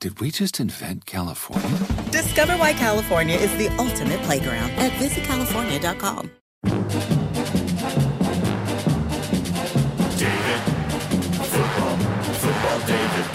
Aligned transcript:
Did 0.00 0.18
we 0.18 0.30
just 0.30 0.58
invent 0.60 1.04
California? 1.04 1.68
Discover 2.10 2.54
why 2.54 2.72
California 2.72 3.36
is 3.36 3.54
the 3.58 3.68
ultimate 3.76 4.22
playground 4.22 4.70
at 4.78 4.92
visitcalifornia.com. 4.92 6.30
David. 10.16 10.60
Football. 11.52 11.96
Football 12.32 12.80
David. 12.86 13.26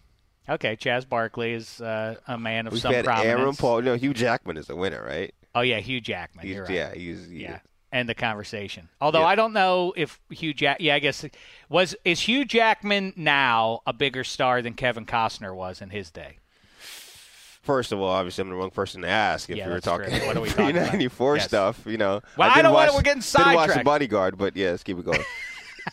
Okay, 0.48 0.76
Chaz 0.76 1.08
Barkley 1.08 1.54
is 1.54 1.82
uh, 1.82 2.16
a 2.28 2.38
man 2.38 2.68
of 2.68 2.74
We've 2.74 2.82
some 2.82 2.94
had 2.94 3.06
prominence. 3.06 3.40
Aaron 3.40 3.56
Paul. 3.56 3.82
No, 3.82 3.96
Hugh 3.96 4.14
Jackman 4.14 4.58
is 4.58 4.68
the 4.68 4.76
winner, 4.76 5.04
right? 5.04 5.34
Oh 5.56 5.62
yeah, 5.62 5.80
Hugh 5.80 6.02
Jackman. 6.02 6.46
He's, 6.46 6.60
right. 6.60 6.70
Yeah, 6.70 6.94
he's 6.94 7.28
he, 7.28 7.44
yeah. 7.44 7.60
End 7.92 8.10
the 8.10 8.14
conversation. 8.16 8.90
Although 9.00 9.22
Yeah. 9.22 9.28
I 9.28 9.36
don't 9.36 9.54
know 9.54 9.94
if 9.96 10.20
Hugh 10.30 10.54
Jack. 10.54 10.78
Yeah, 10.82 10.96
I 10.96 11.00
guess 11.00 11.26
was 11.70 11.96
is 12.04 12.22
Hugh 12.22 12.44
Jackman 12.46 13.14
now 13.16 13.80
a 13.88 13.94
bigger 13.94 14.24
star 14.24 14.62
than 14.62 14.74
Kevin 14.74 15.06
Costner 15.06 15.56
was 15.56 15.82
in 15.82 15.92
his 15.92 16.12
day? 16.12 16.40
First 17.66 17.92
of 17.92 18.00
all, 18.00 18.09
obviously, 18.09 18.44
I'm 18.44 18.50
the 18.50 18.56
wrong 18.56 18.70
person 18.70 19.02
to 19.02 19.08
ask 19.09 19.50
if 19.50 19.58
Yeah, 19.58 19.68
we 19.68 19.74
were 19.74 19.81
talking 19.81 20.09
true. 20.09 20.26
What 20.28 20.38
are 20.38 20.42
we 20.42 20.50
talking 20.50 20.70
about? 20.78 20.94
1994 20.94 21.36
Yes. 21.38 21.46
stuff. 21.48 21.81
You 21.86 21.98
know, 21.98 22.22
Well, 22.38 22.50
I 22.50 22.53
did 22.56 22.62
don't 22.62 22.74
watch, 22.74 22.88
wanna- 22.90 22.98
we're 22.98 23.02
getting 23.03 23.22
sidetracked. 23.22 23.50
Didn't 23.58 23.70
watch 23.70 23.78
The. 23.80 23.84
Bodyguard, 23.84 24.38
but 24.38 24.56
yeah, 24.56 24.70
let's 24.72 24.84
keep 24.84 24.98
it 25.00 25.03
going. 25.06 25.20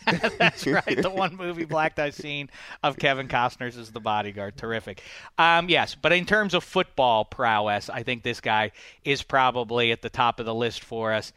That's 0.38 0.66
right. 0.66 1.03
The 1.03 1.10
one 1.10 1.37
movie 1.37 1.65
Black 1.65 1.99
I've 1.99 2.15
seen 2.15 2.49
of 2.83 2.97
Kevin 2.99 3.28
Costner's 3.28 3.77
is 3.77 3.91
The 3.91 4.00
Bodyguard. 4.00 4.56
Terrific. 4.56 5.03
Um, 5.38 5.69
yes, 5.69 5.94
but 5.94 6.12
in 6.12 6.25
terms 6.25 6.55
of 6.55 6.65
football 6.65 7.25
prowess, 7.25 7.91
I 7.91 8.03
think 8.03 8.22
this 8.22 8.41
guy 8.41 8.72
is 9.04 9.22
probably 9.22 9.93
at 9.93 10.00
the 10.03 10.10
top 10.10 10.41
of 10.41 10.47
the 10.47 10.54
list 10.54 10.83
for 10.83 11.12
us. 11.12 11.33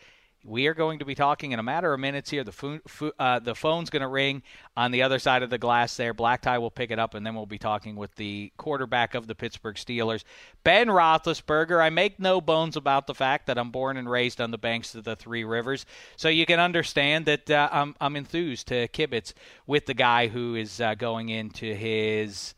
We 0.48 0.68
are 0.68 0.76
going 0.76 1.00
to 1.00 1.06
be 1.06 1.16
talking 1.16 1.54
in 1.54 1.60
a 1.60 1.64
matter 1.64 1.92
of 1.92 2.00
minutes 2.00 2.30
here. 2.30 2.44
The 2.44 2.52
phone, 2.52 2.80
uh, 3.18 3.40
the 3.40 3.56
phone's 3.56 3.90
going 3.90 4.04
to 4.04 4.08
ring 4.08 4.44
on 4.78 4.92
the 4.92 5.02
other 5.02 5.18
side 5.18 5.42
of 5.42 5.50
the 5.50 5.58
glass 5.58 5.98
there. 5.98 6.14
Black 6.14 6.44
Tie 6.44 6.60
will 6.60 6.70
pick 6.70 6.92
it 6.92 7.00
up, 7.00 7.16
and 7.16 7.26
then 7.26 7.34
we'll 7.34 7.48
be 7.48 7.58
talking 7.58 7.96
with 7.96 8.14
the 8.16 8.52
quarterback 8.56 9.16
of 9.16 9.26
the 9.26 9.34
Pittsburgh 9.34 9.76
Steelers, 9.76 10.24
Ben 10.64 10.88
Roethlisberger. 10.88 11.82
I 11.82 11.90
make 11.90 12.20
no 12.20 12.42
bones 12.42 12.76
about 12.76 13.08
the 13.08 13.16
fact 13.16 13.48
that 13.48 13.58
I'm 13.58 13.72
born 13.72 13.98
and 13.98 14.08
raised 14.08 14.40
on 14.40 14.52
the 14.52 14.60
banks 14.60 14.94
of 14.94 15.04
the 15.04 15.16
Three 15.16 15.44
Rivers, 15.44 15.88
so 16.16 16.30
you 16.30 16.46
can 16.46 16.60
understand 16.60 17.26
that 17.26 17.50
uh, 17.50 17.68
I'm, 17.72 17.96
I'm 18.00 18.16
enthused 18.16 18.68
to 18.68 18.88
kibitz 18.90 19.34
with 19.66 19.88
the 19.88 19.96
guy 19.96 20.28
who 20.28 20.54
is 20.54 20.80
uh, 20.80 20.94
going 20.94 21.30
into 21.30 21.74
his 21.74 22.54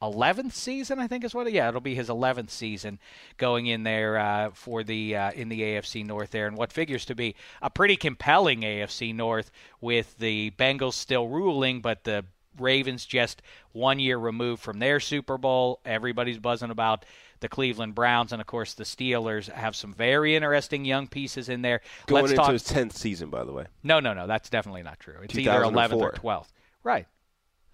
11th 0.00 0.52
season, 0.52 0.98
I 0.98 1.06
think 1.06 1.24
is 1.24 1.34
what. 1.34 1.46
It, 1.46 1.54
yeah, 1.54 1.68
it'll 1.68 1.80
be 1.80 1.94
his 1.94 2.08
11th 2.08 2.50
season 2.50 2.98
going 3.36 3.66
in 3.66 3.82
there 3.82 4.18
uh, 4.18 4.50
for 4.52 4.84
the 4.84 5.16
uh, 5.16 5.32
in 5.32 5.48
the 5.48 5.60
AFC 5.60 6.06
North 6.06 6.30
there, 6.30 6.46
and 6.46 6.56
what 6.56 6.72
figures 6.72 7.04
to 7.06 7.14
be 7.14 7.34
a 7.62 7.70
pretty 7.70 7.96
compelling 7.96 8.60
AFC 8.60 9.14
North 9.14 9.50
with 9.80 10.16
the 10.18 10.52
Bengals 10.52 10.94
still 10.94 11.28
ruling, 11.28 11.80
but 11.80 12.04
the 12.04 12.24
Ravens 12.58 13.04
just 13.04 13.42
one 13.72 13.98
year 13.98 14.18
removed 14.18 14.62
from 14.62 14.78
their 14.78 15.00
Super 15.00 15.38
Bowl. 15.38 15.80
Everybody's 15.84 16.38
buzzing 16.38 16.70
about 16.70 17.04
the 17.40 17.48
Cleveland 17.48 17.94
Browns, 17.94 18.32
and 18.32 18.40
of 18.40 18.46
course 18.46 18.74
the 18.74 18.84
Steelers 18.84 19.50
have 19.50 19.76
some 19.76 19.94
very 19.94 20.34
interesting 20.34 20.84
young 20.84 21.06
pieces 21.06 21.48
in 21.48 21.62
there. 21.62 21.80
Going 22.06 22.22
Let's 22.22 22.32
into 22.32 22.42
talk. 22.42 22.52
his 22.52 22.64
10th 22.64 22.94
season, 22.94 23.30
by 23.30 23.44
the 23.44 23.52
way. 23.52 23.66
No, 23.82 24.00
no, 24.00 24.12
no, 24.12 24.26
that's 24.26 24.50
definitely 24.50 24.82
not 24.82 24.98
true. 24.98 25.16
It's 25.22 25.36
either 25.36 25.50
11th 25.50 26.00
or 26.00 26.12
12th. 26.12 26.48
Right. 26.82 27.06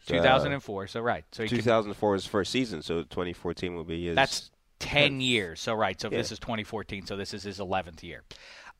2004. 0.07 0.87
So 0.89 1.01
right. 1.01 1.25
So 1.33 1.43
he 1.43 1.49
can- 1.49 1.59
2004 1.59 2.11
was 2.13 2.25
his 2.25 2.31
first 2.31 2.51
season, 2.53 2.83
so 2.83 3.03
2014 3.03 3.75
will 3.75 3.85
be 3.85 4.07
his. 4.07 4.17
That's 4.17 4.51
10 4.81 5.21
years. 5.21 5.61
So 5.61 5.75
right. 5.75 6.01
So 6.01 6.11
Yeah. 6.11 6.19
this 6.19 6.33
is 6.33 6.39
2014. 6.39 7.07
So 7.07 7.17
this 7.17 7.33
is 7.35 7.43
his 7.43 7.59
11th 7.59 8.03
year. 8.03 8.23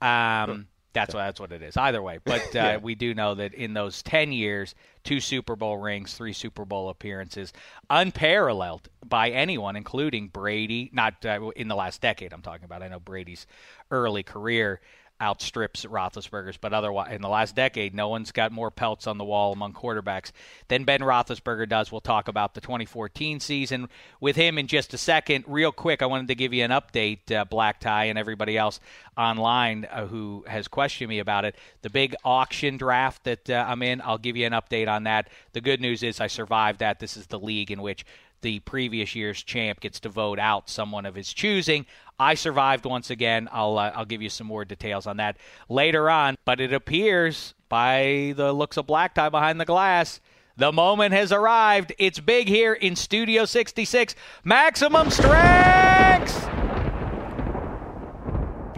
Um, 0.03 0.67
that's 0.93 1.13
what 1.13 1.21
that's 1.21 1.41
what 1.41 1.51
it 1.51 1.61
is. 1.63 1.77
Either 1.77 2.01
way, 2.03 2.19
but 2.25 2.41
uh, 2.47 2.49
Yeah. 2.55 2.77
we 2.77 2.95
do 2.95 3.15
know 3.15 3.35
that 3.35 3.53
in 3.55 3.75
those 3.75 4.03
10 4.03 4.31
years, 4.33 4.75
two 5.03 5.19
Super 5.21 5.57
Bowl 5.57 5.77
rings, 5.79 6.15
three 6.15 6.33
Super 6.33 6.65
Bowl 6.65 6.89
appearances, 6.89 7.53
unparalleled 7.91 8.89
by 9.05 9.31
anyone, 9.31 9.77
including 9.77 10.29
Brady. 10.29 10.91
Not 10.93 11.25
uh, 11.25 11.51
in 11.57 11.69
the 11.69 11.75
last 11.75 12.01
decade. 12.01 12.33
I'm 12.33 12.43
talking 12.43 12.65
about. 12.65 12.83
I 12.83 12.89
know 12.89 13.01
Brady's 13.01 13.47
early 13.91 14.23
career. 14.23 14.81
Outstrips 15.25 15.85
Roethlisberger's. 15.87 16.59
But 16.59 16.75
otherwise, 16.75 17.13
in 17.13 17.23
the 17.23 17.29
last 17.29 17.57
decade, 17.57 17.95
no 17.95 18.09
one's 18.09 18.31
got 18.31 18.53
more 18.53 18.71
pelts 18.71 19.07
on 19.07 19.17
the 19.17 19.25
wall 19.25 19.53
among 19.53 19.73
quarterbacks 19.73 20.33
than 20.69 20.85
Ben 20.85 21.01
Roethlisberger 21.01 21.69
does. 21.69 21.91
We'll 21.91 22.03
talk 22.03 22.29
about 22.29 22.55
the 22.55 22.61
2014 22.61 23.41
season 23.41 23.89
with 24.21 24.37
him 24.37 24.59
in 24.59 24.67
just 24.67 24.93
a 24.93 24.99
second. 24.99 25.45
Real 25.49 25.73
quick, 25.73 26.03
I 26.03 26.07
wanted 26.07 26.29
to 26.29 26.35
give 26.35 26.53
you 26.53 26.63
an 26.65 26.71
update, 26.71 27.33
uh, 27.33 27.47
Black 27.47 27.81
Tie, 27.81 28.05
and 28.05 28.19
everybody 28.19 28.59
else 28.59 28.81
online 29.17 29.87
uh, 29.91 30.07
who 30.07 30.45
has 30.47 30.69
questioned 30.69 31.09
me 31.09 31.21
about 31.21 31.45
it. 31.45 31.57
The 31.83 31.91
big 31.91 32.15
auction 32.25 32.77
draft 32.77 33.25
that 33.25 33.49
uh, 33.49 33.65
I'm 33.67 33.83
in, 33.83 34.03
I'll 34.03 34.19
give 34.19 34.37
you 34.37 34.47
an 34.47 34.53
update 34.53 34.89
on 34.89 35.05
that. 35.05 35.31
The 35.53 35.63
good 35.63 35.81
news 35.81 36.03
is 36.03 36.21
I 36.21 36.27
survived 36.27 36.81
that. 36.81 37.01
This 37.01 37.17
is 37.17 37.27
the 37.29 37.39
league 37.39 37.71
in 37.71 37.81
which 37.81 38.05
the 38.45 38.61
previous 38.61 39.15
year's 39.15 39.43
champ 39.43 39.81
gets 39.81 40.01
to 40.01 40.11
vote 40.11 40.39
out 40.39 40.69
someone 40.69 41.07
of 41.07 41.15
his 41.15 41.33
choosing. 41.33 41.87
I 42.19 42.35
survived 42.35 42.85
once 42.85 43.11
again. 43.11 43.49
I'll 43.53 43.79
uh, 43.79 43.93
I'll 43.95 44.05
give 44.05 44.23
you 44.23 44.31
some 44.31 44.47
more 44.47 44.65
details 44.65 45.07
on 45.07 45.17
that 45.19 45.37
later 45.69 46.09
on. 46.09 46.37
But 46.45 46.61
it 46.61 46.73
appears, 46.73 47.55
by 47.69 48.35
the 48.37 48.53
looks 48.53 48.77
of 48.77 48.87
Black 48.87 49.15
Tie 49.15 49.29
behind 49.29 49.61
the 49.61 49.65
glass, 49.65 50.21
the 50.57 50.73
moment 50.73 51.13
has 51.15 51.33
arrived. 51.33 51.93
It's 51.99 52.21
big 52.21 52.49
here 52.49 52.73
in 52.73 52.95
Studio 52.95 53.45
66. 53.45 54.15
Maximum 54.45 55.11
strength. 55.11 56.49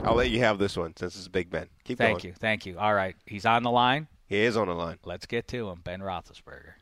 I'll 0.03 0.15
let 0.15 0.31
you 0.31 0.39
have 0.39 0.59
this 0.59 0.77
one 0.77 0.95
since 0.97 1.17
it's 1.17 1.29
Big 1.29 1.51
Ben. 1.51 1.67
Keep 1.85 1.99
going. 1.99 2.09
Thank 2.09 2.23
going. 2.23 2.31
you, 2.31 2.35
thank 2.39 2.67
you. 2.67 2.79
All 2.79 2.95
right, 2.95 3.17
he's 3.27 3.45
on 3.45 3.65
the 3.65 3.71
line. 3.71 4.07
He 4.29 4.39
is 4.39 4.57
on 4.57 4.69
the 4.69 4.75
line. 4.75 4.99
Let's 5.05 5.27
get 5.27 5.49
to 5.49 5.69
him, 5.69 5.81
Ben 5.83 6.01
Roethlisberger. 6.01 6.75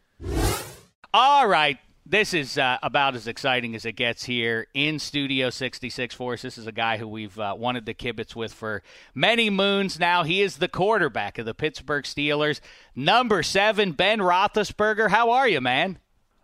All 1.12 1.46
right, 1.46 1.78
this 2.06 2.34
is 2.34 2.58
uh, 2.58 2.76
about 2.82 3.14
as 3.14 3.26
exciting 3.26 3.74
as 3.74 3.86
it 3.86 3.92
gets 3.92 4.24
here 4.24 4.66
in 4.74 4.98
Studio 4.98 5.48
66 5.48 6.14
for 6.14 6.34
us. 6.34 6.42
This 6.42 6.58
is 6.58 6.66
a 6.66 6.72
guy 6.72 6.98
who 6.98 7.08
we've 7.08 7.38
uh, 7.38 7.54
wanted 7.56 7.86
to 7.86 7.94
kibitz 7.94 8.36
with 8.36 8.52
for 8.52 8.82
many 9.14 9.48
moons 9.48 9.98
now. 9.98 10.22
He 10.22 10.42
is 10.42 10.58
the 10.58 10.68
quarterback 10.68 11.38
of 11.38 11.46
the 11.46 11.54
Pittsburgh 11.54 12.04
Steelers, 12.04 12.60
number 12.94 13.42
seven, 13.42 13.92
Ben 13.92 14.18
Roethlisberger. 14.18 15.08
How 15.08 15.30
are 15.30 15.48
you, 15.48 15.62
man? 15.62 15.98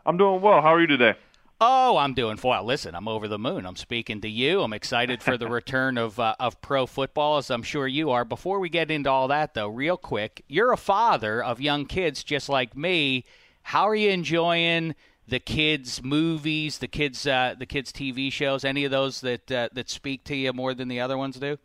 I'm 0.07 0.17
doing 0.17 0.41
well. 0.41 0.63
How 0.63 0.75
are 0.75 0.81
you 0.81 0.87
today? 0.87 1.15
Oh, 1.61 1.99
I'm 1.99 2.15
doing 2.15 2.39
well. 2.43 2.65
Listen, 2.65 2.95
I'm 2.95 3.07
over 3.07 3.29
the 3.29 3.39
moon. 3.39 3.67
I'm 3.67 3.77
speaking 3.77 4.23
to 4.23 4.31
you. 4.31 4.63
I'm 4.63 4.73
excited 4.73 5.23
for 5.23 5.37
the 5.37 5.47
return 5.51 5.99
of 5.99 6.19
uh, 6.19 6.35
of 6.41 6.63
pro 6.63 6.87
football, 6.87 7.37
as 7.37 7.51
I'm 7.51 7.63
sure 7.63 7.87
you 7.87 8.11
are. 8.13 8.25
Before 8.25 8.61
we 8.61 8.71
get 8.71 8.91
into 8.91 9.11
all 9.11 9.29
that, 9.29 9.53
though, 9.53 9.69
real 9.69 9.99
quick, 9.99 10.43
you're 10.49 10.73
a 10.73 10.79
father 10.79 11.45
of 11.45 11.61
young 11.61 11.85
kids 11.85 12.25
just 12.25 12.49
like 12.49 12.75
me. 12.75 13.27
How 13.63 13.87
are 13.87 13.95
you 13.95 14.09
enjoying 14.09 14.95
the 15.31 15.41
kids' 15.41 16.03
movies, 16.03 16.79
the 16.79 16.89
kids 16.89 17.27
uh, 17.27 17.55
the 17.59 17.67
kids' 17.67 17.93
TV 17.93 18.31
shows? 18.31 18.65
Any 18.65 18.85
of 18.85 18.91
those 18.91 19.21
that 19.23 19.51
uh, 19.51 19.69
that 19.73 19.89
speak 19.89 20.25
to 20.25 20.37
you 20.37 20.53
more 20.53 20.75
than 20.75 20.89
the 20.89 21.01
other 21.01 21.17
ones 21.17 21.37
do? 21.37 21.57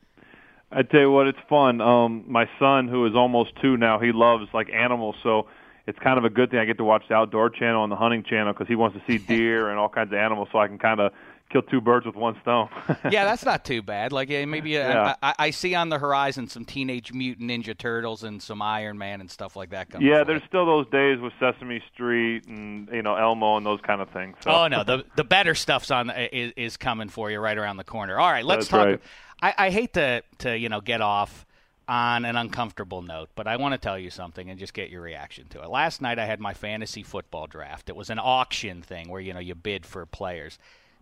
I 0.72 0.84
tell 0.84 1.02
you 1.02 1.12
what, 1.12 1.28
it's 1.28 1.40
fun. 1.50 1.82
Um, 1.82 2.24
my 2.28 2.50
son, 2.60 2.88
who 2.88 3.06
is 3.06 3.16
almost 3.16 3.52
two 3.62 3.78
now, 3.78 4.00
he 4.00 4.12
loves 4.12 4.46
like 4.54 4.70
animals, 4.74 5.16
so 5.24 5.48
it's 5.88 6.00
kind 6.00 6.18
of 6.18 6.26
a 6.26 6.30
good 6.30 6.50
thing 6.50 6.60
I 6.60 6.66
get 6.66 6.78
to 6.78 6.84
watch 6.84 7.04
the 7.08 7.16
Outdoor 7.16 7.50
Channel 7.50 7.84
and 7.84 7.92
the 7.92 7.96
Hunting 7.96 8.24
Channel 8.24 8.54
because 8.54 8.68
he 8.68 8.76
wants 8.76 8.98
to 8.98 9.04
see 9.08 9.18
deer 9.28 9.70
and 9.70 9.80
all 9.80 9.90
kinds 9.90 10.12
of 10.12 10.18
animals, 10.18 10.50
so 10.52 10.60
I 10.60 10.68
can 10.68 10.78
kind 10.78 11.00
of 11.00 11.12
kill 11.56 11.70
two 11.70 11.80
birds 11.82 12.06
with 12.06 12.16
one 12.16 12.36
stone. 12.42 12.68
yeah, 13.12 13.24
that's 13.24 13.46
not 13.46 13.64
too 13.64 13.82
bad. 13.82 14.12
Like 14.12 14.30
maybe 14.30 14.78
uh, 14.78 14.88
Yeah. 14.88 15.16
I, 15.24 15.36
I 15.40 15.50
see 15.52 15.74
on 15.74 15.90
the 15.90 15.98
horizon 15.98 16.48
some 16.48 16.66
Teenage 16.66 17.14
Mutant 17.14 17.50
Ninja 17.50 17.78
Turtles 17.78 18.24
and 18.24 18.42
some 18.42 18.62
Iron 18.62 18.98
Man 18.98 19.22
and 19.22 19.32
stuff 19.32 19.56
like 19.56 19.70
that 19.70 19.90
coming. 19.90 20.08
yeah, 20.08 20.24
there's 20.24 20.44
still 20.48 20.66
those 20.66 20.90
days 20.90 21.20
with 21.20 21.34
Sesame 21.40 21.82
Street 21.94 22.46
and 22.48 22.90
you 22.92 23.02
know 23.02 23.16
Elmo 23.16 23.58
and 23.58 23.66
those 23.66 23.80
kind 23.82 24.02
of 24.02 24.10
things. 24.10 24.36
So. 24.42 24.52
Oh 24.52 24.68
no, 24.68 24.84
the 24.84 25.06
the 25.16 25.24
better 25.24 25.56
stuff's 25.56 25.92
on 25.92 26.10
is, 26.10 26.52
is 26.58 26.78
coming 26.78 27.10
for 27.10 27.32
you 27.32 27.40
right 27.40 27.58
around 27.58 27.78
the 27.78 27.84
corner. 27.84 28.20
All 28.20 28.32
right, 28.32 28.46
let's 28.46 28.68
That's 28.68 28.70
talk. 28.70 28.86
right. 28.86 29.02
I, 29.42 29.54
I 29.68 29.70
hate 29.70 29.94
to 29.94 30.24
to 30.40 30.58
you 30.58 30.68
know 30.70 30.82
get 30.82 31.02
off 31.02 31.46
on 31.88 32.26
an 32.26 32.36
uncomfortable 32.36 33.02
note, 33.04 33.30
but 33.36 33.48
I 33.48 33.58
want 33.58 33.74
to 33.74 33.78
tell 33.78 34.00
you 34.00 34.10
something 34.10 34.50
and 34.50 34.60
just 34.60 34.74
get 34.74 34.90
your 34.90 35.04
reaction 35.04 35.48
to 35.50 35.62
it. 35.62 35.70
Last 35.70 36.02
night 36.02 36.18
I 36.18 36.26
had 36.26 36.40
my 36.40 36.54
fantasy 36.54 37.04
football 37.04 37.46
draft. 37.46 37.90
It 37.90 37.96
was 37.96 38.10
an 38.10 38.20
auction 38.20 38.82
thing 38.82 39.08
where 39.08 39.22
you 39.22 39.34
know 39.34 39.40
you 39.40 39.56
bid 39.56 39.86
for 39.86 40.06
players. 40.06 40.58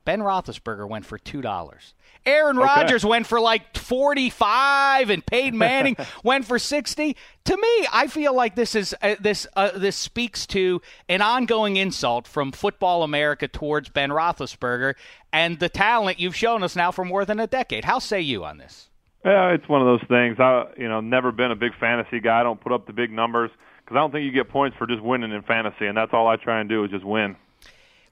Ben 0.05 0.19
Roethlisberger 0.19 0.88
went 0.88 1.05
for 1.05 1.17
two 1.17 1.41
dollars. 1.41 1.94
Aaron 2.25 2.57
Okay. 2.57 2.65
Rodgers 2.65 3.05
went 3.05 3.27
for 3.27 3.39
like 3.39 3.77
forty-five, 3.77 5.09
and 5.09 5.25
Peyton 5.25 5.57
Manning 5.57 5.97
went 6.23 6.45
for 6.45 6.57
sixty. 6.59 7.15
To 7.45 7.57
me, 7.57 7.88
I 7.91 8.07
feel 8.07 8.33
like 8.35 8.55
this 8.55 8.75
is 8.75 8.95
uh, 9.01 9.15
this 9.19 9.45
uh, 9.55 9.71
this 9.75 9.95
speaks 9.95 10.45
to 10.47 10.81
an 11.09 11.21
ongoing 11.21 11.75
insult 11.75 12.27
from 12.27 12.51
football 12.51 13.03
America 13.03 13.47
towards 13.47 13.89
Ben 13.89 14.09
Roethlisberger 14.09 14.94
and 15.31 15.59
the 15.59 15.69
talent 15.69 16.19
you've 16.19 16.35
shown 16.35 16.63
us 16.63 16.75
now 16.75 16.91
for 16.91 17.03
more 17.03 17.25
than 17.25 17.39
a 17.39 17.47
decade. 17.47 17.85
How 17.85 18.00
say 18.00 18.21
you 18.21 18.45
on 18.45 18.57
this? 18.57 18.89
Yeah, 19.25 19.51
it's 19.51 19.67
one 19.69 19.81
of 19.81 19.88
those 19.88 20.07
things. 20.09 20.38
I, 20.39 20.65
you 20.77 20.89
know, 20.89 21.00
never 21.00 21.31
been 21.31 21.51
a 21.51 21.55
big 21.55 21.71
fantasy 21.79 22.19
guy. 22.19 22.41
I 22.41 22.44
don't 22.44 22.59
put 22.59 22.73
up 22.73 22.88
the 22.88 22.94
big 22.94 23.09
numbers 23.09 23.51
because 23.83 23.95
I 23.95 24.00
don't 24.00 24.11
think 24.11 24.25
you 24.25 24.31
get 24.31 24.50
points 24.50 24.75
for 24.77 24.85
just 24.85 25.01
winning 25.01 25.31
in 25.31 25.41
fantasy, 25.44 25.88
and 25.88 25.95
that's 25.95 26.13
all 26.13 26.27
I 26.27 26.35
try 26.35 26.59
and 26.59 26.69
do 26.69 26.83
is 26.83 26.91
just 26.91 27.05
win. 27.05 27.35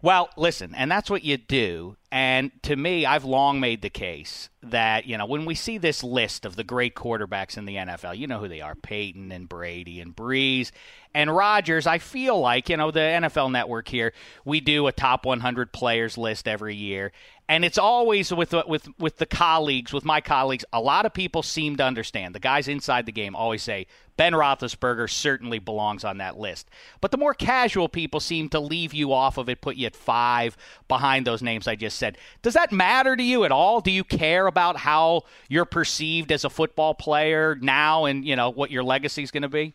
Well, 0.03 0.30
listen, 0.36 0.74
and 0.75 0.89
that's 0.89 1.12
what 1.12 1.24
you 1.24 1.38
do. 1.38 1.95
And 2.12 2.51
to 2.63 2.75
me, 2.75 3.06
I've 3.06 3.24
long 3.24 3.59
made 3.59 3.83
the 3.83 3.89
case 3.89 4.50
that, 4.63 5.06
you 5.06 5.18
know, 5.18 5.27
when 5.27 5.45
we 5.45 5.53
see 5.53 5.77
this 5.77 6.03
list 6.03 6.44
of 6.44 6.56
the 6.56 6.63
great 6.63 6.95
quarterbacks 6.95 7.56
in 7.56 7.65
the 7.65 7.75
NFL, 7.75 8.18
you 8.18 8.25
know 8.25 8.39
who 8.39 8.48
they 8.48 8.62
are 8.62 8.74
Peyton 8.74 9.31
and 9.31 9.48
Brady 9.48 10.01
and 10.01 10.15
Brees 10.15 10.71
and 11.13 11.33
Rodgers. 11.33 11.86
I 11.86 12.00
feel 12.00 12.39
like, 12.39 12.68
you 12.68 12.77
know, 12.77 12.89
the 12.89 13.00
NFL 13.00 13.51
network 13.51 13.88
here, 13.88 14.12
we 14.44 14.59
do 14.59 14.88
a 14.88 14.92
top 14.92 15.25
100 15.25 15.71
players 15.71 16.18
list 16.18 16.48
every 16.48 16.75
year. 16.75 17.12
And 17.51 17.65
it's 17.65 17.77
always 17.77 18.33
with 18.33 18.53
with 18.65 18.88
with 18.98 19.18
the 19.18 19.25
colleagues, 19.25 19.92
with 19.92 20.06
my 20.06 20.21
colleagues. 20.21 20.63
A 20.71 20.80
lot 20.80 21.06
of 21.06 21.13
people 21.13 21.44
seem 21.44 21.75
to 21.75 21.83
understand. 21.83 22.33
The 22.33 22.39
guys 22.39 22.69
inside 22.69 23.06
the 23.06 23.12
game 23.12 23.36
always 23.36 23.62
say 23.62 23.88
Ben 24.15 24.31
Roethlisberger 24.31 25.09
certainly 25.09 25.59
belongs 25.59 26.06
on 26.06 26.19
that 26.19 26.39
list. 26.39 26.69
But 27.01 27.12
the 27.12 27.18
more 27.18 27.33
casual 27.33 27.89
people 27.89 28.21
seem 28.21 28.48
to 28.50 28.59
leave 28.62 28.94
you 28.94 29.12
off 29.12 29.38
of 29.38 29.50
it, 29.50 29.59
put 29.59 29.75
you 29.75 29.86
at 29.86 29.98
five 29.98 30.56
behind 30.88 31.27
those 31.27 31.42
names 31.42 31.68
I 31.68 31.75
just 31.75 31.98
said. 31.98 32.18
Does 32.42 32.53
that 32.53 32.71
matter 32.71 33.18
to 33.18 33.24
you 33.24 33.44
at 33.44 33.51
all? 33.51 33.81
Do 33.81 33.92
you 33.92 34.06
care 34.06 34.48
about 34.48 34.77
how 34.77 35.24
you're 35.50 35.65
perceived 35.65 36.31
as 36.31 36.45
a 36.45 36.50
football 36.50 36.94
player 36.94 37.57
now, 37.59 38.06
and 38.06 38.24
you 38.24 38.38
know 38.38 38.50
what 38.50 38.71
your 38.71 38.86
legacy 38.86 39.24
is 39.24 39.31
going 39.31 39.44
to 39.44 39.50
be? 39.50 39.74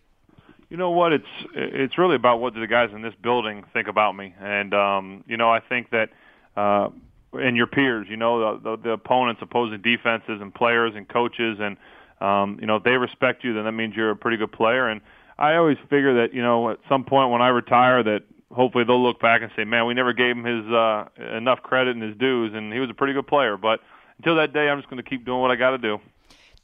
You 0.70 0.78
know 0.78 0.93
what? 0.93 1.12
It's 1.12 1.26
it's 1.52 1.99
really 1.99 2.17
about 2.17 2.40
what 2.40 2.55
do 2.55 2.61
the 2.61 2.67
guys 2.67 2.88
in 2.94 3.02
this 3.02 3.14
building 3.23 3.64
think 3.75 3.87
about 3.87 4.17
me, 4.17 4.34
and 4.40 4.73
um, 4.73 5.25
you 5.26 5.37
know 5.37 5.50
I 5.50 5.61
think 5.61 5.90
that 5.90 6.08
uh, 6.56 6.88
and 7.38 7.56
your 7.56 7.66
peers, 7.66 8.06
you 8.08 8.16
know 8.16 8.58
the, 8.58 8.76
the 8.76 8.82
the 8.82 8.90
opponents, 8.90 9.40
opposing 9.42 9.82
defenses, 9.82 10.40
and 10.40 10.54
players 10.54 10.92
and 10.94 11.08
coaches, 11.08 11.58
and 11.60 11.76
um, 12.20 12.58
you 12.60 12.66
know 12.66 12.76
if 12.76 12.84
they 12.84 12.92
respect 12.92 13.44
you, 13.44 13.54
then 13.54 13.64
that 13.64 13.72
means 13.72 13.94
you're 13.94 14.10
a 14.10 14.16
pretty 14.16 14.36
good 14.36 14.52
player. 14.52 14.88
And 14.88 15.00
I 15.38 15.56
always 15.56 15.78
figure 15.90 16.22
that 16.22 16.34
you 16.34 16.42
know 16.42 16.70
at 16.70 16.78
some 16.88 17.04
point 17.04 17.30
when 17.30 17.42
I 17.42 17.48
retire, 17.48 18.02
that 18.02 18.22
hopefully 18.52 18.84
they'll 18.84 19.02
look 19.02 19.20
back 19.20 19.42
and 19.42 19.50
say, 19.56 19.64
man, 19.64 19.86
we 19.86 19.94
never 19.94 20.12
gave 20.12 20.36
him 20.36 20.44
his 20.44 20.64
uh, 20.72 21.04
enough 21.36 21.62
credit 21.62 21.96
and 21.96 22.02
his 22.02 22.16
dues, 22.16 22.52
and 22.54 22.72
he 22.72 22.78
was 22.78 22.90
a 22.90 22.94
pretty 22.94 23.12
good 23.12 23.26
player. 23.26 23.56
But 23.56 23.80
until 24.18 24.36
that 24.36 24.52
day, 24.52 24.68
I'm 24.68 24.78
just 24.78 24.88
going 24.88 25.02
to 25.02 25.08
keep 25.08 25.24
doing 25.24 25.40
what 25.40 25.50
I 25.50 25.56
got 25.56 25.70
to 25.70 25.78
do. 25.78 25.98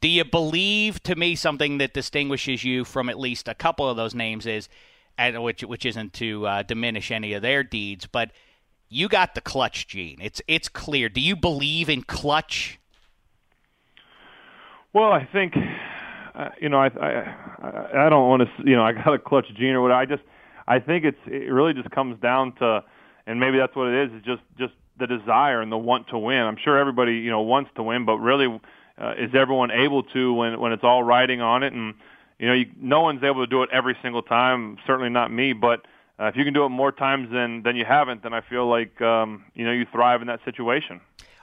Do 0.01 0.07
you 0.09 0.25
believe 0.25 1.01
to 1.03 1.15
me 1.15 1.35
something 1.35 1.77
that 1.77 1.93
distinguishes 1.93 2.63
you 2.63 2.83
from 2.83 3.07
at 3.07 3.17
least 3.17 3.47
a 3.47 3.53
couple 3.53 3.89
of 3.89 3.95
those 3.95 4.13
names 4.13 4.45
is, 4.45 4.67
and 5.17 5.41
which 5.43 5.63
which 5.63 5.85
isn't 5.85 6.13
to 6.13 6.45
uh, 6.45 6.63
diminish 6.63 7.11
any 7.11 7.33
of 7.33 7.41
their 7.41 7.63
deeds, 7.63 8.07
but 8.07 8.31
you 8.93 9.07
got 9.07 9.35
the 9.35 9.41
clutch 9.41 9.87
gene. 9.87 10.19
It's 10.21 10.41
it's 10.47 10.69
clear. 10.69 11.09
Do 11.09 11.19
you 11.19 11.35
believe 11.35 11.89
in 11.89 12.03
clutch? 12.03 12.79
Well, 14.93 15.11
I 15.11 15.27
think 15.31 15.55
uh, 16.35 16.49
you 16.61 16.69
know 16.69 16.79
I 16.79 16.87
I 16.87 18.05
I 18.05 18.09
don't 18.09 18.29
want 18.29 18.43
to 18.43 18.69
you 18.69 18.75
know 18.75 18.83
I 18.83 18.93
got 18.93 19.13
a 19.13 19.19
clutch 19.19 19.47
gene 19.55 19.71
or 19.71 19.81
whatever. 19.81 19.99
I 19.99 20.05
just 20.05 20.23
I 20.67 20.79
think 20.79 21.05
it's 21.05 21.17
it 21.25 21.51
really 21.51 21.73
just 21.73 21.89
comes 21.91 22.19
down 22.21 22.53
to 22.55 22.83
and 23.25 23.39
maybe 23.39 23.57
that's 23.57 23.75
what 23.75 23.87
it 23.87 24.07
is 24.07 24.17
is 24.17 24.23
just 24.23 24.41
just 24.57 24.73
the 24.99 25.07
desire 25.07 25.61
and 25.61 25.71
the 25.71 25.77
want 25.77 26.07
to 26.09 26.17
win. 26.17 26.41
I'm 26.41 26.57
sure 26.63 26.77
everybody 26.77 27.13
you 27.13 27.31
know 27.31 27.41
wants 27.41 27.71
to 27.75 27.83
win, 27.83 28.05
but 28.05 28.17
really 28.17 28.59
uh, 28.97 29.13
is 29.17 29.33
everyone 29.33 29.71
able 29.71 30.03
to 30.03 30.33
when 30.33 30.59
when 30.59 30.71
it's 30.71 30.83
all 30.83 31.03
riding 31.03 31.41
on 31.41 31.63
it 31.63 31.73
and 31.73 31.95
you 32.37 32.47
know 32.47 32.53
you, 32.53 32.65
no 32.79 33.01
one's 33.01 33.23
able 33.23 33.43
to 33.43 33.47
do 33.47 33.63
it 33.63 33.69
every 33.71 33.97
single 34.01 34.21
time. 34.21 34.77
Certainly 34.85 35.09
not 35.09 35.31
me, 35.31 35.53
but 35.53 35.85
uh, 36.19 36.25
if 36.25 36.35
you 36.35 36.43
can 36.43 36.53
do 36.53 36.65
it 36.65 36.69
more 36.69 36.91
times 36.91 37.31
than 37.31 37.63
than 37.63 37.75
you 37.75 37.85
haven't, 37.85 38.23
then 38.23 38.33
I 38.33 38.41
feel 38.41 38.67
like 38.67 39.01
um, 39.01 39.45
you 39.55 39.65
know 39.65 39.71
you 39.71 39.85
thrive 39.91 40.21
in 40.21 40.27
that 40.27 40.39
situation. 40.45 41.01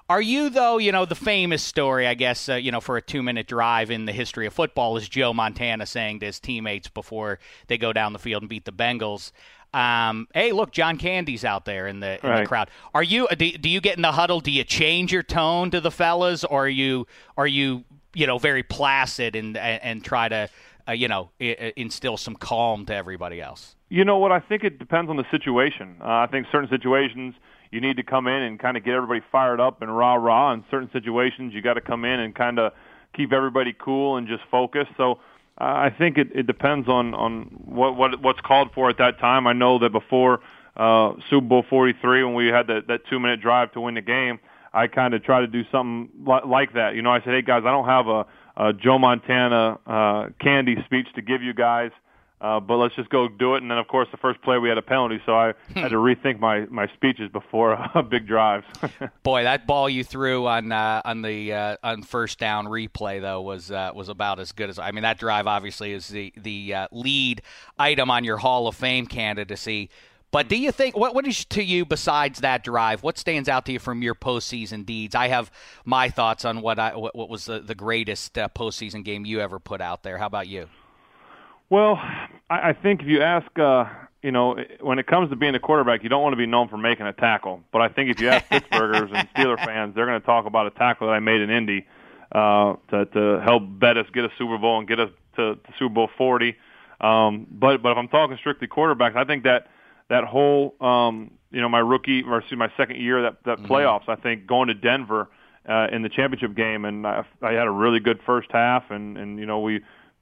Are 0.09 0.21
you 0.21 0.51
though? 0.51 0.79
You 0.79 0.93
know 0.93 1.05
the 1.05 1.15
famous 1.15 1.63
story, 1.63 2.07
I 2.07 2.15
guess. 2.15 2.49
Uh, 2.49 2.55
you 2.55 2.73
know, 2.73 2.81
for 2.81 2.97
a 2.97 3.03
two-minute 3.03 3.47
drive 3.47 3.91
in 3.91 4.07
the 4.07 4.13
history 4.13 4.47
of 4.47 4.53
football 4.53 4.97
is 4.97 5.09
Joe 5.09 5.33
Montana 5.33 5.87
saying 5.87 6.21
to 6.21 6.27
his 6.27 6.41
teammates 6.41 6.89
before 6.89 7.39
they 7.69 7.79
go 7.79 7.93
down 7.93 8.13
the 8.13 8.19
field 8.19 8.43
and 8.43 8.49
beat 8.49 8.65
the 8.65 8.73
Bengals. 8.73 9.33
Um, 9.73 10.27
hey, 10.35 10.51
look, 10.51 10.73
John 10.73 10.99
Candy's 10.99 11.45
out 11.45 11.65
there 11.65 11.87
in 11.87 12.01
the 12.01 12.25
in 12.27 12.43
the 12.43 12.47
crowd. 12.47 12.71
Are 12.93 13.05
you? 13.05 13.29
Do, 13.29 13.51
do 13.53 13.69
you 13.69 13.81
get 13.81 13.97
in 13.97 14.03
the 14.03 14.13
huddle? 14.13 14.41
Do 14.41 14.51
you 14.51 14.65
change 14.65 15.13
your 15.13 15.23
tone 15.23 15.71
to 15.71 15.81
the 15.81 15.93
fellas, 15.93 16.45
or 16.45 16.65
are 16.65 16.69
you 16.69 17.07
are 17.37 17.47
you 17.47 17.85
you 18.15 18.27
know 18.27 18.39
very 18.39 18.65
placid 18.65 19.37
and 19.37 19.57
and, 19.57 19.83
and 19.83 20.05
try 20.05 20.29
to 20.29 20.49
uh, 20.89 20.93
you 20.93 21.07
know 21.07 21.31
instill 21.39 22.17
some 22.17 22.35
calm 22.35 22.87
to 22.87 22.95
everybody 22.95 23.41
else? 23.41 23.77
You 23.91 24.05
know 24.05 24.19
what? 24.19 24.31
I 24.31 24.39
think 24.39 24.63
it 24.63 24.79
depends 24.79 25.11
on 25.11 25.17
the 25.17 25.25
situation. 25.33 25.97
Uh, 26.01 26.05
I 26.05 26.29
think 26.31 26.47
certain 26.53 26.71
situations 26.71 27.35
you 27.73 27.81
need 27.81 27.97
to 27.97 28.05
come 28.05 28.29
in 28.29 28.43
and 28.43 28.59
kind 28.59 28.77
of 28.77 28.85
get 28.85 28.95
everybody 28.95 29.21
fired 29.33 29.61
up 29.61 29.83
and 29.83 29.95
rah 29.95 30.15
rah. 30.15 30.53
In 30.53 30.65
certain 30.71 30.89
situations, 30.93 31.53
you 31.53 31.61
got 31.61 31.75
to 31.75 31.81
come 31.81 32.05
in 32.05 32.21
and 32.21 32.33
kind 32.33 32.61
of 32.61 32.73
keep 33.17 33.33
everybody 33.33 33.75
cool 33.77 34.17
and 34.17 34.29
just 34.29 34.43
focus. 34.49 34.87
So 34.97 35.19
uh, 35.61 35.65
I 35.65 35.91
think 35.97 36.19
it, 36.19 36.29
it 36.33 36.47
depends 36.47 36.89
on 36.89 37.15
on 37.15 37.43
what 37.65 37.97
what 37.97 38.23
what's 38.23 38.41
called 38.41 38.71
for 38.75 38.89
at 38.89 38.99
that 38.99 39.19
time. 39.19 39.49
I 39.49 39.53
know 39.53 39.81
that 39.81 39.91
before 39.91 40.41
uh, 40.77 41.15
Super 41.29 41.47
Bowl 41.49 41.65
43, 41.69 42.23
when 42.23 42.35
we 42.35 42.47
had 42.47 42.69
that 42.69 42.87
that 42.87 43.01
two 43.11 43.19
minute 43.19 43.41
drive 43.41 43.73
to 43.73 43.81
win 43.81 43.95
the 43.95 44.03
game, 44.03 44.39
I 44.73 44.87
kind 44.87 45.15
of 45.15 45.25
try 45.25 45.41
to 45.41 45.49
do 45.49 45.65
something 45.73 46.11
li- 46.25 46.47
like 46.47 46.75
that. 46.75 46.95
You 46.95 47.03
know, 47.03 47.11
I 47.11 47.19
said, 47.19 47.35
hey 47.35 47.43
guys, 47.43 47.63
I 47.67 47.73
don't 47.73 47.87
have 47.87 48.07
a, 48.07 48.27
a 48.57 48.73
Joe 48.73 48.99
Montana 49.01 49.79
uh, 49.85 50.29
candy 50.41 50.77
speech 50.85 51.09
to 51.17 51.23
give 51.23 51.43
you 51.43 51.55
guys. 51.55 51.91
But 52.41 52.77
let's 52.77 52.95
just 52.95 53.11
go 53.11 53.29
do 53.29 53.55
it. 53.55 53.63
And 53.63 53.71
then, 53.71 53.79
of 53.79 53.89
course, 53.89 54.09
the 54.11 54.17
first 54.17 54.41
play 54.43 54.59
we 54.59 54.69
had 54.69 54.79
a 54.79 54.83
penalty, 54.83 55.21
so 55.27 55.35
I 55.35 55.53
had 55.75 55.89
to 55.89 55.97
rethink 55.97 56.41
my, 56.41 56.67
my 56.67 56.87
speeches 56.95 57.31
before 57.31 57.75
uh, 57.95 58.03
big 58.03 58.27
drives. 58.27 58.67
Boy, 59.23 59.43
that 59.45 59.67
ball 59.67 59.89
you 59.89 60.05
threw 60.05 60.47
on 60.47 60.73
uh, 60.73 61.03
on 61.05 61.23
the 61.23 61.53
uh, 61.53 61.77
on 61.83 62.03
first 62.03 62.39
down 62.39 62.67
replay 62.67 63.21
though 63.21 63.43
was 63.43 63.71
uh, 63.71 63.93
was 63.95 64.09
about 64.09 64.41
as 64.41 64.53
good 64.53 64.71
as 64.71 64.79
I 64.79 64.91
mean 64.91 65.03
that 65.03 65.19
drive 65.19 65.47
obviously 65.47 65.93
is 65.93 66.09
the 66.09 66.33
the 66.37 66.75
uh, 66.75 66.89
lead 66.93 67.43
item 67.79 68.11
on 68.11 68.25
your 68.25 68.39
Hall 68.39 68.67
of 68.67 68.77
Fame 68.77 69.07
candidacy. 69.07 69.91
But 70.33 70.49
do 70.49 70.57
you 70.57 70.71
think 70.71 70.97
what 70.97 71.15
what 71.15 71.27
is 71.27 71.45
to 71.47 71.63
you 71.63 71.85
besides 71.85 72.41
that 72.41 72.63
drive? 72.63 73.03
What 73.03 73.19
stands 73.19 73.49
out 73.49 73.67
to 73.67 73.73
you 73.73 73.79
from 73.79 74.03
your 74.03 74.15
postseason 74.15 74.87
deeds? 74.87 75.15
I 75.15 75.29
have 75.29 75.51
my 75.85 76.09
thoughts 76.09 76.45
on 76.45 76.61
what 76.61 76.79
I 76.79 76.97
what, 76.97 77.17
what 77.17 77.29
was 77.29 77.47
the, 77.47 77.61
the 77.61 77.75
greatest 77.75 78.39
uh, 78.39 78.49
postseason 78.49 79.05
game 79.05 79.27
you 79.27 79.41
ever 79.41 79.59
put 79.59 79.81
out 79.81 80.03
there. 80.03 80.19
How 80.19 80.27
about 80.27 80.47
you? 80.47 80.69
Well, 81.71 81.95
I, 81.95 82.31
I 82.51 82.73
think 82.75 83.01
if 83.01 83.07
you 83.07 83.23
ask, 83.23 83.47
uh, 83.59 83.85
you 84.23 84.33
know, 84.33 84.59
when 84.81 84.99
it 84.99 85.07
comes 85.07 85.31
to 85.31 85.37
being 85.37 85.55
a 85.55 85.61
quarterback, 85.61 86.03
you 86.03 86.09
don't 86.09 86.23
want 86.23 86.33
to 86.33 86.37
be 86.37 86.47
known 86.47 86.69
for 86.69 86.77
making 86.77 87.07
a 87.07 87.13
tackle. 87.13 87.63
But 87.73 87.81
I 87.81 87.89
think 87.89 88.11
if 88.11 88.21
you 88.21 88.29
ask 88.29 88.45
Pittsburghers 88.51 89.15
and 89.15 89.29
Steeler 89.35 89.57
fans, 89.65 89.95
they're 89.95 90.07
going 90.07 90.21
to 90.21 90.27
talk 90.27 90.47
about 90.47 90.67
a 90.67 90.71
tackle 90.71 91.07
that 91.07 91.15
I 91.15 91.21
made 91.21 91.41
in 91.41 91.49
Indy 91.49 91.87
uh, 92.33 92.75
to, 92.91 93.07
to 93.07 93.41
help 93.43 93.63
bet 93.67 93.97
us 93.97 94.07
get 94.13 94.25
a 94.25 94.31
Super 94.37 94.59
Bowl 94.59 94.79
and 94.79 94.87
get 94.87 95.01
us 95.01 95.11
to, 95.37 95.55
to 95.55 95.73
Super 95.79 95.95
Bowl 95.95 96.11
40. 96.19 96.57
Um, 97.01 97.47
but 97.51 97.83
but 97.83 97.93
if 97.93 97.99
I'm 97.99 98.09
talking 98.09 98.37
strictly 98.39 98.69
quarterbacks, 98.69 99.17
I 99.17 99.25
think 99.25 99.45
that 99.45 99.69
that 100.11 100.25
whole 100.25 100.75
um, 100.83 101.31
you 101.51 101.61
know 101.61 101.69
my 101.69 101.79
rookie 101.79 102.23
or 102.23 102.39
excuse, 102.39 102.59
my 102.59 102.71
second 102.77 102.97
year 102.97 103.23
that 103.23 103.43
that 103.45 103.59
mm-hmm. 103.59 103.73
playoffs, 103.73 104.09
I 104.09 104.17
think 104.17 104.47
going 104.47 104.69
to 104.69 104.75
Denver 104.75 105.31
uh, 105.67 105.87
in 105.91 106.03
the 106.03 106.11
championship 106.11 106.55
game, 106.55 106.85
and 106.85 107.07
I, 107.07 107.25
I 107.41 107.53
had 107.53 107.67
a 107.67 107.71
really 107.71 108.01
good 108.01 108.21
first 108.27 108.49
half, 108.53 108.91
and 108.91 109.17
and 109.17 109.39
you 109.39 109.47
know 109.47 109.61
we 109.61 109.81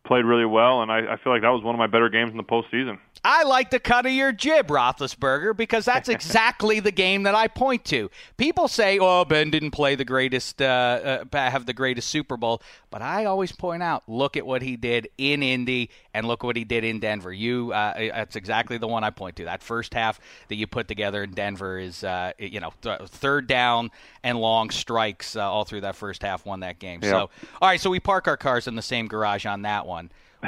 played 0.08 0.24
really 0.24 0.46
well, 0.46 0.82
and 0.82 0.90
I, 0.90 1.12
I 1.12 1.16
feel 1.18 1.32
like 1.32 1.42
that 1.42 1.50
was 1.50 1.62
one 1.62 1.74
of 1.74 1.78
my 1.78 1.86
better 1.86 2.08
games 2.08 2.32
in 2.32 2.36
the 2.38 2.42
postseason. 2.42 2.98
I 3.24 3.42
like 3.42 3.70
the 3.70 3.78
cut 3.78 4.06
of 4.06 4.12
your 4.12 4.32
jib, 4.32 4.68
Roethlisberger, 4.68 5.56
because 5.56 5.84
that's 5.84 6.08
exactly 6.08 6.80
the 6.80 6.90
game 6.90 7.24
that 7.24 7.34
I 7.34 7.48
point 7.48 7.84
to. 7.86 8.10
People 8.36 8.68
say, 8.68 8.98
"Oh, 8.98 9.24
Ben 9.24 9.50
didn't 9.50 9.72
play 9.72 9.94
the 9.94 10.04
greatest, 10.04 10.62
uh, 10.62 11.24
uh, 11.30 11.50
have 11.50 11.66
the 11.66 11.72
greatest 11.72 12.08
Super 12.08 12.36
Bowl," 12.36 12.62
but 12.90 13.02
I 13.02 13.26
always 13.26 13.52
point 13.52 13.82
out, 13.82 14.02
look 14.08 14.36
at 14.36 14.46
what 14.46 14.62
he 14.62 14.76
did 14.76 15.08
in 15.18 15.42
Indy, 15.42 15.90
and 16.14 16.26
look 16.26 16.42
what 16.42 16.56
he 16.56 16.64
did 16.64 16.84
in 16.84 17.00
Denver. 17.00 17.32
You, 17.32 17.72
uh, 17.72 17.94
that's 17.96 18.36
exactly 18.36 18.78
the 18.78 18.88
one 18.88 19.04
I 19.04 19.10
point 19.10 19.36
to. 19.36 19.44
That 19.44 19.62
first 19.62 19.92
half 19.94 20.20
that 20.48 20.54
you 20.54 20.66
put 20.66 20.88
together 20.88 21.22
in 21.22 21.32
Denver 21.32 21.78
is, 21.78 22.02
uh, 22.02 22.32
you 22.38 22.60
know, 22.60 22.72
th- 22.82 23.00
third 23.08 23.46
down 23.46 23.90
and 24.22 24.38
long 24.38 24.70
strikes 24.70 25.36
uh, 25.36 25.50
all 25.50 25.64
through 25.64 25.82
that 25.82 25.96
first 25.96 26.22
half 26.22 26.46
won 26.46 26.60
that 26.60 26.78
game. 26.78 27.00
Yeah. 27.02 27.10
So, 27.10 27.18
all 27.60 27.68
right, 27.68 27.80
so 27.80 27.90
we 27.90 28.00
park 28.00 28.26
our 28.26 28.36
cars 28.36 28.66
in 28.66 28.74
the 28.74 28.82
same 28.82 29.06
garage 29.06 29.46
on 29.46 29.62
that 29.62 29.86
one. 29.86 29.97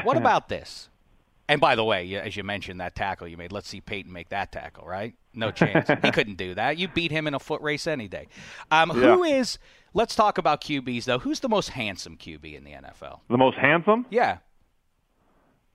What 0.03 0.17
about 0.17 0.49
this? 0.49 0.89
And 1.49 1.61
by 1.61 1.75
the 1.75 1.85
way, 1.85 2.15
as 2.15 2.37
you 2.37 2.45
mentioned, 2.45 2.81
that 2.81 2.95
tackle 2.95 3.27
you 3.27 3.37
made, 3.37 3.51
let's 3.51 3.69
see 3.69 3.81
Peyton 3.81 4.13
make 4.13 4.29
that 4.29 4.53
tackle, 4.53 4.87
right? 4.87 5.15
No 5.35 5.51
chance. 5.51 5.89
he 5.89 6.11
couldn't 6.13 6.37
do 6.37 6.55
that. 6.55 6.79
You 6.79 6.87
beat 6.87 7.11
him 7.11 7.27
in 7.27 7.35
a 7.35 7.41
foot 7.41 7.61
race 7.61 7.89
any 7.89 8.07
day. 8.07 8.29
Um, 8.71 8.91
yeah. 8.91 9.15
Who 9.15 9.25
is, 9.25 9.59
let's 9.93 10.15
talk 10.15 10.39
about 10.39 10.61
QBs, 10.61 11.05
though. 11.07 11.19
Who's 11.19 11.41
the 11.41 11.49
most 11.49 11.71
handsome 11.71 12.17
QB 12.17 12.57
in 12.57 12.63
the 12.63 12.71
NFL? 12.71 13.21
The 13.29 13.37
most 13.37 13.57
handsome? 13.59 14.07
Yeah. 14.11 14.39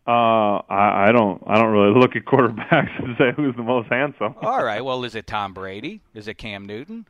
Uh, 0.07 0.61
I, 0.69 1.07
I 1.07 1.11
don't. 1.11 1.41
I 1.47 1.55
don't 1.57 1.71
really 1.73 1.93
look 1.99 2.15
at 2.15 2.25
quarterbacks 2.25 3.03
and 3.03 3.17
say 3.17 3.31
who's 3.35 3.55
the 3.55 3.63
most 3.63 3.89
handsome. 3.89 4.35
All 4.41 4.63
right. 4.63 4.83
Well, 4.85 5.03
is 5.03 5.15
it 5.15 5.25
Tom 5.27 5.53
Brady? 5.53 6.01
Is 6.13 6.27
it 6.27 6.35
Cam 6.35 6.65
Newton? 6.65 7.05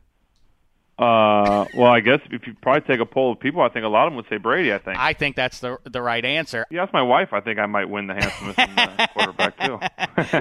Uh, 0.98 1.66
well, 1.74 1.92
I 1.92 2.00
guess 2.00 2.20
if 2.30 2.46
you 2.46 2.54
probably 2.62 2.80
take 2.80 3.00
a 3.00 3.04
poll 3.06 3.32
of 3.32 3.38
people, 3.38 3.60
I 3.60 3.68
think 3.68 3.84
a 3.84 3.88
lot 3.88 4.06
of 4.06 4.12
them 4.12 4.16
would 4.16 4.28
say 4.30 4.38
Brady. 4.38 4.72
I 4.72 4.78
think. 4.78 4.98
I 4.98 5.12
think 5.12 5.36
that's 5.36 5.60
the 5.60 5.76
the 5.84 6.00
right 6.00 6.24
answer. 6.24 6.64
You 6.70 6.78
that's 6.78 6.92
my 6.94 7.02
wife. 7.02 7.34
I 7.34 7.40
think 7.40 7.58
I 7.58 7.66
might 7.66 7.90
win 7.90 8.06
the 8.06 8.14
handsomest 8.14 8.58
uh, 8.78 9.06
quarterback 9.08 9.58
too. 9.58 9.78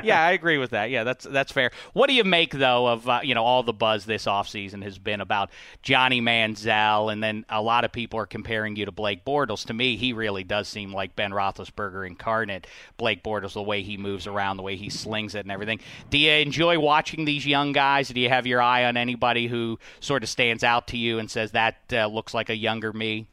yeah, 0.08 0.24
I 0.24 0.32
agree 0.32 0.58
with 0.58 0.70
that. 0.70 0.90
Yeah, 0.92 1.04
that's 1.04 1.26
that's 1.26 1.52
fair. 1.52 1.72
What 1.92 2.08
do 2.08 2.14
you 2.14 2.24
make 2.24 2.54
though 2.54 2.88
of 2.88 3.10
uh, 3.10 3.20
you 3.22 3.36
know 3.36 3.44
all 3.44 3.64
the 3.64 3.74
buzz 3.74 4.06
this 4.06 4.28
offseason 4.28 4.82
has 4.84 4.98
been 4.98 5.20
about 5.20 5.50
Johnny 5.84 6.22
Manziel, 6.22 7.12
and 7.12 7.22
then 7.22 7.44
a 7.50 7.62
lot 7.62 7.84
of 7.84 7.92
people 7.92 8.18
are 8.22 8.26
comparing 8.26 8.78
you 8.78 8.86
to 8.86 8.94
Blake 8.94 9.26
Bortles. 9.26 9.66
To 9.66 9.74
me, 9.74 9.98
he 9.98 10.14
really 10.14 10.46
does 10.46 10.70
seem 10.70 10.94
like 10.94 11.18
Ben 11.18 11.32
Roethlisberger 11.32 12.08
incarnate. 12.08 12.66
Blake 12.96 13.24
Bortles, 13.24 13.54
the 13.54 13.62
way 13.62 13.82
he 13.82 13.98
moves 13.98 14.26
around, 14.26 14.56
the 14.56 14.64
way 14.64 14.78
he 14.78 14.90
slings 14.90 15.36
it, 15.36 15.40
and 15.40 15.52
everything. 15.52 15.82
Do 16.10 16.18
you 16.18 16.32
enjoy 16.32 16.80
watching 16.80 17.26
these 17.26 17.46
young 17.46 17.74
guys? 17.74 18.08
Do 18.08 18.22
you 18.22 18.30
have 18.30 18.48
your 18.48 18.62
eye 18.62 18.86
on 18.86 18.96
anybody 18.96 19.48
who 19.48 19.80
sort 20.00 20.24
of 20.24 20.30
stands 20.30 20.45
out 20.64 20.88
to 20.88 20.98
you 20.98 21.20
and 21.20 21.30
says 21.30 21.52
that 21.52 21.78
uh, 21.92 22.08
looks 22.08 22.34
like 22.34 22.50
a 22.50 22.56
younger 22.56 22.94
me? 22.94 23.28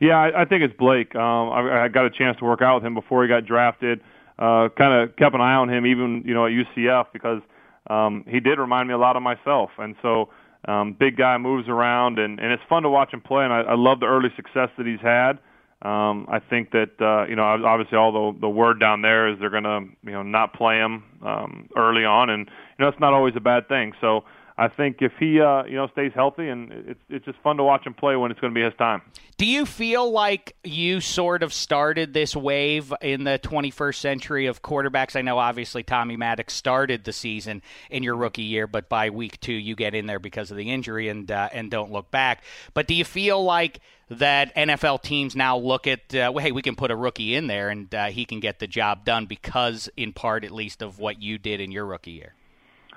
Yeah, 0.00 0.16
I, 0.16 0.42
I 0.42 0.44
think 0.44 0.62
it's 0.62 0.76
Blake. 0.76 1.14
Um, 1.14 1.50
I, 1.50 1.84
I 1.84 1.88
got 1.88 2.06
a 2.06 2.10
chance 2.10 2.36
to 2.38 2.44
work 2.44 2.62
out 2.62 2.76
with 2.76 2.84
him 2.84 2.94
before 2.94 3.22
he 3.22 3.28
got 3.28 3.46
drafted. 3.46 4.00
Uh, 4.38 4.68
kind 4.76 5.02
of 5.02 5.16
kept 5.16 5.34
an 5.34 5.40
eye 5.40 5.54
on 5.54 5.68
him, 5.68 5.84
even 5.86 6.22
you 6.24 6.34
know 6.34 6.46
at 6.46 6.52
UCF, 6.52 7.06
because 7.12 7.42
um, 7.90 8.24
he 8.28 8.38
did 8.38 8.58
remind 8.58 8.86
me 8.86 8.94
a 8.94 8.98
lot 8.98 9.16
of 9.16 9.22
myself. 9.22 9.70
And 9.78 9.96
so, 10.00 10.28
um, 10.66 10.94
big 10.98 11.16
guy 11.16 11.36
moves 11.38 11.68
around, 11.68 12.20
and, 12.20 12.38
and 12.38 12.52
it's 12.52 12.62
fun 12.68 12.84
to 12.84 12.90
watch 12.90 13.12
him 13.12 13.20
play. 13.20 13.44
And 13.44 13.52
I, 13.52 13.60
I 13.62 13.74
love 13.74 13.98
the 13.98 14.06
early 14.06 14.28
success 14.36 14.68
that 14.78 14.86
he's 14.86 15.00
had. 15.00 15.38
Um, 15.80 16.26
I 16.28 16.40
think 16.40 16.72
that 16.72 16.90
uh, 17.00 17.28
you 17.28 17.36
know 17.36 17.42
obviously 17.42 17.98
all 17.98 18.32
the 18.32 18.40
the 18.40 18.48
word 18.48 18.80
down 18.80 19.02
there 19.02 19.28
is 19.28 19.38
they're 19.38 19.50
going 19.50 19.62
to 19.62 19.84
you 20.04 20.12
know 20.12 20.22
not 20.22 20.52
play 20.52 20.76
him 20.76 21.04
um, 21.24 21.68
early 21.76 22.04
on, 22.04 22.30
and 22.30 22.46
you 22.46 22.84
know 22.84 22.88
it's 22.88 22.98
not 22.98 23.14
always 23.14 23.34
a 23.36 23.40
bad 23.40 23.68
thing. 23.68 23.92
So 24.00 24.24
I 24.58 24.66
think 24.66 24.96
if 25.00 25.12
he 25.20 25.40
uh, 25.40 25.64
you 25.64 25.76
know 25.76 25.86
stays 25.92 26.10
healthy 26.14 26.48
and 26.48 26.72
it's 26.72 27.00
it's 27.08 27.24
just 27.24 27.38
fun 27.38 27.56
to 27.58 27.62
watch 27.62 27.86
him 27.86 27.94
play 27.94 28.16
when 28.16 28.32
it's 28.32 28.40
going 28.40 28.52
to 28.52 28.58
be 28.58 28.64
his 28.64 28.74
time. 28.76 29.02
Do 29.36 29.46
you 29.46 29.64
feel 29.64 30.10
like 30.10 30.56
you 30.64 31.00
sort 31.00 31.44
of 31.44 31.54
started 31.54 32.12
this 32.12 32.34
wave 32.34 32.92
in 33.00 33.22
the 33.22 33.38
21st 33.38 33.94
century 33.94 34.46
of 34.46 34.60
quarterbacks? 34.60 35.14
I 35.14 35.22
know 35.22 35.38
obviously 35.38 35.84
Tommy 35.84 36.16
Maddox 36.16 36.54
started 36.54 37.04
the 37.04 37.12
season 37.12 37.62
in 37.88 38.02
your 38.02 38.16
rookie 38.16 38.42
year, 38.42 38.66
but 38.66 38.88
by 38.88 39.10
week 39.10 39.38
two 39.38 39.52
you 39.52 39.76
get 39.76 39.94
in 39.94 40.06
there 40.06 40.18
because 40.18 40.50
of 40.50 40.56
the 40.56 40.72
injury 40.72 41.08
and 41.08 41.30
uh, 41.30 41.48
and 41.52 41.70
don't 41.70 41.92
look 41.92 42.10
back. 42.10 42.42
But 42.74 42.88
do 42.88 42.94
you 42.94 43.04
feel 43.04 43.42
like 43.44 43.78
that 44.10 44.52
NFL 44.56 45.02
teams 45.02 45.36
now 45.36 45.56
look 45.56 45.86
at, 45.86 46.12
uh, 46.14 46.32
hey, 46.32 46.50
we 46.50 46.62
can 46.62 46.74
put 46.74 46.90
a 46.90 46.96
rookie 46.96 47.34
in 47.36 47.46
there 47.46 47.68
and 47.68 47.94
uh, 47.94 48.06
he 48.06 48.24
can 48.24 48.40
get 48.40 48.58
the 48.58 48.66
job 48.66 49.04
done 49.04 49.26
because, 49.26 49.88
in 49.96 50.12
part 50.12 50.44
at 50.44 50.50
least, 50.50 50.82
of 50.82 50.98
what 50.98 51.22
you 51.22 51.38
did 51.38 51.60
in 51.60 51.70
your 51.70 51.84
rookie 51.84 52.12
year? 52.12 52.34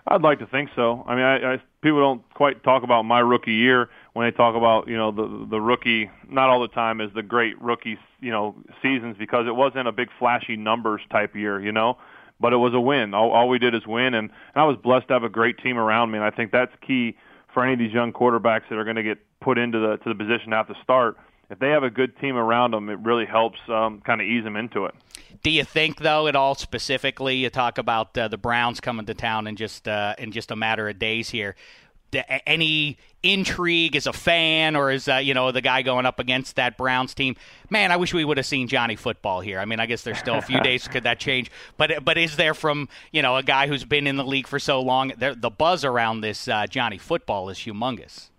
I'd 0.08 0.22
like 0.22 0.40
to 0.40 0.48
think 0.48 0.70
so. 0.76 1.04
I 1.08 1.16
mean, 1.16 1.24
I, 1.24 1.54
I, 1.54 1.62
people 1.82 2.00
don't 2.00 2.34
quite 2.34 2.64
talk 2.64 2.84
about 2.84 3.04
my 3.04 3.20
rookie 3.20 3.54
year 3.54 3.90
when 4.14 4.28
they 4.28 4.36
talk 4.36 4.56
about 4.56 4.88
you 4.88 4.98
know 4.98 5.12
the 5.12 5.48
the 5.50 5.62
rookie. 5.62 6.10
Not 6.30 6.50
all 6.50 6.62
the 6.62 6.68
time 6.70 7.02
is 7.02 7.12
the 7.14 7.24
great 7.24 7.62
rookie 7.62 7.98
you 8.20 8.32
know 8.32 8.56
seasons 8.82 9.16
because 9.18 9.48
it 9.48 9.56
wasn't 9.56 9.88
a 9.88 9.92
big 9.92 10.10
flashy 10.18 10.58
numbers 10.58 11.02
type 11.12 11.36
year, 11.36 11.60
you 11.60 11.72
know. 11.72 11.98
But 12.40 12.54
it 12.54 12.58
was 12.58 12.74
a 12.74 12.80
win. 12.80 13.14
All, 13.14 13.30
all 13.30 13.48
we 13.48 13.60
did 13.60 13.76
is 13.76 13.86
win, 13.86 14.16
and, 14.16 14.32
and 14.32 14.56
I 14.56 14.64
was 14.64 14.76
blessed 14.82 15.10
to 15.10 15.14
have 15.14 15.24
a 15.24 15.30
great 15.30 15.60
team 15.60 15.78
around 15.78 16.10
me. 16.10 16.18
And 16.18 16.26
I 16.26 16.32
think 16.32 16.52
that's 16.52 16.72
key 16.86 17.16
for 17.54 17.64
any 17.64 17.74
of 17.74 17.80
these 17.80 17.94
young 17.94 18.12
quarterbacks 18.12 18.64
that 18.70 18.78
are 18.80 18.84
going 18.84 18.96
to 18.96 19.04
get 19.04 19.20
put 19.42 19.60
into 19.60 19.80
the 19.80 19.98
to 19.98 20.10
the 20.10 20.16
position 20.16 20.52
have 20.52 20.68
to 20.68 20.76
start. 20.84 21.18
If 21.52 21.60
they 21.60 21.70
have 21.70 21.84
a 21.84 21.90
good 21.90 22.18
team 22.18 22.38
around 22.38 22.72
them, 22.72 22.90
it 22.90 22.98
really 23.00 23.26
helps 23.26 23.60
um, 23.68 24.02
kind 24.06 24.22
of 24.22 24.26
ease 24.26 24.46
them 24.46 24.56
into 24.56 24.86
it. 24.86 24.96
Do 25.44 25.52
you 25.52 25.66
think, 25.66 26.00
though, 26.00 26.28
at 26.28 26.36
all 26.36 26.56
specifically, 26.56 27.36
you 27.36 27.50
talk 27.50 27.78
about 27.78 28.18
uh, 28.18 28.30
the 28.30 28.38
Browns 28.38 28.80
coming 28.80 29.06
to 29.08 29.14
town 29.14 29.48
in 29.48 29.58
just 29.58 29.86
uh, 29.86 30.16
in 30.18 30.32
just 30.32 30.50
a 30.52 30.56
matter 30.56 30.88
of 30.88 30.98
days 30.98 31.30
here? 31.30 31.56
any 32.46 32.98
intrigue 33.24 33.96
as 33.96 34.06
a 34.06 34.12
fan 34.12 34.76
or 34.76 34.90
as 34.90 35.08
uh, 35.08 35.16
you 35.16 35.34
know 35.34 35.52
the 35.54 35.62
guy 35.62 35.82
going 35.82 36.06
up 36.06 36.20
against 36.20 36.58
that 36.58 36.78
Browns 36.78 37.14
team. 37.14 37.36
Man, 37.70 37.92
I 37.92 37.96
wish 37.96 38.14
we 38.14 38.26
would 38.26 38.36
have 38.36 38.46
seen 38.46 38.68
Johnny 38.68 38.98
Football 38.98 39.40
here. 39.40 39.60
I 39.60 39.66
mean, 39.66 39.80
I 39.80 39.86
guess 39.86 40.04
there's 40.04 40.18
still 40.18 40.36
a 40.36 40.42
few 40.42 40.60
days 40.64 40.88
could 40.90 41.04
that 41.04 41.20
change, 41.20 41.50
but 41.78 42.04
but 42.04 42.18
is 42.18 42.36
there 42.36 42.54
from 42.54 42.90
you 43.12 43.22
know 43.22 43.38
a 43.38 43.44
guy 43.44 43.68
who's 43.68 43.86
been 43.86 44.08
in 44.08 44.18
the 44.18 44.26
league 44.26 44.48
for 44.48 44.60
so 44.60 44.82
long? 44.82 45.14
The 45.18 45.50
buzz 45.50 45.86
around 45.86 46.22
this 46.22 46.48
uh, 46.48 46.68
Johnny 46.68 46.98
Football 46.98 47.50
is 47.50 47.58
humongous. 47.58 48.30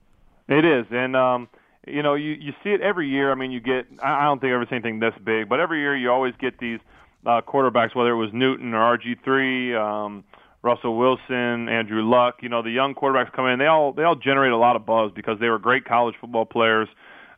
It 0.48 0.66
is, 0.66 0.86
and 0.90 1.16
um, 1.16 1.48
you 1.86 2.02
know 2.02 2.14
you 2.14 2.32
you 2.32 2.52
see 2.62 2.70
it 2.70 2.80
every 2.80 3.08
year. 3.08 3.32
I 3.32 3.34
mean, 3.34 3.50
you 3.50 3.60
get 3.60 3.86
I 4.02 4.24
don't 4.24 4.40
think 4.40 4.50
I've 4.50 4.56
ever 4.56 4.66
seen 4.66 4.76
anything 4.76 5.00
this 5.00 5.14
big, 5.24 5.48
but 5.48 5.60
every 5.60 5.80
year 5.80 5.96
you 5.96 6.10
always 6.10 6.34
get 6.40 6.58
these 6.58 6.78
uh, 7.26 7.40
quarterbacks, 7.40 7.94
whether 7.94 8.10
it 8.10 8.16
was 8.16 8.30
Newton 8.32 8.74
or 8.74 8.98
RG 8.98 9.22
three, 9.24 9.74
um, 9.74 10.24
Russell 10.62 10.96
Wilson, 10.96 11.68
Andrew 11.68 12.02
Luck. 12.02 12.36
You 12.40 12.48
know, 12.48 12.62
the 12.62 12.70
young 12.70 12.94
quarterbacks 12.94 13.32
come 13.32 13.46
in. 13.46 13.58
They 13.58 13.66
all 13.66 13.92
they 13.92 14.04
all 14.04 14.16
generate 14.16 14.52
a 14.52 14.56
lot 14.56 14.76
of 14.76 14.86
buzz 14.86 15.12
because 15.14 15.38
they 15.40 15.48
were 15.48 15.58
great 15.58 15.84
college 15.84 16.14
football 16.20 16.44
players. 16.44 16.88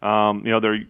Um, 0.02 0.42
you 0.44 0.52
know, 0.52 0.60
they're 0.60 0.84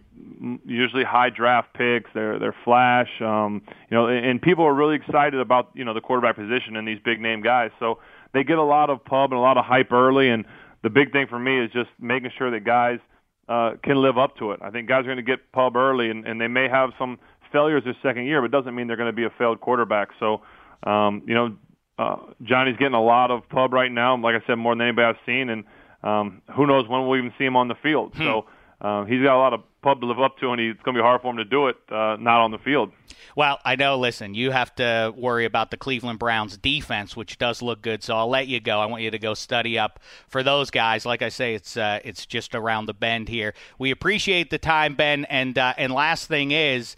usually 0.65 1.05
high 1.05 1.29
draft 1.29 1.73
picks. 1.73 2.09
They're 2.13 2.37
they're 2.37 2.55
flash. 2.65 3.09
Um, 3.21 3.61
you 3.89 3.95
know, 3.95 4.07
and, 4.07 4.25
and 4.25 4.41
people 4.41 4.65
are 4.65 4.73
really 4.73 4.95
excited 4.95 5.39
about 5.39 5.69
you 5.73 5.85
know 5.85 5.93
the 5.93 6.01
quarterback 6.01 6.35
position 6.35 6.75
and 6.75 6.85
these 6.85 6.99
big 7.03 7.21
name 7.21 7.41
guys. 7.41 7.71
So 7.79 7.99
they 8.33 8.43
get 8.43 8.57
a 8.57 8.63
lot 8.63 8.89
of 8.89 9.03
pub 9.05 9.31
and 9.31 9.39
a 9.39 9.41
lot 9.41 9.57
of 9.57 9.63
hype 9.63 9.93
early. 9.93 10.29
And 10.29 10.45
the 10.83 10.89
big 10.89 11.13
thing 11.13 11.27
for 11.27 11.39
me 11.39 11.63
is 11.63 11.71
just 11.71 11.89
making 11.99 12.31
sure 12.37 12.51
that 12.51 12.65
guys 12.65 12.99
uh, 13.47 13.71
can 13.83 13.97
live 14.01 14.17
up 14.17 14.37
to 14.37 14.51
it. 14.51 14.59
I 14.61 14.71
think 14.71 14.87
guys 14.87 15.01
are 15.01 15.03
going 15.03 15.17
to 15.17 15.23
get 15.23 15.51
pub 15.51 15.75
early, 15.75 16.09
and, 16.09 16.25
and 16.25 16.39
they 16.39 16.47
may 16.47 16.67
have 16.67 16.91
some 16.97 17.19
failures 17.51 17.83
their 17.83 17.95
second 18.01 18.25
year, 18.25 18.41
but 18.41 18.45
it 18.45 18.51
doesn't 18.51 18.75
mean 18.75 18.87
they're 18.87 18.97
going 18.97 19.11
to 19.11 19.15
be 19.15 19.25
a 19.25 19.33
failed 19.37 19.61
quarterback. 19.61 20.09
So, 20.19 20.41
um, 20.83 21.23
you 21.27 21.33
know, 21.33 21.55
uh, 21.97 22.17
Johnny's 22.43 22.75
getting 22.77 22.95
a 22.95 23.03
lot 23.03 23.31
of 23.31 23.47
pub 23.49 23.71
right 23.71 23.91
now. 23.91 24.17
Like 24.17 24.35
I 24.41 24.45
said, 24.45 24.55
more 24.55 24.73
than 24.75 24.81
anybody 24.81 25.05
I've 25.05 25.25
seen, 25.25 25.49
and 25.49 25.63
um, 26.03 26.41
who 26.55 26.67
knows 26.67 26.87
when 26.87 27.07
we'll 27.07 27.17
even 27.17 27.33
see 27.37 27.45
him 27.45 27.55
on 27.55 27.67
the 27.67 27.75
field. 27.81 28.13
Hmm. 28.15 28.23
So 28.23 28.45
uh, 28.81 29.05
he's 29.05 29.21
got 29.21 29.35
a 29.35 29.39
lot 29.39 29.53
of 29.53 29.61
pub 29.81 30.01
to 30.01 30.07
live 30.07 30.19
up 30.19 30.37
to, 30.39 30.51
and 30.51 30.59
he, 30.59 30.67
it's 30.69 30.81
going 30.81 30.95
to 30.95 31.01
be 31.01 31.03
hard 31.03 31.21
for 31.21 31.31
him 31.31 31.37
to 31.37 31.45
do 31.45 31.67
it 31.67 31.77
uh, 31.89 32.17
not 32.19 32.41
on 32.41 32.51
the 32.51 32.57
field. 32.57 32.91
Well, 33.35 33.59
I 33.65 33.75
know. 33.75 33.97
Listen, 33.97 34.33
you 34.33 34.51
have 34.51 34.73
to 34.75 35.13
worry 35.15 35.45
about 35.45 35.71
the 35.71 35.77
Cleveland 35.77 36.19
Browns 36.19 36.57
defense, 36.57 37.15
which 37.15 37.37
does 37.37 37.61
look 37.61 37.81
good. 37.81 38.03
So 38.03 38.15
I'll 38.15 38.29
let 38.29 38.47
you 38.47 38.59
go. 38.59 38.79
I 38.79 38.85
want 38.85 39.03
you 39.03 39.11
to 39.11 39.19
go 39.19 39.33
study 39.33 39.77
up 39.77 39.99
for 40.27 40.41
those 40.41 40.71
guys. 40.71 41.05
Like 41.05 41.21
I 41.21 41.29
say, 41.29 41.53
it's 41.53 41.75
uh, 41.75 41.99
it's 42.03 42.25
just 42.25 42.55
around 42.55 42.85
the 42.85 42.93
bend 42.93 43.27
here. 43.29 43.53
We 43.77 43.91
appreciate 43.91 44.49
the 44.49 44.57
time, 44.57 44.95
Ben. 44.95 45.25
And 45.25 45.57
uh, 45.57 45.73
and 45.77 45.93
last 45.93 46.27
thing 46.27 46.51
is. 46.51 46.95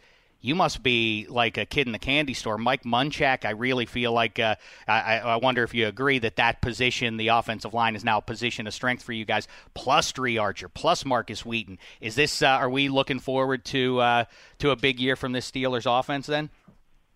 You 0.47 0.55
must 0.55 0.81
be 0.81 1.27
like 1.27 1.57
a 1.57 1.65
kid 1.65 1.87
in 1.87 1.91
the 1.91 1.99
candy 1.99 2.33
store, 2.33 2.57
Mike 2.57 2.83
Munchak. 2.83 3.43
I 3.43 3.49
really 3.49 3.85
feel 3.85 4.13
like 4.13 4.39
uh, 4.39 4.55
I, 4.87 5.17
I 5.17 5.35
wonder 5.35 5.61
if 5.63 5.73
you 5.73 5.87
agree 5.87 6.19
that 6.19 6.37
that 6.37 6.61
position, 6.61 7.17
the 7.17 7.27
offensive 7.27 7.73
line, 7.73 7.97
is 7.97 8.05
now 8.05 8.19
a 8.19 8.21
position 8.21 8.65
of 8.65 8.73
strength 8.73 9.03
for 9.03 9.11
you 9.11 9.25
guys. 9.25 9.45
Plus 9.73 10.09
Dri 10.13 10.37
Archer, 10.37 10.69
plus 10.69 11.03
Markus 11.03 11.45
Wheaton. 11.45 11.77
Is 11.99 12.15
this? 12.15 12.41
Uh, 12.41 12.47
are 12.47 12.69
we 12.69 12.87
looking 12.87 13.19
forward 13.19 13.65
to 13.65 13.99
uh, 13.99 14.23
to 14.59 14.69
a 14.69 14.77
big 14.77 15.01
year 15.01 15.17
from 15.17 15.33
this 15.33 15.51
Steelers 15.51 15.85
offense 15.85 16.27
then? 16.27 16.49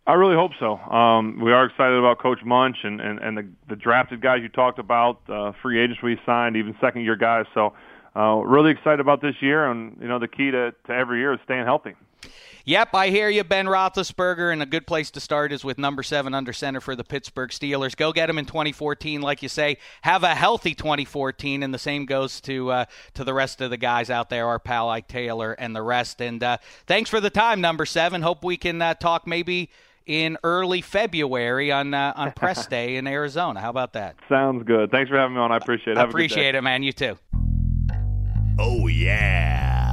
I 0.05 0.15
really 0.15 0.35
hope 0.35 0.51
so. 0.59 0.77
Um, 0.93 1.39
we 1.39 1.53
are 1.53 1.63
excited 1.63 1.97
about 1.97 2.19
Coach 2.19 2.39
Munch 2.43 2.79
and, 2.83 2.99
and, 2.99 3.17
and 3.19 3.37
the, 3.37 3.47
the 3.69 3.75
drafted 3.77 4.19
guys 4.19 4.39
you 4.41 4.49
talked 4.49 4.77
about, 4.77 5.21
uh, 5.29 5.53
free 5.61 5.79
agents 5.79 6.03
we 6.03 6.19
signed, 6.25 6.57
even 6.57 6.75
second 6.81 7.03
year 7.03 7.15
guys. 7.15 7.45
So 7.53 7.75
uh, 8.13 8.35
really 8.43 8.71
excited 8.71 8.99
about 8.99 9.21
this 9.21 9.35
year, 9.39 9.71
and 9.71 9.95
you 10.01 10.09
know 10.09 10.19
the 10.19 10.27
key 10.27 10.51
to, 10.51 10.73
to 10.87 10.91
every 10.91 11.19
year 11.19 11.31
is 11.31 11.39
staying 11.45 11.63
healthy. 11.63 11.93
Yep, 12.65 12.93
I 12.93 13.09
hear 13.09 13.29
you, 13.29 13.43
Ben 13.43 13.65
Roethlisberger, 13.65 14.51
and 14.51 14.61
a 14.61 14.65
good 14.65 14.85
place 14.85 15.09
to 15.11 15.19
start 15.19 15.51
is 15.51 15.63
with 15.63 15.77
number 15.77 16.03
seven 16.03 16.33
under 16.33 16.53
center 16.53 16.79
for 16.79 16.95
the 16.95 17.03
Pittsburgh 17.03 17.49
Steelers. 17.49 17.95
Go 17.95 18.11
get 18.13 18.29
him 18.29 18.37
in 18.37 18.45
2014, 18.45 19.21
like 19.21 19.41
you 19.41 19.49
say. 19.49 19.77
Have 20.03 20.23
a 20.23 20.35
healthy 20.35 20.75
2014, 20.75 21.63
and 21.63 21.73
the 21.73 21.79
same 21.79 22.05
goes 22.05 22.39
to 22.41 22.71
uh, 22.71 22.85
to 23.15 23.23
the 23.23 23.33
rest 23.33 23.61
of 23.61 23.69
the 23.69 23.77
guys 23.77 24.09
out 24.09 24.29
there, 24.29 24.47
our 24.47 24.59
pal 24.59 24.89
Ike 24.89 25.07
Taylor 25.07 25.53
and 25.53 25.75
the 25.75 25.81
rest. 25.81 26.21
And 26.21 26.43
uh, 26.43 26.57
thanks 26.85 27.09
for 27.09 27.19
the 27.19 27.29
time, 27.29 27.61
number 27.61 27.85
seven. 27.85 28.21
Hope 28.21 28.43
we 28.43 28.57
can 28.57 28.81
uh, 28.81 28.93
talk 28.93 29.25
maybe 29.25 29.69
in 30.05 30.37
early 30.43 30.81
February 30.81 31.71
on 31.71 31.93
uh, 31.93 32.13
on 32.15 32.31
press 32.31 32.67
day 32.67 32.95
in 32.97 33.07
Arizona. 33.07 33.59
How 33.59 33.69
about 33.69 33.93
that? 33.93 34.15
Sounds 34.29 34.63
good. 34.65 34.91
Thanks 34.91 35.09
for 35.09 35.17
having 35.17 35.35
me 35.35 35.41
on. 35.41 35.51
I 35.51 35.57
appreciate 35.57 35.97
it. 35.97 35.99
I 35.99 36.03
appreciate 36.03 36.55
it, 36.55 36.61
man. 36.61 36.83
You 36.83 36.93
too. 36.93 37.17
Oh, 38.59 38.87
yeah. 38.87 39.90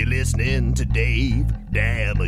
You're 0.00 0.08
listening 0.08 0.72
to 0.74 0.86
Dave 0.86 1.44
Dameshek. 1.70 2.24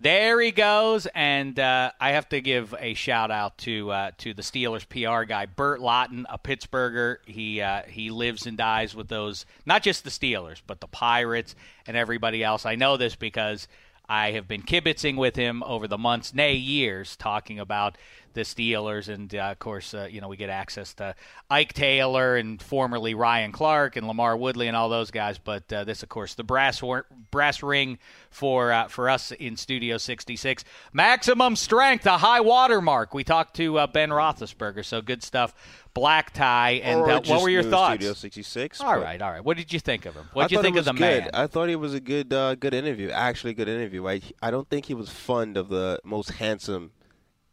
There 0.00 0.40
he 0.40 0.50
goes, 0.50 1.06
and 1.14 1.56
uh, 1.56 1.92
I 2.00 2.10
have 2.10 2.28
to 2.30 2.40
give 2.40 2.74
a 2.76 2.94
shout 2.94 3.30
out 3.30 3.58
to 3.58 3.92
uh, 3.92 4.10
to 4.18 4.34
the 4.34 4.42
Steelers 4.42 4.88
PR 4.88 5.22
guy, 5.24 5.46
Burt 5.46 5.78
Lauten, 5.78 6.24
a 6.28 6.36
Pittsburgher. 6.36 7.18
He 7.26 7.60
uh, 7.60 7.82
he 7.86 8.10
lives 8.10 8.44
and 8.44 8.58
dies 8.58 8.92
with 8.92 9.06
those, 9.06 9.46
not 9.64 9.84
just 9.84 10.02
the 10.02 10.10
Steelers, 10.10 10.60
but 10.66 10.80
the 10.80 10.88
Pirates 10.88 11.54
and 11.86 11.96
everybody 11.96 12.42
else. 12.42 12.66
I 12.66 12.74
know 12.74 12.96
this 12.96 13.14
because 13.14 13.68
I 14.08 14.32
have 14.32 14.48
been 14.48 14.62
kibitzing 14.62 15.16
with 15.16 15.36
him 15.36 15.62
over 15.62 15.86
the 15.86 15.96
months, 15.96 16.34
nay 16.34 16.54
years, 16.54 17.14
talking 17.14 17.60
about 17.60 17.96
the 18.34 18.42
Steelers, 18.42 19.08
and 19.08 19.34
uh, 19.34 19.52
of 19.52 19.58
course, 19.58 19.94
uh, 19.94 20.08
you 20.10 20.20
know 20.20 20.28
we 20.28 20.36
get 20.36 20.50
access 20.50 20.92
to 20.94 21.14
Ike 21.48 21.72
Taylor 21.72 22.36
and 22.36 22.60
formerly 22.60 23.14
Ryan 23.14 23.52
Clark 23.52 23.96
and 23.96 24.06
LaMarr 24.06 24.38
Woodley 24.38 24.68
and 24.68 24.76
all 24.76 24.88
those 24.88 25.10
guys. 25.10 25.38
But 25.38 25.72
uh, 25.72 25.84
this, 25.84 26.02
of 26.02 26.08
course, 26.08 26.34
the 26.34 26.44
brass 26.44 26.82
war- 26.82 27.06
brass 27.30 27.62
ring 27.62 27.98
for 28.30 28.72
uh, 28.72 28.88
for 28.88 29.08
us 29.08 29.32
in 29.32 29.56
Studio 29.56 29.96
66, 29.96 30.64
maximum 30.92 31.56
strength, 31.56 32.04
a 32.06 32.18
high 32.18 32.40
water 32.40 32.80
mark. 32.80 33.14
We 33.14 33.24
talked 33.24 33.56
to 33.56 33.78
uh, 33.78 33.86
Ben 33.86 34.10
Roethlisberger, 34.10 34.84
so 34.84 35.00
good 35.00 35.22
stuff. 35.22 35.54
Black 35.94 36.32
tie, 36.32 36.80
and 36.82 37.02
uh, 37.02 37.20
what 37.24 37.42
were 37.42 37.48
your 37.48 37.62
thoughts? 37.62 38.00
Studio 38.00 38.14
66. 38.14 38.80
All 38.80 38.98
right, 38.98 39.22
all 39.22 39.30
right. 39.30 39.44
What 39.44 39.56
did 39.56 39.72
you 39.72 39.78
think 39.78 40.06
of 40.06 40.14
him? 40.14 40.28
What 40.32 40.48
did 40.48 40.56
you 40.56 40.62
think 40.62 40.76
of 40.76 40.84
the 40.86 40.92
good. 40.92 41.00
man? 41.00 41.30
I 41.32 41.46
thought 41.46 41.68
he 41.68 41.76
was 41.76 41.94
a 41.94 42.00
good, 42.00 42.32
uh, 42.32 42.56
good 42.56 42.74
interview. 42.74 43.10
Actually, 43.10 43.54
good 43.54 43.68
interview. 43.68 44.08
I, 44.08 44.20
I 44.42 44.50
don't 44.50 44.68
think 44.68 44.86
he 44.86 44.94
was 44.94 45.08
fond 45.08 45.56
of 45.56 45.68
the 45.68 46.00
most 46.02 46.32
handsome 46.32 46.90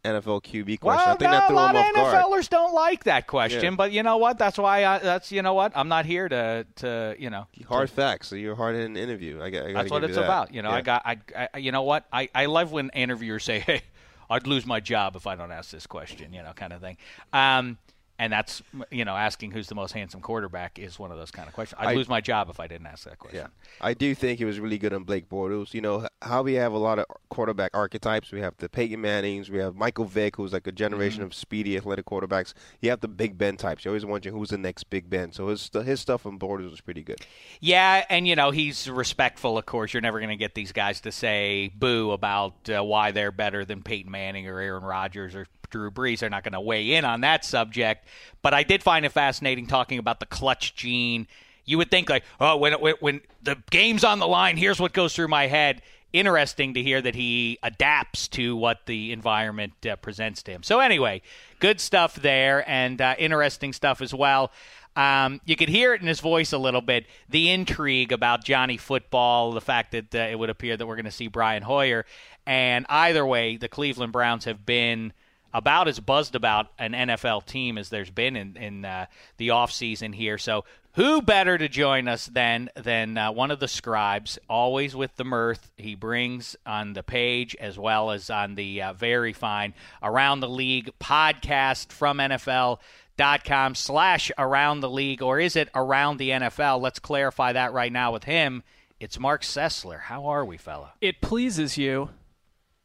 NFL 0.04 0.42
QB 0.42 0.80
question. 0.80 0.82
Well, 0.82 0.98
I 0.98 1.10
think 1.10 1.20
no, 1.22 1.30
that 1.30 1.44
a 1.44 1.46
threw 1.46 1.56
lot 1.56 1.70
him 1.76 1.76
of 1.76 1.86
off 2.06 2.12
guard. 2.12 2.24
NFLers 2.26 2.48
don't 2.48 2.74
like 2.74 3.04
that 3.04 3.26
question, 3.28 3.62
Yeah. 3.64 3.76
but 3.76 3.92
you 3.92 4.02
know 4.02 4.16
what? 4.16 4.36
That's 4.36 4.58
why. 4.58 4.84
I, 4.84 4.98
that's 4.98 5.30
you 5.30 5.42
know 5.42 5.54
what? 5.54 5.72
I'm 5.76 5.88
not 5.88 6.06
here 6.06 6.28
to 6.28 6.66
to 6.76 7.14
you 7.18 7.30
know. 7.30 7.46
Hard 7.68 7.88
facts. 7.88 8.26
So 8.28 8.34
you're 8.34 8.56
hard 8.56 8.74
hitting 8.74 8.96
interview. 8.96 9.40
I. 9.40 9.46
I 9.46 9.72
That's 9.72 9.90
what 9.90 10.02
it's 10.02 10.16
that. 10.16 10.24
about. 10.24 10.52
You 10.52 10.62
know, 10.62 10.70
Yeah. 10.70 10.74
I 10.76 10.80
got. 10.80 11.02
I, 11.04 11.18
I. 11.54 11.58
You 11.58 11.70
know 11.70 11.82
what? 11.82 12.06
I. 12.12 12.28
I 12.34 12.46
love 12.46 12.72
when 12.72 12.90
interviewers 12.94 13.44
say, 13.44 13.58
"Hey, 13.66 13.82
I'd 14.28 14.46
lose 14.48 14.66
my 14.66 14.80
job 14.80 15.14
if 15.14 15.26
I 15.28 15.36
don't 15.36 15.52
ask 15.52 15.70
this 15.70 15.86
question." 15.86 16.32
You 16.32 16.42
know, 16.42 16.52
kind 16.52 16.72
of 16.72 16.80
thing. 16.80 16.96
Um, 17.32 17.78
and 18.22 18.32
that's 18.32 18.62
you 18.90 19.04
know, 19.04 19.16
asking 19.16 19.50
who's 19.50 19.66
the 19.66 19.74
most 19.74 19.92
handsome 19.92 20.20
quarterback 20.20 20.78
is 20.78 20.98
one 20.98 21.10
of 21.10 21.18
those 21.18 21.30
kind 21.32 21.48
of 21.48 21.54
questions. 21.54 21.78
I'd 21.82 21.88
I- 21.90 21.94
lose 21.94 22.08
my 22.08 22.20
job 22.20 22.48
if 22.50 22.60
I 22.60 22.66
didn't 22.68 22.86
ask 22.86 23.04
that 23.04 23.18
question. 23.18 23.40
Yeah, 23.40 23.46
I 23.80 23.94
do 23.94 24.14
think 24.14 24.38
he 24.38 24.44
was 24.44 24.60
really 24.60 24.78
good 24.78 24.92
on 24.92 25.04
Blake 25.04 25.28
Bortles. 25.28 25.74
You 25.74 25.80
know 25.80 26.06
how 26.22 26.42
we 26.42 26.54
have 26.54 26.72
a 26.72 26.78
lot 26.78 26.98
of 26.98 27.06
quarterback 27.30 27.72
archetypes. 27.74 28.30
We 28.30 28.40
have 28.40 28.54
the 28.58 28.68
Peyton 28.68 29.00
Mannings. 29.00 29.50
We 29.50 29.58
have 29.58 29.74
Michael 29.74 30.04
Vick, 30.04 30.36
who's 30.36 30.52
like 30.52 30.66
a 30.66 30.72
generation 30.72 31.20
Mm-hmm. 31.20 31.26
of 31.26 31.34
speedy, 31.34 31.76
athletic 31.76 32.06
quarterbacks. 32.06 32.54
You 32.80 32.90
have 32.90 33.00
the 33.00 33.08
Big 33.08 33.36
Ben 33.36 33.56
types. 33.56 33.84
You're 33.84 33.90
always 33.92 34.06
wondering 34.06 34.34
who's 34.36 34.50
the 34.50 34.58
next 34.58 34.84
Big 34.84 35.10
Ben. 35.10 35.32
So 35.32 35.48
his 35.48 35.68
his 35.84 36.00
stuff 36.00 36.24
on 36.26 36.38
Bortles 36.38 36.70
was 36.70 36.80
pretty 36.80 37.02
good. 37.02 37.20
Yeah, 37.60 38.04
and 38.08 38.28
you 38.28 38.36
know 38.36 38.50
he's 38.52 38.88
respectful. 38.88 39.58
Of 39.58 39.66
course, 39.66 39.92
you're 39.92 40.00
never 40.00 40.20
going 40.20 40.30
to 40.30 40.36
get 40.36 40.54
these 40.54 40.70
guys 40.72 41.00
to 41.02 41.10
say 41.12 41.70
boo 41.74 42.12
about 42.12 42.54
uh, 42.70 42.82
why 42.84 43.10
they're 43.10 43.32
better 43.32 43.64
than 43.64 43.82
Peyton 43.82 44.10
Manning 44.10 44.46
or 44.46 44.58
Aaron 44.60 44.84
Rodgers 44.84 45.34
or 45.34 45.46
Drew 45.72 45.90
Brees. 45.90 46.20
They're 46.20 46.30
not 46.30 46.44
going 46.44 46.52
to 46.52 46.60
weigh 46.60 46.94
in 46.94 47.04
on 47.04 47.22
that 47.22 47.44
subject. 47.44 48.06
But 48.42 48.54
I 48.54 48.62
did 48.62 48.82
find 48.82 49.04
it 49.04 49.10
fascinating 49.10 49.66
talking 49.66 49.98
about 49.98 50.20
the 50.20 50.26
clutch 50.26 50.76
gene. 50.76 51.26
You 51.64 51.78
would 51.78 51.90
think 51.90 52.08
like, 52.08 52.22
oh, 52.40 52.56
when 52.56 52.74
when, 52.74 52.94
when 53.00 53.20
the 53.42 53.56
game's 53.70 54.04
on 54.04 54.20
the 54.20 54.28
line, 54.28 54.56
here's 54.56 54.78
what 54.78 54.92
goes 54.92 55.14
through 55.14 55.28
my 55.28 55.48
head. 55.48 55.82
Interesting 56.12 56.74
to 56.74 56.82
hear 56.82 57.00
that 57.00 57.14
he 57.14 57.58
adapts 57.62 58.28
to 58.28 58.54
what 58.54 58.84
the 58.86 59.12
environment 59.12 59.72
uh, 59.90 59.96
presents 59.96 60.42
to 60.42 60.52
him. 60.52 60.62
So 60.62 60.78
anyway, 60.78 61.22
good 61.58 61.80
stuff 61.80 62.16
there, 62.16 62.68
and 62.68 63.00
uh, 63.00 63.14
interesting 63.18 63.72
stuff 63.72 64.02
as 64.02 64.12
well. 64.12 64.52
Um, 64.94 65.40
you 65.46 65.56
could 65.56 65.70
hear 65.70 65.94
it 65.94 66.02
in 66.02 66.06
his 66.06 66.20
voice 66.20 66.52
a 66.52 66.58
little 66.58 66.82
bit. 66.82 67.06
The 67.30 67.50
intrigue 67.50 68.12
about 68.12 68.44
Johnny 68.44 68.76
Football, 68.76 69.52
the 69.52 69.62
fact 69.62 69.92
that 69.92 70.14
uh, 70.14 70.18
it 70.18 70.38
would 70.38 70.50
appear 70.50 70.76
that 70.76 70.86
we're 70.86 70.96
going 70.96 71.06
to 71.06 71.10
see 71.10 71.28
Brian 71.28 71.62
Hoyer, 71.62 72.04
and 72.44 72.84
either 72.90 73.24
way, 73.24 73.56
the 73.56 73.68
Cleveland 73.68 74.12
Browns 74.12 74.44
have 74.44 74.66
been 74.66 75.14
about 75.54 75.88
as 75.88 76.00
buzzed 76.00 76.34
about 76.34 76.68
an 76.78 76.92
NFL 76.92 77.46
team 77.46 77.78
as 77.78 77.88
there's 77.88 78.10
been 78.10 78.36
in 78.36 78.56
in 78.56 78.84
uh, 78.84 79.06
the 79.36 79.48
offseason 79.48 80.14
here. 80.14 80.38
So 80.38 80.64
who 80.94 81.22
better 81.22 81.56
to 81.56 81.68
join 81.68 82.08
us 82.08 82.26
than 82.26 82.70
than 82.76 83.16
uh, 83.16 83.32
one 83.32 83.50
of 83.50 83.60
the 83.60 83.68
scribes, 83.68 84.38
always 84.48 84.94
with 84.94 85.16
the 85.16 85.24
mirth 85.24 85.70
he 85.76 85.94
brings 85.94 86.54
on 86.66 86.92
the 86.92 87.02
page 87.02 87.56
as 87.58 87.78
well 87.78 88.10
as 88.10 88.28
on 88.30 88.54
the 88.54 88.82
uh, 88.82 88.92
very 88.92 89.32
fine 89.32 89.74
Around 90.02 90.40
the 90.40 90.48
League 90.48 90.90
podcast 91.00 91.92
from 91.92 92.18
NFL 92.18 92.78
dot 93.16 93.44
com 93.44 93.74
slash 93.74 94.30
around 94.38 94.80
the 94.80 94.90
league 94.90 95.22
or 95.22 95.38
is 95.38 95.56
it 95.56 95.68
around 95.74 96.16
the 96.16 96.30
NFL? 96.30 96.80
Let's 96.80 96.98
clarify 96.98 97.52
that 97.52 97.72
right 97.72 97.92
now 97.92 98.12
with 98.12 98.24
him. 98.24 98.62
It's 99.00 99.18
Marc 99.18 99.42
Sessler. 99.42 100.00
How 100.02 100.26
are 100.26 100.44
we, 100.44 100.56
fella? 100.56 100.92
It 101.00 101.20
pleases 101.20 101.76
you 101.76 102.10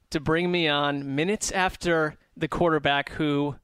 to 0.09 0.19
bring 0.19 0.51
me 0.51 0.67
on 0.67 1.15
minutes 1.15 1.51
after 1.51 2.17
the 2.37 2.47
quarterback 2.47 3.09
who 3.11 3.55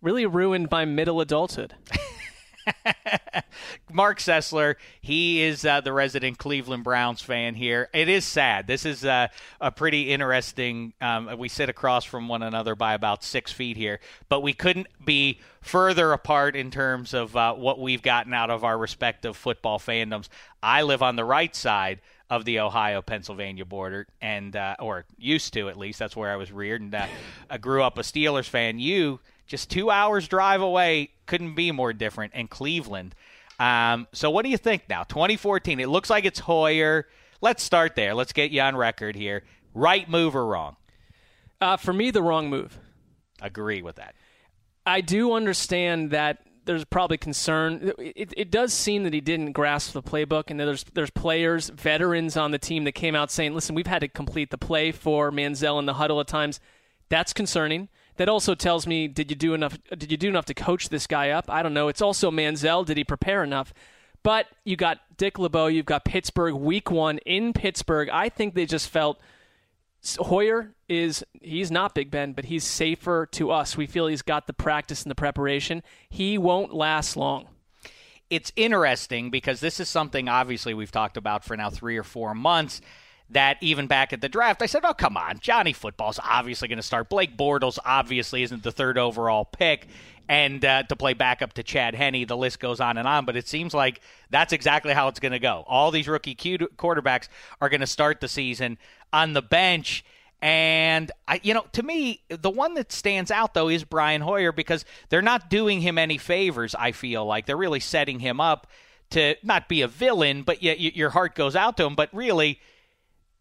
really 0.00 0.26
ruined 0.26 0.70
my 0.70 0.84
middle 0.84 1.20
adulthood. 1.20 1.74
Marc 3.92 4.18
Sessler, 4.18 4.76
he 5.00 5.42
is 5.42 5.64
uh, 5.64 5.80
the 5.80 5.92
resident 5.92 6.38
Cleveland 6.38 6.84
Browns 6.84 7.20
fan 7.20 7.54
here. 7.54 7.88
It 7.92 8.08
is 8.08 8.24
sad. 8.24 8.66
This 8.66 8.84
is 8.84 9.04
uh, 9.04 9.28
a 9.60 9.70
pretty 9.70 10.10
interesting. 10.10 10.92
Um, 11.00 11.38
we 11.38 11.48
sit 11.48 11.68
across 11.68 12.04
from 12.04 12.28
one 12.28 12.42
another 12.42 12.74
by 12.74 12.94
about 12.94 13.24
six 13.24 13.52
feet 13.52 13.76
here, 13.76 14.00
but 14.28 14.40
we 14.40 14.52
couldn't 14.52 14.88
be 15.04 15.40
further 15.60 16.12
apart 16.12 16.56
in 16.56 16.70
terms 16.70 17.14
of 17.14 17.36
uh, 17.36 17.54
what 17.54 17.78
we've 17.80 18.02
gotten 18.02 18.34
out 18.34 18.50
of 18.50 18.64
our 18.64 18.76
respective 18.78 19.36
football 19.36 19.78
fandoms. 19.78 20.28
I 20.62 20.82
live 20.82 21.02
on 21.02 21.16
the 21.16 21.24
right 21.24 21.54
side 21.54 22.00
of 22.34 22.44
the 22.44 22.60
Ohio 22.60 23.00
Pennsylvania 23.00 23.64
border, 23.64 24.06
and 24.20 24.56
uh, 24.56 24.76
or 24.80 25.04
used 25.16 25.54
to 25.54 25.68
at 25.68 25.76
least. 25.76 25.98
That's 25.98 26.16
where 26.16 26.30
I 26.30 26.36
was 26.36 26.50
reared, 26.50 26.80
and 26.80 26.94
uh, 26.94 27.06
I 27.48 27.58
grew 27.58 27.82
up 27.82 27.98
a 27.98 28.02
Steelers 28.02 28.48
fan. 28.48 28.78
You 28.78 29.20
just 29.46 29.70
two 29.70 29.90
hours 29.90 30.26
drive 30.26 30.60
away 30.60 31.10
couldn't 31.26 31.54
be 31.54 31.70
more 31.70 31.92
different 31.92 32.34
in 32.34 32.48
Cleveland. 32.48 33.14
Um, 33.58 34.08
so 34.12 34.30
what 34.30 34.44
do 34.44 34.50
you 34.50 34.56
think 34.56 34.88
now? 34.88 35.04
2014. 35.04 35.80
It 35.80 35.88
looks 35.88 36.10
like 36.10 36.24
it's 36.24 36.40
Hoyer. 36.40 37.06
Let's 37.40 37.62
start 37.62 37.94
there. 37.94 38.14
Let's 38.14 38.32
get 38.32 38.50
you 38.50 38.60
on 38.60 38.76
record 38.76 39.14
here. 39.14 39.44
Right 39.74 40.08
move 40.08 40.34
or 40.34 40.46
wrong? 40.46 40.76
Uh, 41.60 41.76
for 41.76 41.92
me, 41.92 42.10
the 42.10 42.22
wrong 42.22 42.50
move. 42.50 42.78
Agree 43.40 43.82
with 43.82 43.96
that. 43.96 44.14
I 44.86 45.00
do 45.00 45.32
understand 45.32 46.10
that 46.10 46.44
there's 46.64 46.84
probably 46.84 47.16
concern. 47.16 47.92
It, 47.98 48.32
it 48.36 48.50
does 48.50 48.72
seem 48.72 49.04
that 49.04 49.12
he 49.12 49.20
didn't 49.20 49.52
grasp 49.52 49.92
the 49.92 50.02
playbook, 50.02 50.44
and 50.48 50.58
there's 50.58 50.84
there's 50.94 51.10
players, 51.10 51.68
veterans 51.70 52.36
on 52.36 52.50
the 52.50 52.58
team 52.58 52.84
that 52.84 52.92
came 52.92 53.14
out 53.14 53.30
saying, 53.30 53.54
"Listen, 53.54 53.74
we've 53.74 53.86
had 53.86 54.00
to 54.00 54.08
complete 54.08 54.50
the 54.50 54.58
play 54.58 54.92
for 54.92 55.30
Manziel 55.30 55.78
in 55.78 55.86
the 55.86 55.94
huddle 55.94 56.20
at 56.20 56.26
times." 56.26 56.60
That's 57.08 57.32
concerning. 57.32 57.88
That 58.16 58.28
also 58.28 58.54
tells 58.54 58.86
me, 58.86 59.08
did 59.08 59.30
you 59.30 59.36
do 59.36 59.54
enough? 59.54 59.76
Did 59.90 60.10
you 60.10 60.16
do 60.16 60.28
enough 60.28 60.46
to 60.46 60.54
coach 60.54 60.88
this 60.88 61.06
guy 61.06 61.30
up? 61.30 61.50
I 61.50 61.62
don't 61.62 61.74
know. 61.74 61.88
It's 61.88 62.02
also 62.02 62.30
Manziel. 62.30 62.86
Did 62.86 62.96
he 62.96 63.04
prepare 63.04 63.42
enough? 63.42 63.74
But 64.22 64.46
you 64.64 64.76
got 64.76 65.00
Dick 65.16 65.38
LeBeau. 65.38 65.66
You've 65.66 65.86
got 65.86 66.04
Pittsburgh 66.04 66.54
week 66.54 66.90
one 66.90 67.18
in 67.18 67.52
Pittsburgh. 67.52 68.08
I 68.10 68.28
think 68.28 68.54
they 68.54 68.66
just 68.66 68.88
felt 68.88 69.18
Hoyer 70.18 70.74
is 70.88 71.24
he's 71.40 71.70
not 71.70 71.94
Big 71.94 72.10
Ben, 72.10 72.32
but 72.32 72.46
he's 72.46 72.64
safer 72.64 73.26
to 73.32 73.50
us. 73.50 73.76
We 73.76 73.86
feel 73.86 74.06
he's 74.06 74.22
got 74.22 74.46
the 74.46 74.52
practice 74.52 75.02
and 75.02 75.10
the 75.10 75.14
preparation. 75.14 75.82
He 76.08 76.38
won't 76.38 76.74
last 76.74 77.16
long. 77.16 77.48
It's 78.30 78.52
interesting 78.56 79.30
because 79.30 79.60
this 79.60 79.80
is 79.80 79.88
something 79.88 80.28
obviously 80.28 80.74
we've 80.74 80.90
talked 80.90 81.16
about 81.16 81.44
for 81.44 81.56
now 81.56 81.70
three 81.70 81.96
or 81.96 82.02
four 82.02 82.34
months. 82.34 82.80
That 83.30 83.56
even 83.62 83.86
back 83.86 84.12
at 84.12 84.20
the 84.20 84.28
draft, 84.28 84.62
I 84.62 84.66
said, 84.66 84.84
"Oh, 84.84 84.94
come 84.94 85.16
on, 85.16 85.38
Johnny 85.40 85.72
Football's 85.72 86.20
obviously 86.22 86.68
going 86.68 86.78
to 86.78 86.82
start. 86.82 87.08
Blake 87.08 87.36
Bortles 87.36 87.78
obviously 87.84 88.42
isn't 88.42 88.62
the 88.62 88.72
third 88.72 88.98
overall 88.98 89.44
pick." 89.44 89.88
and 90.28 90.64
uh, 90.64 90.82
to 90.84 90.96
play 90.96 91.14
backup 91.14 91.52
to 91.54 91.62
Chad 91.62 91.94
Henne. 91.94 92.26
The 92.26 92.36
list 92.36 92.60
goes 92.60 92.80
on 92.80 92.96
and 92.96 93.06
on, 93.06 93.24
but 93.24 93.36
it 93.36 93.46
seems 93.46 93.74
like 93.74 94.00
that's 94.30 94.52
exactly 94.52 94.92
how 94.92 95.08
it's 95.08 95.20
going 95.20 95.32
to 95.32 95.38
go. 95.38 95.64
All 95.66 95.90
these 95.90 96.08
rookie 96.08 96.34
Q- 96.34 96.70
quarterbacks 96.76 97.28
are 97.60 97.68
going 97.68 97.80
to 97.80 97.86
start 97.86 98.20
the 98.20 98.28
season 98.28 98.78
on 99.12 99.32
the 99.32 99.42
bench. 99.42 100.04
And 100.40 101.10
I, 101.26 101.40
you 101.42 101.54
know, 101.54 101.64
to 101.72 101.82
me, 101.82 102.22
the 102.28 102.50
one 102.50 102.74
that 102.74 102.92
stands 102.92 103.30
out 103.30 103.54
though 103.54 103.68
is 103.68 103.84
Brian 103.84 104.20
Hoyer 104.20 104.52
because 104.52 104.84
they're 105.08 105.22
not 105.22 105.48
doing 105.48 105.80
him 105.80 105.98
any 105.98 106.18
favors. 106.18 106.74
I 106.74 106.92
feel 106.92 107.24
like 107.24 107.46
they're 107.46 107.56
really 107.56 107.80
setting 107.80 108.20
him 108.20 108.40
up 108.40 108.66
to 109.10 109.36
not 109.42 109.68
be 109.68 109.82
a 109.82 109.88
villain, 109.88 110.42
but 110.42 110.62
yet 110.62 110.80
your 110.80 111.10
heart 111.10 111.34
goes 111.34 111.54
out 111.56 111.76
to 111.78 111.84
him. 111.84 111.94
But 111.94 112.10
really, 112.12 112.60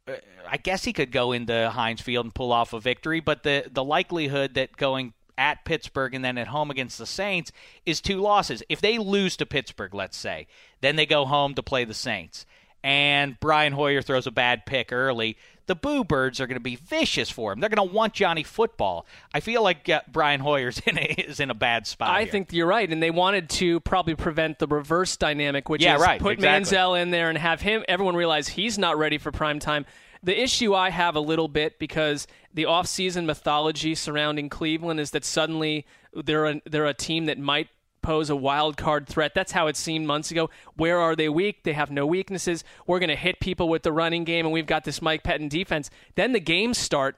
I 0.07 0.57
guess 0.57 0.83
he 0.83 0.93
could 0.93 1.11
go 1.11 1.31
into 1.31 1.69
Heinz 1.69 2.01
Field 2.01 2.25
and 2.25 2.35
pull 2.35 2.51
off 2.51 2.73
a 2.73 2.79
victory. 2.79 3.19
But 3.19 3.43
the 3.43 3.65
the 3.71 3.83
likelihood 3.83 4.55
that 4.55 4.75
going 4.77 5.13
at 5.37 5.65
Pittsburgh 5.65 6.13
and 6.13 6.23
then 6.23 6.37
at 6.37 6.47
home 6.47 6.69
against 6.69 6.97
the 6.97 7.05
Saints 7.05 7.51
is 7.85 8.01
two 8.01 8.19
losses. 8.19 8.63
If 8.69 8.81
they 8.81 8.97
lose 8.97 9.37
to 9.37 9.45
Pittsburgh, 9.45 9.93
let's 9.93 10.17
say, 10.17 10.47
then 10.81 10.95
they 10.95 11.05
go 11.05 11.25
home 11.25 11.55
to 11.55 11.63
play 11.63 11.85
the 11.85 11.93
Saints. 11.93 12.45
And 12.83 13.39
Brian 13.39 13.73
Hoyer 13.73 14.01
throws 14.01 14.27
a 14.27 14.31
bad 14.31 14.65
pick 14.65 14.91
early. 14.91 15.37
The 15.65 15.75
Boo 15.75 16.03
Birds 16.03 16.41
are 16.41 16.47
going 16.47 16.57
to 16.57 16.63
be 16.63 16.75
vicious 16.75 17.29
for 17.29 17.51
him. 17.51 17.59
They're 17.59 17.69
going 17.69 17.87
to 17.87 17.93
want 17.93 18.13
Johnny 18.13 18.43
football. 18.43 19.05
I 19.33 19.39
feel 19.39 19.63
like 19.63 19.87
uh, 19.87 20.01
Brian 20.11 20.41
Hoyer's 20.41 20.79
in 20.85 20.97
a, 20.97 21.01
is 21.01 21.39
in 21.39 21.49
a 21.49 21.55
bad 21.55 21.87
spot. 21.87 22.09
I 22.09 22.23
here. 22.23 22.31
think 22.31 22.53
you're 22.53 22.67
right, 22.67 22.89
and 22.89 23.01
they 23.01 23.11
wanted 23.11 23.49
to 23.51 23.79
probably 23.81 24.15
prevent 24.15 24.59
the 24.59 24.67
reverse 24.67 25.15
dynamic, 25.17 25.69
which 25.69 25.83
yeah, 25.83 25.95
is 25.95 26.01
right, 26.01 26.19
put 26.19 26.33
exactly. 26.33 26.77
Manziel 26.77 27.01
in 27.01 27.11
there 27.11 27.29
and 27.29 27.37
have 27.37 27.61
him. 27.61 27.83
Everyone 27.87 28.15
realize 28.15 28.49
he's 28.49 28.77
not 28.77 28.97
ready 28.97 29.17
for 29.17 29.31
prime 29.31 29.59
time. 29.59 29.85
The 30.21 30.41
issue 30.41 30.73
I 30.73 30.89
have 30.89 31.15
a 31.15 31.19
little 31.19 31.49
bit 31.49 31.79
because 31.79 32.27
the 32.53 32.63
offseason 32.63 33.25
mythology 33.25 33.93
surrounding 33.93 34.47
Cleveland 34.47 34.99
is 34.99 35.11
that 35.11 35.25
suddenly 35.25 35.85
they're 36.13 36.45
a, 36.45 36.61
they're 36.65 36.85
a 36.85 36.93
team 36.93 37.25
that 37.25 37.37
might 37.37 37.67
pose 38.03 38.29
a 38.29 38.35
wild 38.35 38.77
card 38.77 39.07
threat. 39.07 39.33
That's 39.33 39.51
how 39.51 39.67
it 39.67 39.75
seemed 39.75 40.05
months 40.05 40.29
ago. 40.29 40.49
Where 40.75 40.99
are 40.99 41.15
they 41.15 41.29
weak? 41.29 41.63
They 41.63 41.73
have 41.73 41.89
no 41.89 42.05
weaknesses. 42.05 42.63
We're 42.85 42.99
going 42.99 43.09
to 43.09 43.15
hit 43.15 43.39
people 43.39 43.69
with 43.69 43.83
the 43.83 43.91
running 43.91 44.23
game, 44.23 44.45
and 44.45 44.53
we've 44.53 44.67
got 44.67 44.83
this 44.83 45.01
Mike 45.01 45.23
Pettine 45.23 45.49
defense. 45.49 45.89
Then 46.15 46.33
the 46.33 46.39
games 46.39 46.77
start, 46.77 47.17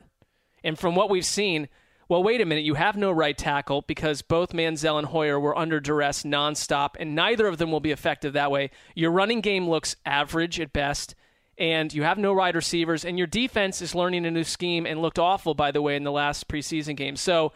and 0.63 0.79
from 0.79 0.95
what 0.95 1.09
we've 1.09 1.25
seen, 1.25 1.67
well, 2.07 2.23
wait 2.23 2.39
a 2.39 2.45
minute. 2.45 2.63
You 2.63 2.75
have 2.75 2.95
no 2.95 3.11
right 3.11 3.37
tackle 3.37 3.81
because 3.81 4.21
both 4.21 4.53
Manziel 4.53 4.99
and 4.99 5.07
Hoyer 5.07 5.39
were 5.39 5.57
under 5.57 5.79
duress 5.79 6.23
nonstop, 6.23 6.91
and 6.99 7.15
neither 7.15 7.47
of 7.47 7.57
them 7.57 7.71
will 7.71 7.79
be 7.79 7.91
effective 7.91 8.33
that 8.33 8.51
way. 8.51 8.69
Your 8.93 9.11
running 9.11 9.41
game 9.41 9.67
looks 9.67 9.95
average 10.05 10.59
at 10.59 10.71
best 10.71 11.15
and 11.57 11.93
you 11.93 12.03
have 12.03 12.17
no 12.17 12.33
wide 12.33 12.55
receivers, 12.55 13.05
and 13.05 13.17
your 13.17 13.27
defense 13.27 13.81
is 13.81 13.95
learning 13.95 14.25
a 14.25 14.31
new 14.31 14.43
scheme 14.43 14.85
and 14.85 15.01
looked 15.01 15.19
awful, 15.19 15.53
by 15.53 15.71
the 15.71 15.81
way, 15.81 15.95
in 15.95 16.03
the 16.03 16.11
last 16.11 16.47
preseason 16.47 16.95
game. 16.95 17.15
So, 17.15 17.53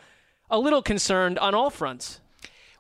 a 0.50 0.58
little 0.58 0.82
concerned 0.82 1.38
on 1.40 1.54
all 1.54 1.70
fronts. 1.70 2.22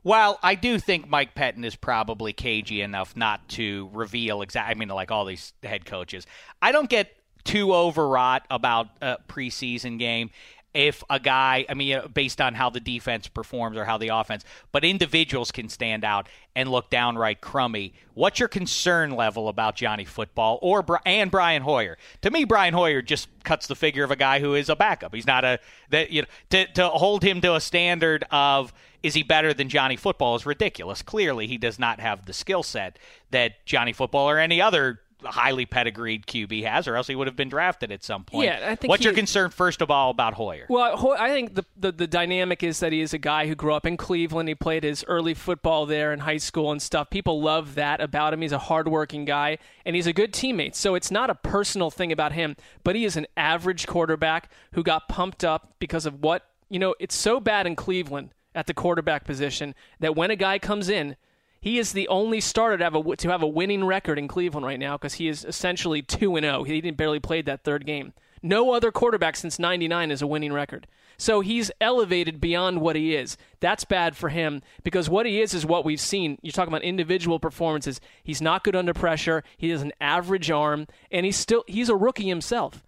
Well, 0.04 0.40
I 0.42 0.56
do 0.56 0.80
think 0.80 1.10
Mike 1.10 1.36
Pettine 1.36 1.66
is 1.66 1.76
probably 1.76 2.34
cagey 2.34 2.82
enough 2.82 3.16
not 3.16 3.48
to 3.50 3.90
reveal 3.94 4.42
exactly. 4.42 4.72
I 4.72 4.78
mean, 4.78 4.90
like 4.90 5.12
all 5.12 5.26
these 5.26 5.54
head 5.64 5.86
coaches, 5.86 6.26
I 6.62 6.72
don't 6.72 6.90
get 6.90 7.16
too 7.44 7.74
overwrought 7.74 8.46
about 8.50 8.90
a 9.02 9.18
preseason 9.28 9.98
game 10.00 10.30
if 10.74 11.04
a 11.10 11.20
guy, 11.20 11.66
I 11.68 11.74
mean, 11.74 11.96
uh, 11.96 12.08
based 12.08 12.40
on 12.40 12.54
how 12.54 12.70
the 12.70 12.80
defense 12.80 13.28
performs 13.28 13.76
or 13.76 13.86
how 13.86 13.98
the 13.98 14.10
offense, 14.10 14.44
but 14.72 14.84
individuals 14.84 15.52
can 15.52 15.68
stand 15.68 16.06
out 16.06 16.28
and 16.56 16.70
look 16.70 16.90
downright 16.90 17.42
crummy. 17.42 17.94
What's 18.14 18.40
your 18.40 18.50
concern 18.50 19.12
level 19.12 19.48
about 19.48 19.76
Johnny 19.76 20.06
Football 20.06 20.60
or 20.62 20.86
and 21.06 21.32
Brian 21.32 21.64
Hoyer? 21.64 21.98
To 22.22 22.30
me, 22.30 22.44
Brian 22.44 22.74
Hoyer 22.74 23.02
just 23.02 23.30
cuts 23.44 23.68
the 23.68 23.76
figure 23.76 24.04
of 24.04 24.12
a 24.12 24.16
guy 24.16 24.40
who 24.40 24.54
is 24.54 24.70
a 24.70 24.76
backup. 24.76 25.14
He's 25.14 25.28
not 25.28 25.44
a 25.44 25.60
that 25.90 26.12
you 26.12 26.22
know 26.22 26.28
to 26.52 26.68
to 26.74 26.90
hold 26.90 27.24
him 27.24 27.42
to 27.42 27.56
a 27.56 27.62
standard 27.62 28.24
of 28.32 28.72
is 29.02 29.14
he 29.14 29.24
better 29.24 29.54
than 29.54 29.70
Johnny 29.70 29.96
Football 29.96 30.36
is 30.36 30.46
ridiculous. 30.46 31.02
Clearly, 31.02 31.48
he 31.48 31.58
does 31.58 31.80
not 31.80 32.00
have 32.00 32.26
the 32.26 32.34
skill 32.34 32.64
set 32.64 33.00
that 33.32 33.66
Johnny 33.66 33.94
Football 33.94 34.30
or 34.30 34.38
any 34.38 34.62
other 34.62 35.00
highly 35.24 35.66
pedigreed 35.66 36.26
QB 36.26 36.64
has, 36.64 36.88
or 36.88 36.96
else 36.96 37.08
he 37.08 37.16
would 37.16 37.28
have 37.28 37.36
been 37.36 37.50
drafted 37.50 37.92
at 37.92 38.04
some 38.04 38.24
point. 38.24 38.46
Yeah, 38.46 38.60
I 38.64 38.76
think 38.76 38.90
What's 38.90 39.02
he, 39.02 39.06
your 39.06 39.14
concern 39.14 39.50
first 39.50 39.82
of 39.82 39.92
all 39.92 40.10
about 40.12 40.34
Hoyer? 40.36 40.66
Well, 40.70 41.16
I 41.18 41.30
think 41.30 41.56
the, 41.56 41.66
the, 41.78 41.92
the 41.92 42.08
dynamic 42.08 42.64
is 42.64 42.80
that 42.80 42.94
he 42.94 43.02
is 43.02 43.14
a 43.14 43.18
guy 43.18 43.48
who 43.48 43.56
grew 43.56 43.74
up 43.74 43.86
in 43.86 43.98
Cleveland. 43.98 44.50
He 44.50 44.56
played 44.56 44.84
his 44.84 45.04
early 45.08 45.34
football 45.34 45.86
there 45.86 46.14
in 46.14 46.20
high 46.20 46.38
school 46.38 46.72
and 46.72 46.82
stuff. 46.82 47.10
People 47.10 47.42
love 47.42 47.76
that 47.76 48.02
about 48.02 48.34
him. 48.34 48.42
He's 48.42 48.52
a 48.52 48.60
hardworking 48.60 49.26
guy 49.26 49.58
and 49.86 49.96
he's 49.96 50.08
a 50.08 50.14
good 50.14 50.34
teammate. 50.34 50.76
So 50.76 50.96
it's 50.96 51.12
not 51.12 51.30
a 51.30 51.36
personal 51.36 51.92
thing 51.92 52.12
about 52.12 52.32
him, 52.32 52.56
but 52.84 52.96
he 52.96 53.06
is 53.06 53.18
an 53.18 53.28
average 53.36 53.88
quarterback 53.88 54.50
who 54.74 54.84
got 54.84 55.10
pumped 55.10 55.44
up 55.44 55.76
because 55.80 56.06
of 56.06 56.22
what 56.22 56.46
you 56.70 56.80
know. 56.80 56.96
It's 57.00 57.16
so 57.16 57.40
bad 57.40 57.68
in 57.68 57.76
Cleveland 57.76 58.30
at 58.56 58.68
the 58.68 58.74
quarterback 58.74 59.26
position 59.26 59.76
that 60.00 60.16
when 60.16 60.32
a 60.32 60.36
guy 60.36 60.60
comes 60.60 60.90
in 60.90 61.16
he 61.62 61.78
is 61.78 61.92
the 61.92 62.08
only 62.08 62.42
starter 62.42 62.78
to 62.78 62.84
have 62.84 62.96
a 62.96 63.16
to 63.18 63.30
have 63.30 63.42
a 63.42 63.48
winning 63.48 63.84
record 63.86 64.18
in 64.18 64.28
Cleveland 64.28 64.66
right 64.66 64.80
now 64.80 64.98
because 64.98 65.16
he 65.16 65.28
is 65.28 65.44
essentially 65.46 66.02
two 66.02 66.36
and 66.36 66.44
zero. 66.44 66.64
He 66.64 66.80
didn't 66.80 66.98
barely 66.98 67.20
played 67.20 67.46
that 67.46 67.64
third 67.64 67.86
game. 67.86 68.14
No 68.42 68.72
other 68.72 68.92
quarterback 68.92 69.36
since 69.36 69.60
'99 69.60 70.12
is 70.12 70.22
a 70.22 70.28
winning 70.28 70.54
record. 70.54 70.88
So 71.18 71.42
he's 71.42 71.70
elevated 71.82 72.40
beyond 72.40 72.80
what 72.80 72.96
he 72.96 73.14
is. 73.14 73.36
That's 73.60 73.84
bad 73.84 74.16
for 74.16 74.30
him 74.30 74.62
because 74.84 75.10
what 75.10 75.26
he 75.26 75.42
is 75.42 75.54
is 75.54 75.66
what 75.66 75.84
we've 75.84 76.00
seen. 76.00 76.38
You're 76.42 76.54
talking 76.54 76.72
about 76.72 76.84
individual 76.84 77.40
performances. 77.40 78.00
He's 78.24 78.42
not 78.42 78.64
good 78.64 78.76
under 78.76 78.94
pressure. 78.94 79.44
He 79.58 79.70
has 79.72 79.82
an 79.82 79.92
average 80.00 80.50
arm, 80.50 80.88
and 81.12 81.26
he's 81.26 81.36
still 81.36 81.66
he's 81.68 81.90
a 81.90 81.96
rookie 81.96 82.30
himself. 82.30 82.84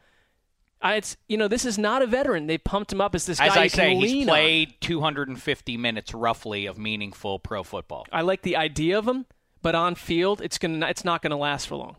I, 0.82 0.96
it's 0.96 1.17
you 1.28 1.38
know 1.38 1.48
this 1.48 1.65
is 1.65 1.78
not 1.78 2.02
a 2.02 2.08
veteran. 2.08 2.48
They 2.48 2.58
pumped 2.58 2.91
him 2.91 3.02
up 3.02 3.13
as 3.13 3.26
this 3.26 3.39
guy 3.39 3.48
as 3.48 3.58
I 3.58 3.67
say. 3.67 3.91
can 3.94 4.02
He's 4.02 4.26
played 4.26 4.70
on. 4.70 4.76
250 4.82 5.78
minutes 5.78 6.13
roughly 6.13 6.65
of 6.65 6.78
meaningful 6.78 7.39
pro 7.39 7.63
football. 7.63 8.06
I 8.12 8.22
like 8.22 8.41
the 8.41 8.56
idea 8.56 8.98
of 8.98 9.08
him, 9.08 9.26
but 9.62 9.76
on 9.76 9.96
field, 9.96 10.41
it's 10.41 10.58
gonna 10.58 10.88
it's 10.88 11.06
not 11.06 11.22
gonna 11.22 11.38
last 11.38 11.67
for 11.67 11.76
long. 11.76 11.98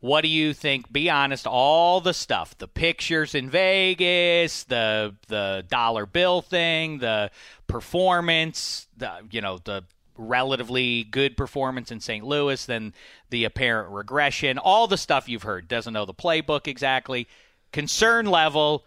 What 0.00 0.20
do 0.20 0.28
you 0.28 0.52
think? 0.54 0.92
Be 0.92 1.10
honest. 1.10 1.46
All 1.46 2.00
the 2.00 2.14
stuff, 2.14 2.56
the 2.58 2.68
pictures 2.68 3.34
in 3.34 3.50
Vegas, 3.50 4.64
the 4.64 5.14
the 5.28 5.64
dollar 5.68 6.06
bill 6.06 6.42
thing, 6.42 6.98
the 6.98 7.30
performance, 7.66 8.86
the 8.96 9.10
you 9.30 9.40
know 9.40 9.58
the 9.58 9.84
relatively 10.16 11.04
good 11.04 11.36
performance 11.36 11.90
in 11.90 12.00
St. 12.00 12.24
Louis, 12.24 12.64
then 12.66 12.92
the 13.30 13.44
apparent 13.44 13.92
regression, 13.92 14.58
all 14.58 14.86
the 14.86 14.96
stuff 14.96 15.28
you've 15.28 15.44
heard. 15.44 15.68
Doesn't 15.68 15.94
know 15.94 16.04
the 16.04 16.14
playbook 16.14 16.66
exactly 16.66 17.28
concern 17.72 18.26
level 18.26 18.84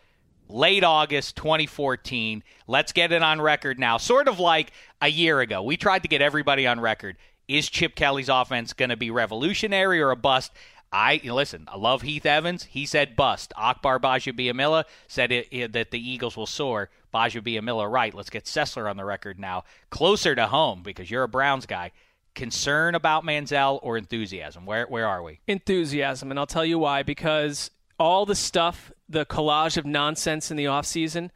late 0.50 0.84
August 0.84 1.36
2014. 1.38 2.44
Let's 2.68 2.92
get 2.92 3.12
it 3.12 3.24
on 3.24 3.42
record 3.42 3.80
now. 3.80 3.98
Sort 3.98 4.28
of 4.28 4.40
like 4.40 4.72
a 5.02 5.08
year 5.08 5.40
ago. 5.40 5.64
We 5.64 5.78
tried 5.78 6.04
to 6.04 6.08
get 6.08 6.22
everybody 6.22 6.68
on 6.68 6.80
record. 6.80 7.18
Is 7.48 7.70
Chip 7.70 7.96
Kelly's 7.96 8.30
offense 8.30 8.74
going 8.74 8.90
to 8.90 8.98
be 8.98 9.12
revolutionary 9.12 10.02
or 10.02 10.12
a 10.12 10.16
bust? 10.16 10.52
I 10.94 11.22
listen. 11.24 11.68
I 11.70 11.78
love 11.78 12.02
Heath 12.02 12.26
Evans. 12.26 12.66
He 12.66 12.86
said 12.86 13.16
bust. 13.16 13.54
Akbar 13.56 14.00
Gbaja-Biamila 14.00 14.84
said 15.08 15.32
it, 15.32 15.48
it, 15.52 15.74
that 15.74 15.92
the 15.92 16.10
Eagles 16.10 16.36
will 16.36 16.46
soar. 16.46 16.90
Gbaja-Biamila 17.14 17.90
right. 17.90 18.14
Let's 18.14 18.30
get 18.30 18.46
Sessler 18.46 18.90
on 18.90 18.98
the 18.98 19.06
record 19.06 19.40
now, 19.40 19.64
closer 19.90 20.36
to 20.36 20.48
home 20.48 20.84
because 20.84 21.10
you're 21.10 21.24
a 21.24 21.30
Browns 21.30 21.66
guy. 21.66 21.92
Concern 22.36 22.96
about 22.96 23.26
Manziel 23.26 23.80
or 23.84 23.98
enthusiasm? 23.98 24.66
Where 24.66 24.86
where 24.86 25.08
are 25.08 25.22
we? 25.22 25.40
Enthusiasm, 25.48 26.32
and 26.32 26.40
I'll 26.40 26.46
tell 26.46 26.64
you 26.64 26.80
why. 26.80 27.04
Because 27.04 27.72
all 28.02 28.26
the 28.26 28.36
stuff, 28.36 28.92
the 29.08 29.26
collage 29.26 29.78
of 29.78 29.86
nonsense 29.86 30.52
in 30.52 30.58
the 30.58 30.66
offseason, 30.66 31.30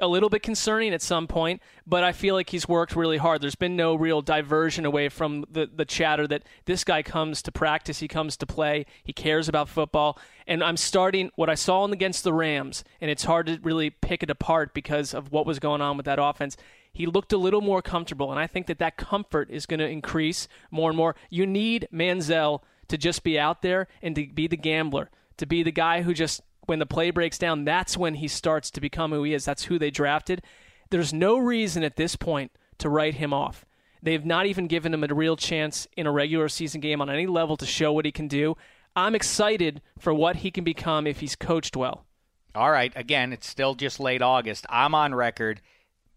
a 0.00 0.06
little 0.06 0.28
bit 0.28 0.42
concerning 0.42 0.92
at 0.92 1.02
some 1.02 1.26
point, 1.26 1.60
but 1.86 2.04
I 2.04 2.12
feel 2.12 2.34
like 2.34 2.50
he's 2.50 2.68
worked 2.68 2.94
really 2.94 3.16
hard. 3.16 3.40
There's 3.40 3.56
been 3.56 3.76
no 3.76 3.94
real 3.94 4.22
diversion 4.22 4.84
away 4.84 5.08
from 5.08 5.44
the, 5.50 5.68
the 5.72 5.84
chatter 5.84 6.26
that 6.28 6.44
this 6.66 6.84
guy 6.84 7.02
comes 7.02 7.42
to 7.42 7.52
practice, 7.52 7.98
he 7.98 8.06
comes 8.06 8.36
to 8.36 8.46
play, 8.46 8.86
he 9.02 9.12
cares 9.12 9.48
about 9.48 9.68
football. 9.68 10.18
And 10.46 10.62
I'm 10.62 10.76
starting 10.76 11.30
what 11.34 11.50
I 11.50 11.54
saw 11.54 11.84
against 11.84 12.22
the 12.22 12.32
Rams, 12.32 12.84
and 13.00 13.10
it's 13.10 13.24
hard 13.24 13.46
to 13.46 13.58
really 13.62 13.90
pick 13.90 14.22
it 14.22 14.30
apart 14.30 14.72
because 14.72 15.14
of 15.14 15.32
what 15.32 15.46
was 15.46 15.58
going 15.58 15.80
on 15.80 15.96
with 15.96 16.06
that 16.06 16.18
offense. 16.20 16.56
he 16.92 17.06
looked 17.06 17.32
a 17.32 17.38
little 17.38 17.60
more 17.60 17.82
comfortable, 17.82 18.30
and 18.30 18.40
I 18.40 18.46
think 18.46 18.66
that 18.66 18.78
that 18.78 18.96
comfort 18.96 19.50
is 19.50 19.66
going 19.66 19.80
to 19.80 19.88
increase 19.88 20.48
more 20.70 20.90
and 20.90 20.96
more. 20.96 21.14
You 21.30 21.46
need 21.46 21.88
Manziel 21.92 22.62
to 22.88 22.98
just 22.98 23.22
be 23.22 23.38
out 23.38 23.62
there 23.62 23.86
and 24.02 24.14
to 24.16 24.26
be 24.26 24.46
the 24.46 24.56
gambler, 24.56 25.10
to 25.38 25.46
be 25.46 25.62
the 25.62 25.72
guy 25.72 26.02
who 26.02 26.14
just 26.14 26.42
when 26.66 26.78
the 26.78 26.86
play 26.86 27.10
breaks 27.10 27.38
down, 27.38 27.64
that's 27.64 27.96
when 27.96 28.14
he 28.14 28.28
starts 28.28 28.70
to 28.70 28.80
become 28.80 29.10
who 29.10 29.22
he 29.22 29.32
is. 29.32 29.44
That's 29.44 29.64
who 29.64 29.78
they 29.78 29.90
drafted. 29.90 30.42
There's 30.90 31.12
no 31.12 31.38
reason 31.38 31.82
at 31.82 31.96
this 31.96 32.14
point 32.14 32.52
to 32.78 32.90
write 32.90 33.14
him 33.14 33.32
off. 33.32 33.64
They've 34.02 34.24
not 34.24 34.46
even 34.46 34.66
given 34.66 34.94
him 34.94 35.02
a 35.02 35.12
real 35.12 35.36
chance 35.36 35.88
in 35.96 36.06
a 36.06 36.12
regular 36.12 36.48
season 36.48 36.80
game 36.80 37.00
on 37.00 37.10
any 37.10 37.26
level 37.26 37.56
to 37.56 37.66
show 37.66 37.92
what 37.92 38.04
he 38.04 38.12
can 38.12 38.28
do. 38.28 38.56
I'm 38.94 39.14
excited 39.14 39.80
for 39.98 40.12
what 40.12 40.36
he 40.36 40.50
can 40.50 40.64
become 40.64 41.06
if 41.06 41.20
he's 41.20 41.36
coached 41.36 41.76
well. 41.76 42.04
All 42.54 42.70
right. 42.70 42.92
Again, 42.94 43.32
it's 43.32 43.48
still 43.48 43.74
just 43.74 44.00
late 44.00 44.22
August. 44.22 44.66
I'm 44.68 44.94
on 44.94 45.14
record. 45.14 45.60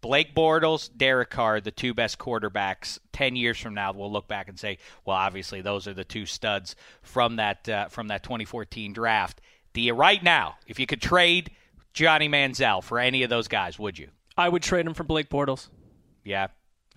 Blake 0.02 0.34
Bortles, 0.34 0.90
Derek 0.94 1.30
Carr, 1.30 1.60
the 1.60 1.70
two 1.70 1.94
best 1.94 2.18
quarterbacks. 2.18 2.98
Ten 3.12 3.36
years 3.36 3.58
from 3.58 3.72
now, 3.72 3.92
we'll 3.92 4.12
look 4.12 4.28
back 4.28 4.48
and 4.48 4.58
say, 4.58 4.78
well, 5.06 5.16
obviously 5.16 5.62
those 5.62 5.88
are 5.88 5.94
the 5.94 6.04
two 6.04 6.26
studs 6.26 6.76
from 7.00 7.36
that 7.36 7.68
uh, 7.68 7.88
from 7.88 8.08
that 8.08 8.22
2014 8.22 8.92
draft. 8.92 9.40
Do 9.72 9.80
you 9.80 9.94
right 9.94 10.22
now, 10.22 10.56
if 10.66 10.78
you 10.78 10.86
could 10.86 11.00
trade 11.00 11.52
Johnny 11.94 12.28
Manziel 12.28 12.82
for 12.82 12.98
any 12.98 13.22
of 13.22 13.30
those 13.30 13.48
guys, 13.48 13.78
would 13.78 13.98
you? 13.98 14.08
I 14.36 14.48
would 14.48 14.62
trade 14.62 14.86
him 14.86 14.94
for 14.94 15.04
Blake 15.04 15.30
Bortles. 15.30 15.68
Yeah. 16.24 16.48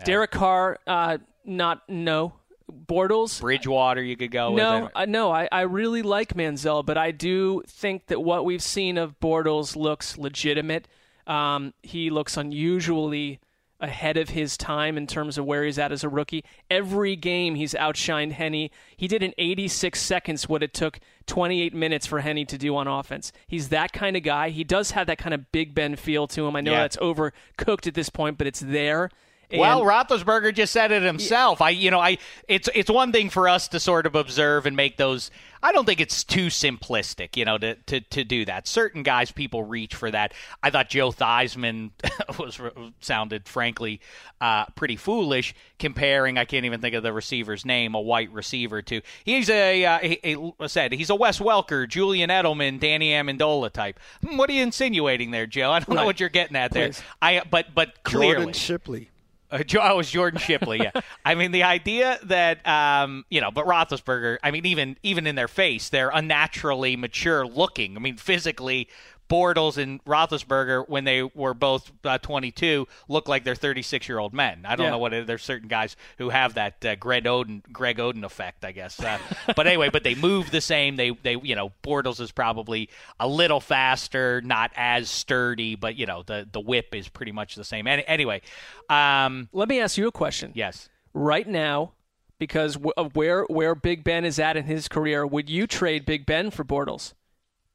Derek 0.04 0.32
Carr, 0.32 0.80
uh, 0.86 1.20
not 1.46 1.88
no. 1.88 2.34
Bortles, 2.72 3.40
Bridgewater, 3.40 4.02
you 4.02 4.18
could 4.18 4.32
go 4.32 4.56
no, 4.56 4.84
with. 4.84 4.92
uh, 4.96 5.06
no. 5.06 5.32
I, 5.32 5.48
I 5.52 5.62
really 5.62 6.02
like 6.02 6.34
Manziel, 6.34 6.84
but 6.84 6.98
I 6.98 7.12
do 7.12 7.62
think 7.68 8.08
that 8.08 8.20
what 8.20 8.44
we've 8.44 8.62
seen 8.62 8.98
of 8.98 9.20
Bortles 9.20 9.76
looks 9.76 10.18
legitimate. 10.18 10.88
Um, 11.28 11.74
he 11.84 12.10
looks 12.10 12.38
unusually 12.38 13.40
ahead 13.82 14.16
of 14.16 14.30
his 14.30 14.56
time 14.56 14.98
in 14.98 15.06
terms 15.06 15.38
of 15.38 15.46
where 15.46 15.66
he's 15.66 15.78
at 15.78 15.92
as 15.92 16.04
a 16.04 16.10
rookie. 16.10 16.44
Every 16.72 17.16
game 17.18 17.56
he's 17.56 17.74
outshined 17.74 18.32
Henne. 18.32 18.70
He 18.96 19.08
did 19.08 19.22
in 19.22 19.34
86 19.38 20.00
seconds 20.02 20.48
what 20.48 20.64
it 20.64 20.74
took 20.74 21.00
28 21.28 21.74
minutes 21.74 22.06
for 22.08 22.22
Henne 22.22 22.46
to 22.46 22.58
do 22.58 22.76
on 22.78 22.88
offense. 22.88 23.34
He's 23.48 23.70
that 23.70 23.92
kind 23.92 24.16
of 24.16 24.24
guy. 24.24 24.50
He 24.50 24.64
does 24.64 24.92
have 24.92 25.08
that 25.08 25.18
kind 25.18 25.34
of 25.34 25.52
Big 25.52 25.76
Ben 25.76 25.98
feel 25.98 26.26
to 26.28 26.48
him. 26.48 26.56
I 26.56 26.62
know 26.62 26.72
Yeah. 26.72 26.82
that's 26.84 26.98
overcooked 26.98 27.86
at 27.86 27.96
this 27.96 28.10
point, 28.10 28.38
but 28.38 28.48
it's 28.48 28.62
there. 28.62 29.10
And 29.52 29.60
Well, 29.60 29.82
Roethlisberger 29.84 30.54
just 30.54 30.74
said 30.74 30.92
it 30.92 31.04
himself. 31.04 31.62
I, 31.62 31.70
you 31.70 31.92
know, 31.92 32.00
I 32.00 32.18
it's 32.48 32.70
it's 32.74 32.90
one 32.90 33.12
thing 33.12 33.30
for 33.30 33.48
us 33.48 33.68
to 33.70 33.80
sort 33.80 34.06
of 34.06 34.16
observe 34.16 34.66
and 34.66 34.76
make 34.76 34.98
those. 34.98 35.32
I 35.64 35.72
don't 35.72 35.86
think 35.86 36.00
it's 36.00 36.24
too 36.24 36.48
simplistic, 36.48 37.36
you 37.38 37.46
know, 37.46 37.58
to 37.58 37.76
to, 37.76 38.02
to 38.02 38.24
do 38.24 38.46
that. 38.46 38.68
Certain 38.68 39.04
guys, 39.04 39.32
people 39.32 39.64
reach 39.64 39.96
for 39.96 40.12
that. 40.12 40.34
I 40.62 40.70
thought 40.70 40.90
Joe 40.90 41.12
Theismann 41.12 41.92
was 42.40 42.60
sounded 43.00 43.48
frankly 43.48 44.00
uh, 44.42 44.66
pretty 44.76 44.96
foolish 44.96 45.56
comparing. 45.80 46.38
I 46.38 46.46
can't 46.46 46.66
even 46.66 46.82
think 46.82 46.94
of 46.96 47.04
the 47.04 47.14
receiver's 47.14 47.66
name, 47.66 47.96
a 47.96 48.02
white 48.02 48.32
receiver 48.32 48.82
to. 48.84 49.02
He's 49.24 49.50
a, 49.50 49.86
uh, 49.86 50.68
said 50.68 50.92
he's 50.92 51.10
a 51.10 51.16
Wes 51.16 51.40
Welker, 51.40 51.88
Julian 51.88 52.30
Edelman, 52.30 52.80
Danny 52.80 53.12
Amendola 53.12 53.72
type. 53.72 54.00
Hmm, 54.24 54.38
What 54.38 54.50
are 54.50 54.54
you 54.54 54.62
insinuating 54.64 55.32
there, 55.32 55.48
Joe? 55.48 55.72
I 55.72 55.80
don't 55.80 55.96
know 55.96 56.06
what 56.06 56.20
you're 56.20 56.30
getting 56.30 56.56
at 56.56 56.72
there. 56.72 56.90
Please. 56.90 57.02
I 57.22 57.42
but 57.50 57.74
but 57.74 58.04
clearly. 58.04 58.36
Jordan 58.36 58.54
Shipley. 58.54 59.10
Uh, 59.52 59.64
I 59.80 59.94
was 59.94 60.10
Jordan 60.10 60.40
Shipley. 60.40 60.80
Yeah, 60.80 60.92
I 61.24 61.36
mean 61.36 61.52
the 61.52 61.64
idea 61.64 62.20
that 62.24 62.66
um, 62.68 63.26
you 63.30 63.42
know, 63.42 63.52
but 63.52 63.66
Roethlisberger. 63.66 64.38
I 64.44 64.52
mean, 64.52 64.66
even 64.66 64.98
even 65.04 65.28
in 65.28 65.36
their 65.36 65.48
face, 65.48 65.90
they're 65.90 66.10
unnaturally 66.10 66.96
mature 66.96 67.46
looking. 67.46 67.96
I 67.96 68.00
mean, 68.00 68.18
physically, 68.18 68.88
Bortles 69.30 69.78
and 69.78 70.04
Roethlisberger, 70.06 70.88
when 70.88 71.04
they 71.04 71.24
were 71.24 71.54
both 71.54 71.92
uh, 72.04 72.18
22, 72.20 72.88
look 73.08 73.28
like 73.28 73.44
they're 73.44 73.56
36 73.56 74.08
year 74.08 74.20
old 74.20 74.34
men. 74.34 74.64
I 74.66 74.76
don't 74.76 74.86
Yeah. 74.86 74.90
know 74.92 74.98
what 75.00 75.14
it, 75.14 75.26
there's 75.28 75.42
certain 75.44 75.68
guys 75.68 75.96
who 76.18 76.30
have 76.30 76.54
that 76.56 76.86
uh, 76.86 76.96
Greg 76.96 77.24
Oden 77.24 77.62
Greg 77.74 77.98
Oden 77.98 78.24
effect, 78.24 78.64
I 78.64 78.72
guess. 78.72 79.00
Uh, 79.00 79.18
but 79.56 79.66
anyway, 79.68 79.90
but 79.90 80.04
they 80.04 80.16
move 80.16 80.52
the 80.52 80.62
same. 80.62 80.96
They 80.96 81.10
they 81.10 81.38
you 81.42 81.56
know 81.56 81.72
Bortles 81.84 82.20
is 82.20 82.32
probably 82.32 82.90
a 83.20 83.28
little 83.28 83.60
faster, 83.60 84.42
not 84.42 84.72
as 84.76 85.10
sturdy, 85.10 85.76
but 85.76 85.96
you 85.96 86.06
know 86.06 86.24
the 86.24 86.48
the 86.52 86.60
whip 86.60 86.94
is 86.94 87.08
pretty 87.10 87.32
much 87.32 87.56
the 87.56 87.64
same. 87.64 87.88
Any, 87.88 88.06
anyway, 88.08 88.42
um, 88.90 89.50
let 89.54 89.68
me 89.70 89.80
ask 89.80 89.98
you 89.98 90.08
a 90.08 90.12
question. 90.12 90.52
Yes. 90.54 90.90
Right 91.14 91.48
now, 91.48 91.94
because 92.38 92.78
of 92.98 93.16
where 93.16 93.44
where 93.46 93.74
Big 93.76 94.04
Ben 94.04 94.26
is 94.26 94.38
at 94.38 94.58
in 94.58 94.66
his 94.66 94.88
career, 94.88 95.26
would 95.26 95.50
you 95.50 95.66
trade 95.68 96.06
Big 96.06 96.26
Ben 96.26 96.52
for 96.52 96.64
Bortles? 96.64 97.14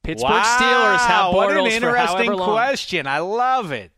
Pittsburgh 0.03 0.31
wow, 0.31 0.57
Steelers 0.59 1.05
have 1.07 1.25
Bortles 1.25 1.35
What 1.35 1.57
an 1.57 1.67
interesting 1.67 2.37
question. 2.37 3.07
I 3.07 3.19
love 3.19 3.71
it. 3.71 3.91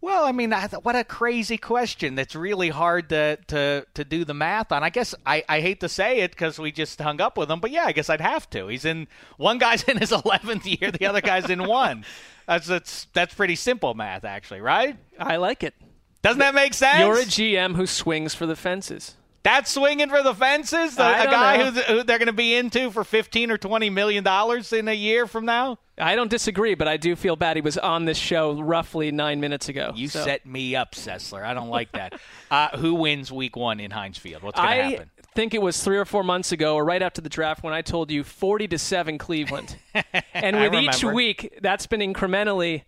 Well, 0.00 0.24
I 0.24 0.32
mean, 0.32 0.52
what 0.52 0.94
a 0.94 1.02
crazy 1.02 1.58
question. 1.58 2.14
That's 2.14 2.36
really 2.36 2.68
hard 2.68 3.08
to, 3.08 3.36
to, 3.48 3.84
to 3.94 4.04
do 4.04 4.24
the 4.24 4.34
math 4.34 4.70
on. 4.70 4.84
I 4.84 4.90
guess 4.90 5.12
I, 5.26 5.42
I 5.48 5.60
hate 5.60 5.80
to 5.80 5.88
say 5.88 6.20
it 6.20 6.30
because 6.30 6.58
we 6.58 6.70
just 6.70 7.00
hung 7.00 7.20
up 7.20 7.36
with 7.36 7.50
him, 7.50 7.58
but 7.58 7.72
yeah, 7.72 7.84
I 7.84 7.92
guess 7.92 8.08
I'd 8.08 8.20
have 8.20 8.48
to. 8.50 8.68
He's 8.68 8.84
in 8.84 9.08
one 9.38 9.58
guy's 9.58 9.82
in 9.88 9.96
his 9.96 10.12
eleventh 10.12 10.66
year, 10.66 10.92
the 10.92 11.06
other 11.06 11.20
guy's 11.20 11.50
in 11.50 11.64
one. 11.64 12.04
That's 12.46 12.66
that's 12.66 13.06
that's 13.12 13.34
pretty 13.34 13.56
simple 13.56 13.94
math, 13.94 14.24
actually, 14.24 14.60
right? 14.60 14.96
I 15.18 15.36
like 15.36 15.64
it. 15.64 15.74
Doesn't 16.22 16.40
that 16.40 16.54
make 16.54 16.74
sense? 16.74 17.00
You're 17.00 17.18
a 17.18 17.24
GM 17.24 17.74
who 17.74 17.86
swings 17.86 18.34
for 18.34 18.46
the 18.46 18.56
fences. 18.56 19.16
That's 19.48 19.70
swinging 19.70 20.10
for 20.10 20.22
the 20.22 20.34
fences. 20.34 20.96
The, 20.96 21.22
a 21.22 21.24
guy 21.24 21.64
who's, 21.64 21.82
who 21.84 22.02
they're 22.02 22.18
going 22.18 22.26
to 22.26 22.34
be 22.34 22.54
into 22.54 22.90
for 22.90 23.02
fifteen 23.02 23.50
or 23.50 23.56
twenty 23.56 23.88
million 23.88 24.22
dollars 24.22 24.74
in 24.74 24.88
a 24.88 24.92
year 24.92 25.26
from 25.26 25.46
now. 25.46 25.78
I 25.96 26.16
don't 26.16 26.30
disagree, 26.30 26.74
but 26.74 26.86
I 26.86 26.98
do 26.98 27.16
feel 27.16 27.34
bad 27.34 27.56
he 27.56 27.62
was 27.62 27.78
on 27.78 28.04
this 28.04 28.18
show 28.18 28.60
roughly 28.60 29.10
nine 29.10 29.40
minutes 29.40 29.70
ago. 29.70 29.92
You 29.94 30.08
so. 30.08 30.22
set 30.22 30.44
me 30.44 30.76
up, 30.76 30.92
Sessler. 30.92 31.42
I 31.42 31.54
don't 31.54 31.70
like 31.70 31.92
that. 31.92 32.20
uh, 32.50 32.76
who 32.76 32.94
wins 32.94 33.32
Week 33.32 33.56
One 33.56 33.80
in 33.80 33.90
Heinz 33.90 34.18
Field? 34.18 34.42
What's 34.42 34.60
going 34.60 34.68
to 34.68 34.84
happen? 34.84 35.10
I 35.18 35.32
think 35.34 35.54
it 35.54 35.62
was 35.62 35.82
three 35.82 35.96
or 35.96 36.04
four 36.04 36.24
months 36.24 36.52
ago, 36.52 36.74
or 36.74 36.84
right 36.84 37.02
after 37.02 37.22
the 37.22 37.30
draft, 37.30 37.62
when 37.62 37.72
I 37.72 37.80
told 37.80 38.10
you 38.10 38.24
forty 38.24 38.68
to 38.68 38.76
seven 38.76 39.16
Cleveland. 39.16 39.78
and 40.34 40.56
with 40.60 40.74
each 40.74 41.02
week, 41.02 41.58
that's 41.62 41.86
been 41.86 42.00
incrementally 42.00 42.82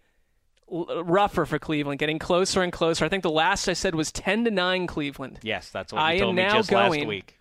rougher 0.70 1.46
for 1.46 1.58
Cleveland, 1.58 1.98
getting 1.98 2.18
closer 2.18 2.62
and 2.62 2.72
closer. 2.72 3.04
I 3.04 3.08
think 3.08 3.22
the 3.22 3.30
last 3.30 3.68
I 3.68 3.72
said 3.72 3.94
was 3.94 4.12
ten 4.12 4.44
to 4.44 4.50
nine 4.50 4.86
Cleveland. 4.86 5.40
Yes, 5.42 5.70
that's 5.70 5.92
what 5.92 6.00
I 6.00 6.12
you 6.12 6.20
told 6.20 6.36
me 6.36 6.42
just 6.42 6.70
last 6.72 7.04
week. 7.06 7.36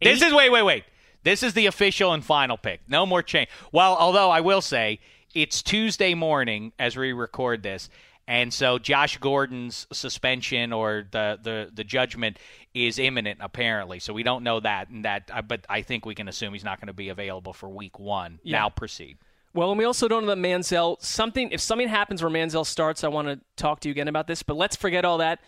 This 0.00 0.22
is 0.22 0.32
wait, 0.32 0.50
wait, 0.50 0.62
wait. 0.62 0.84
This 1.22 1.42
is 1.42 1.52
the 1.54 1.66
official 1.66 2.12
and 2.12 2.24
final 2.24 2.56
pick. 2.56 2.80
No 2.88 3.04
more 3.04 3.22
change. 3.22 3.50
Well, 3.72 3.96
although 3.96 4.30
I 4.30 4.40
will 4.40 4.62
say 4.62 5.00
it's 5.34 5.62
Tuesday 5.62 6.14
morning 6.14 6.72
as 6.78 6.96
we 6.96 7.12
record 7.12 7.62
this, 7.62 7.90
and 8.26 8.52
so 8.54 8.78
Josh 8.78 9.18
Gordon's 9.18 9.86
suspension 9.92 10.72
or 10.72 11.04
the 11.10 11.38
the, 11.42 11.70
the 11.72 11.84
judgment 11.84 12.38
is 12.72 12.98
imminent 12.98 13.40
apparently. 13.42 13.98
So 13.98 14.12
we 14.14 14.22
don't 14.22 14.44
know 14.44 14.60
that, 14.60 14.88
and 14.88 15.04
that. 15.04 15.30
uh, 15.32 15.42
But 15.42 15.66
I 15.68 15.82
think 15.82 16.06
we 16.06 16.14
can 16.14 16.28
assume 16.28 16.52
he's 16.52 16.64
not 16.64 16.80
going 16.80 16.86
to 16.86 16.92
be 16.92 17.08
available 17.08 17.52
for 17.52 17.68
Week 17.68 17.98
One. 17.98 18.38
Yeah. 18.42 18.58
Now 18.60 18.70
proceed. 18.70 19.18
Well, 19.52 19.70
and 19.70 19.78
we 19.78 19.84
also 19.84 20.06
don't 20.06 20.26
know 20.26 20.34
that 20.34 20.38
Manziel. 20.38 21.02
Something 21.02 21.50
if 21.50 21.60
something 21.60 21.88
happens 21.88 22.22
where 22.22 22.30
Manziel 22.30 22.64
starts, 22.64 23.02
I 23.02 23.08
want 23.08 23.28
to 23.28 23.40
talk 23.56 23.80
to 23.80 23.88
you 23.88 23.92
again 23.92 24.08
about 24.08 24.26
this. 24.26 24.42
But 24.42 24.56
let's 24.56 24.76
forget 24.76 25.04
all 25.04 25.18
that. 25.18 25.40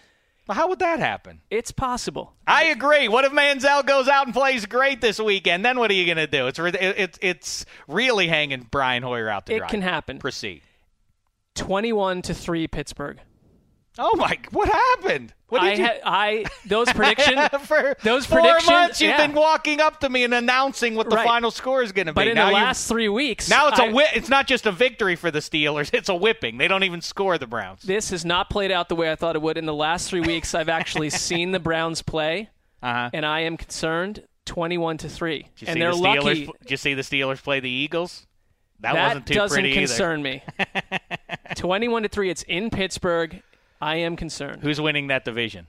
Well, 0.48 0.56
how 0.56 0.68
would 0.68 0.80
that 0.80 0.98
happen? 0.98 1.40
It's 1.50 1.70
possible. 1.70 2.34
I 2.48 2.64
agree. 2.64 3.06
What 3.06 3.24
if 3.24 3.30
Manziel 3.30 3.86
goes 3.86 4.08
out 4.08 4.26
and 4.26 4.34
plays 4.34 4.66
great 4.66 5.00
this 5.00 5.20
weekend? 5.20 5.64
Then 5.64 5.78
what 5.78 5.88
are 5.88 5.94
you 5.94 6.04
going 6.04 6.16
to 6.16 6.26
do? 6.26 6.48
It's 6.48 6.58
re- 6.58 6.70
it, 6.70 6.98
it, 6.98 7.18
it's 7.22 7.64
really 7.86 8.26
hanging 8.26 8.66
Brian 8.68 9.04
Hoyer 9.04 9.28
out 9.28 9.46
to 9.46 9.54
It 9.54 9.68
can 9.68 9.82
happen. 9.82 10.18
Proceed. 10.18 10.62
Twenty-one 11.54 12.22
to 12.22 12.34
three, 12.34 12.66
Pittsburgh. 12.66 13.20
Oh 13.98 14.16
my! 14.16 14.38
What 14.52 14.68
happened? 14.70 15.34
What 15.48 15.60
I 15.60 15.70
did 15.70 15.78
you? 15.80 15.84
ha- 15.84 15.98
I 16.04 16.44
those 16.66 16.90
predictions 16.94 17.40
For 17.66 17.94
those 18.02 18.24
four 18.24 18.38
predictions. 18.40 18.70
months 18.70 19.00
you've 19.02 19.10
yeah. 19.10 19.26
been 19.26 19.36
walking 19.36 19.80
up 19.82 20.00
to 20.00 20.08
me 20.08 20.24
and 20.24 20.32
announcing 20.32 20.94
what 20.94 21.10
the 21.10 21.16
Right. 21.16 21.26
final 21.26 21.50
score 21.50 21.82
is 21.82 21.92
going 21.92 22.06
to 22.06 22.12
be. 22.12 22.14
But 22.14 22.28
in 22.28 22.36
now 22.36 22.46
the 22.46 22.52
last 22.54 22.88
three 22.88 23.10
weeks, 23.10 23.50
now 23.50 23.68
it's 23.68 23.78
a 23.78 23.82
I- 23.84 23.90
whi- 23.92 24.08
It's 24.14 24.30
not 24.30 24.46
just 24.46 24.64
a 24.64 24.72
victory 24.72 25.14
for 25.14 25.30
the 25.30 25.40
Steelers; 25.40 25.90
it's 25.92 26.08
a 26.08 26.14
whipping. 26.14 26.56
They 26.56 26.68
don't 26.68 26.84
even 26.84 27.02
score 27.02 27.36
the 27.36 27.46
Browns. 27.46 27.82
This 27.82 28.08
has 28.10 28.24
not 28.24 28.48
played 28.48 28.70
out 28.72 28.88
the 28.88 28.96
way 28.96 29.12
I 29.12 29.14
thought 29.14 29.36
it 29.36 29.42
would. 29.42 29.58
In 29.58 29.66
the 29.66 29.74
last 29.74 30.08
three 30.08 30.22
weeks, 30.22 30.54
I've 30.54 30.70
actually 30.70 31.10
seen 31.28 31.52
the 31.52 31.60
Browns 31.60 32.00
play, 32.00 32.48
Uh-huh. 32.82 33.10
and 33.12 33.26
I 33.26 33.40
am 33.40 33.56
concerned. 33.58 34.24
Twenty-one 34.46 34.96
to 34.98 35.08
three, 35.08 35.48
and 35.60 35.74
see 35.74 35.80
they're 35.80 35.92
the 35.92 35.98
Steelers? 35.98 36.24
lucky. 36.24 36.44
Did 36.62 36.70
you 36.70 36.76
see 36.78 36.94
the 36.94 37.02
Steelers 37.02 37.40
play 37.42 37.60
the 37.60 37.70
Eagles? 37.70 38.26
That, 38.80 38.94
That 38.94 39.06
wasn't 39.08 39.26
too 39.26 39.34
doesn't 39.34 39.72
concern 39.72 40.26
either. 40.26 40.42
me. 40.58 40.66
Twenty-one 41.56 42.02
to 42.02 42.08
three. 42.08 42.30
It's 42.30 42.42
in 42.44 42.70
Pittsburgh. 42.70 43.42
I 43.82 43.96
am 43.96 44.14
concerned. 44.14 44.62
Who's 44.62 44.80
winning 44.80 45.08
that 45.08 45.24
division? 45.24 45.66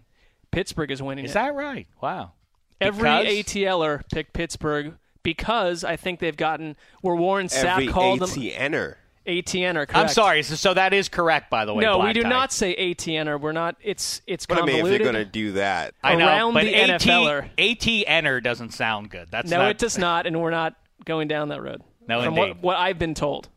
Pittsburgh 0.52 0.92
is 0.92 1.02
winning. 1.02 1.26
Is 1.26 1.32
it. 1.32 1.34
that 1.34 1.56
right? 1.56 1.88
Wow. 2.00 2.34
Every 2.80 3.02
Because? 3.02 3.26
ATLer 3.26 4.02
picked 4.14 4.34
Pittsburgh 4.34 4.94
because 5.24 5.84
I 5.84 5.96
think 5.96 6.20
they've 6.20 6.38
gotten 6.38 6.76
where 7.02 7.16
Warren 7.16 7.48
Sapp 7.48 7.64
Every 7.64 7.88
called 7.88 8.20
them 8.20 8.30
ATNer. 8.30 8.96
ATNer. 9.26 9.74
Correct. 9.74 9.96
I'm 9.96 10.10
sorry. 10.10 10.44
So, 10.44 10.56
so 10.56 10.74
that 10.74 10.94
is 10.94 11.10
correct, 11.10 11.50
by 11.50 11.66
the 11.66 11.74
way. 11.74 11.84
No, 11.84 12.00
we 12.00 12.14
do 12.14 12.24
Tie. 12.24 12.30
not 12.30 12.52
say 12.52 12.76
ATNer. 12.76 13.40
We're 13.40 13.54
not. 13.54 13.78
It's 13.82 14.22
it's 14.28 14.46
But 14.46 14.62
I 14.62 14.66
mean, 14.66 14.76
if 14.76 14.86
they're 14.86 15.00
going 15.00 15.14
to 15.16 15.26
do 15.26 15.54
that, 15.54 15.96
I 16.04 16.16
know, 16.16 16.28
around 16.28 16.54
but 16.54 16.66
the 16.66 16.76
AT, 16.76 17.02
NFLer. 17.02 17.50
ATNer 17.58 18.44
doesn't 18.44 18.74
sound 18.74 19.10
good. 19.10 19.30
That's 19.32 19.50
no, 19.50 19.60
not, 19.60 19.72
it 19.72 19.78
does 19.78 19.98
not, 19.98 20.28
and 20.28 20.40
we're 20.42 20.52
not 20.52 20.76
going 21.06 21.30
down 21.30 21.50
that 21.50 21.64
road. 21.64 21.82
No, 22.08 22.22
from 22.22 22.38
indeed. 22.38 22.56
what, 22.56 22.62
what 22.62 22.78
I've 22.78 23.00
been 23.00 23.16
told. 23.16 23.48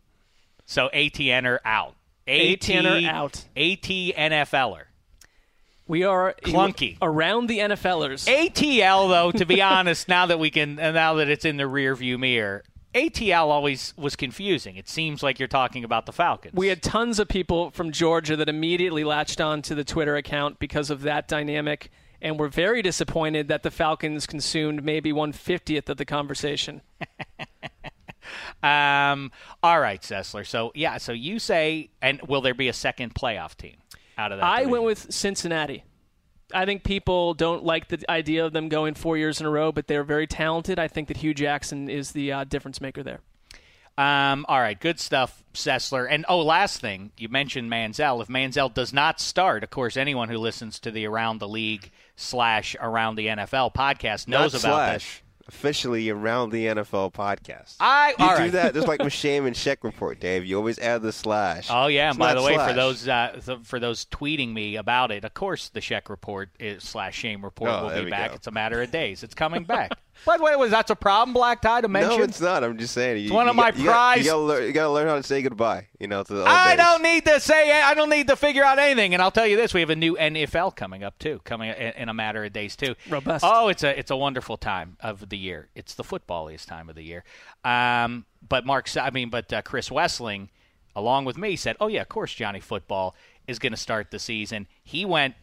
So 0.67 0.89
ATNer 0.95 1.59
out. 1.65 1.96
ATNer 2.27 3.09
out. 3.09 3.45
ATNFLer. 3.57 4.83
We 5.89 6.03
are 6.03 6.35
Clunky. 6.43 6.99
around 7.01 7.47
the 7.49 7.61
NFLers. 7.61 8.27
ATL 8.27 9.09
though, 9.09 9.31
to 9.31 9.47
be 9.47 9.63
honest, 9.63 10.09
now 10.09 10.27
that 10.27 10.39
we 10.41 10.51
can, 10.51 10.79
uh, 10.81 10.91
now 10.91 11.15
that 11.15 11.29
it's 11.29 11.45
in 11.45 11.57
the 11.59 11.67
rear 11.69 11.95
view 11.95 12.19
mirror, 12.19 12.65
ATL 12.93 13.47
always 13.47 13.95
was 13.97 14.17
confusing. 14.17 14.77
It 14.77 14.89
seems 14.89 15.23
like 15.23 15.39
you're 15.39 15.47
talking 15.47 15.85
about 15.85 16.07
the 16.07 16.13
Falcons. 16.13 16.55
We 16.55 16.69
had 16.69 16.83
tons 16.83 17.21
of 17.21 17.29
people 17.29 17.71
from 17.71 17.93
Georgia 17.93 18.35
that 18.37 18.49
immediately 18.49 19.05
latched 19.05 19.41
on 19.41 19.63
to 19.63 19.75
the 19.75 19.85
Twitter 19.85 20.17
account 20.17 20.59
because 20.59 20.91
of 20.91 21.03
that 21.03 21.29
dynamic, 21.29 21.91
and 22.21 22.39
were 22.39 22.49
very 22.49 22.83
disappointed 22.83 23.47
that 23.49 23.63
the 23.63 23.71
Falcons 23.71 24.27
consumed 24.27 24.83
maybe 24.83 25.13
one 25.13 25.31
fiftieth 25.33 25.89
of 25.89 25.99
the 25.99 26.05
conversation. 26.07 26.81
Um, 28.63 29.33
all 29.63 29.81
right, 29.81 30.01
Sessler. 30.01 30.47
So 30.47 30.73
yeah, 30.75 30.99
so 30.99 31.13
you 31.13 31.39
say, 31.39 31.91
and 32.01 32.21
will 32.23 32.41
there 32.41 32.55
be 32.55 32.69
a 32.69 32.73
second 32.73 33.15
playoff 33.15 33.57
team 33.57 33.77
out 34.19 34.33
of 34.33 34.39
that? 34.39 34.45
I 34.45 34.59
division? 34.59 34.71
went 34.71 34.85
with 34.85 35.13
Cincinnati. 35.13 35.85
I 36.55 36.65
think 36.65 36.85
people 36.85 37.35
don't 37.35 37.65
like 37.65 37.89
the 37.89 38.09
idea 38.09 38.45
of 38.45 38.53
them 38.53 38.69
going 38.69 38.95
four 38.95 39.17
years 39.17 39.41
in 39.41 39.47
a 39.47 39.51
row, 39.51 39.73
but 39.73 39.89
they're 39.89 40.05
very 40.05 40.27
talented. 40.27 40.79
I 40.79 40.89
think 40.89 41.09
that 41.09 41.17
Hue 41.17 41.35
Jackson 41.35 41.89
is 41.89 42.13
the 42.13 42.33
uh, 42.33 42.45
difference 42.45 42.81
maker 42.81 43.03
there. 43.03 43.21
Um, 43.99 44.45
all 44.49 44.61
right, 44.61 44.79
good 44.79 45.01
stuff, 45.01 45.43
Sessler. 45.55 46.07
And 46.09 46.27
oh, 46.29 46.43
last 46.43 46.81
thing, 46.81 47.13
you 47.17 47.31
mentioned 47.31 47.71
Manziel. 47.71 48.21
If 48.21 48.29
Manziel 48.29 48.73
does 48.73 48.93
not 48.93 49.21
start, 49.21 49.65
of 49.65 49.71
course, 49.71 49.97
anyone 49.97 50.29
who 50.29 50.37
listens 50.37 50.79
to 50.81 50.91
the 50.91 51.07
Around 51.07 51.39
the 51.39 51.49
League 51.49 51.91
slash 52.15 52.77
Around 52.79 53.17
the 53.17 53.29
NFL 53.29 53.75
podcast 53.75 54.29
knows 54.29 54.53
Not 54.53 54.63
about 54.63 54.75
slash, 54.75 55.23
Officially 55.49 56.11
around 56.11 56.51
the 56.51 56.67
NFL 56.67 57.13
podcast. 57.13 57.77
I 57.79 58.11
you 58.11 58.17
do 58.17 58.25
right. 58.25 58.53
that 58.53 58.75
just 58.75 58.89
like 58.89 59.01
with 59.05 59.13
Shame 59.13 59.47
and 59.47 59.55
Check 59.55 59.85
Report, 59.85 60.19
Dave. 60.19 60.45
You 60.45 60.57
always 60.57 60.79
add 60.81 61.03
the 61.03 61.13
slash. 61.13 61.69
Oh 61.71 61.87
yeah, 61.87 62.11
and 62.11 62.19
by 62.19 62.35
the 62.35 62.43
way, 62.43 62.57
for 62.57 62.73
those 62.73 63.07
uh, 63.07 63.41
th- 63.45 63.61
for 63.63 63.79
those 63.79 64.05
tweeting 64.07 64.53
me 64.53 64.75
about 64.75 65.13
it, 65.13 65.25
of 65.25 65.35
course, 65.35 65.69
the 65.69 65.81
Sheck 65.81 66.09
report 66.09 66.51
is, 66.59 66.83
slash 66.83 67.17
shame 67.17 67.45
report 67.45 67.71
Oh, 67.71 67.87
will 67.87 68.05
be 68.05 68.11
back. 68.11 68.31
go. 68.31 68.37
It's 68.37 68.49
a 68.49 68.51
matter 68.51 68.83
of 68.83 68.91
days. 68.91 69.23
It's 69.23 69.35
coming 69.35 69.65
back. 69.65 69.93
By 70.25 70.37
the 70.39 70.43
way, 70.43 70.57
was 70.57 70.71
that's 70.71 70.91
a 70.91 70.97
problem, 70.97 71.35
Black 71.35 71.61
Tie, 71.61 71.81
to 71.83 71.89
mention? 71.89 72.19
No, 72.19 72.25
it's 72.25 72.41
not. 72.41 72.65
I'm 72.65 72.79
just 72.79 72.95
saying. 72.95 73.19
You, 73.19 73.25
It's 73.25 73.33
one 73.33 73.47
you 73.47 73.51
of 73.51 73.57
my 73.57 73.71
got- 73.71 73.79
you 73.79 73.85
got- 73.85 73.93
prized- 73.93 74.25
You 74.25 74.31
gotta, 74.33 74.43
learn, 74.43 74.93
learn 74.95 75.09
how 75.09 75.17
to 75.17 75.23
say 75.23 75.43
goodbye. 75.43 75.87
You 76.01 76.07
know, 76.09 76.23
to 76.23 76.33
the 76.33 76.39
old 76.41 76.49
I 76.49 76.77
days. 76.77 76.85
don't 76.85 77.03
need 77.03 77.25
to 77.27 77.41
say. 77.41 77.81
I 77.81 77.95
don't 77.95 78.11
need 78.11 78.29
to 78.29 78.37
figure 78.37 78.65
out 78.65 78.79
anything. 78.79 79.13
And 79.15 79.23
I'll 79.23 79.31
tell 79.31 79.47
you 79.47 79.57
this: 79.57 79.75
we 79.75 79.81
have 79.81 79.91
a 79.91 79.97
new 79.97 80.17
NFL 80.17 80.75
coming 80.77 81.05
up 81.05 81.19
too, 81.19 81.41
coming 81.45 81.71
in, 81.71 81.93
in 81.93 82.09
a 82.09 82.15
matter 82.15 82.45
of 82.45 82.53
days 82.53 82.77
too. 82.77 82.95
Robust. 83.09 83.45
Oh, 83.47 83.69
it's 83.69 83.83
a 83.83 83.99
it's 83.99 84.11
a 84.11 84.17
wonderful 84.17 84.57
time 84.57 84.97
of 85.01 85.29
the 85.29 85.37
year. 85.39 85.69
It's 85.75 85.95
the 85.95 86.05
footballiest 86.05 86.67
time 86.67 86.89
of 86.89 86.95
the 86.97 87.03
year. 87.03 87.25
Um, 87.65 88.25
but 88.47 88.65
Marc, 88.67 88.95
I 88.97 89.11
mean, 89.11 89.31
but 89.31 89.53
uh, 89.53 89.63
Chris 89.63 89.89
Wesseling, 89.89 90.49
along 90.95 91.25
with 91.25 91.37
me, 91.39 91.57
said, 91.57 91.77
"Oh 91.81 91.89
yeah, 91.89 92.03
of 92.03 92.09
course, 92.09 92.33
Johnny 92.35 92.61
Football 92.61 93.15
is 93.47 93.59
going 93.59 93.73
to 93.73 93.77
start 93.79 94.11
the 94.11 94.19
season." 94.19 94.67
He 94.83 95.05
went 95.05 95.35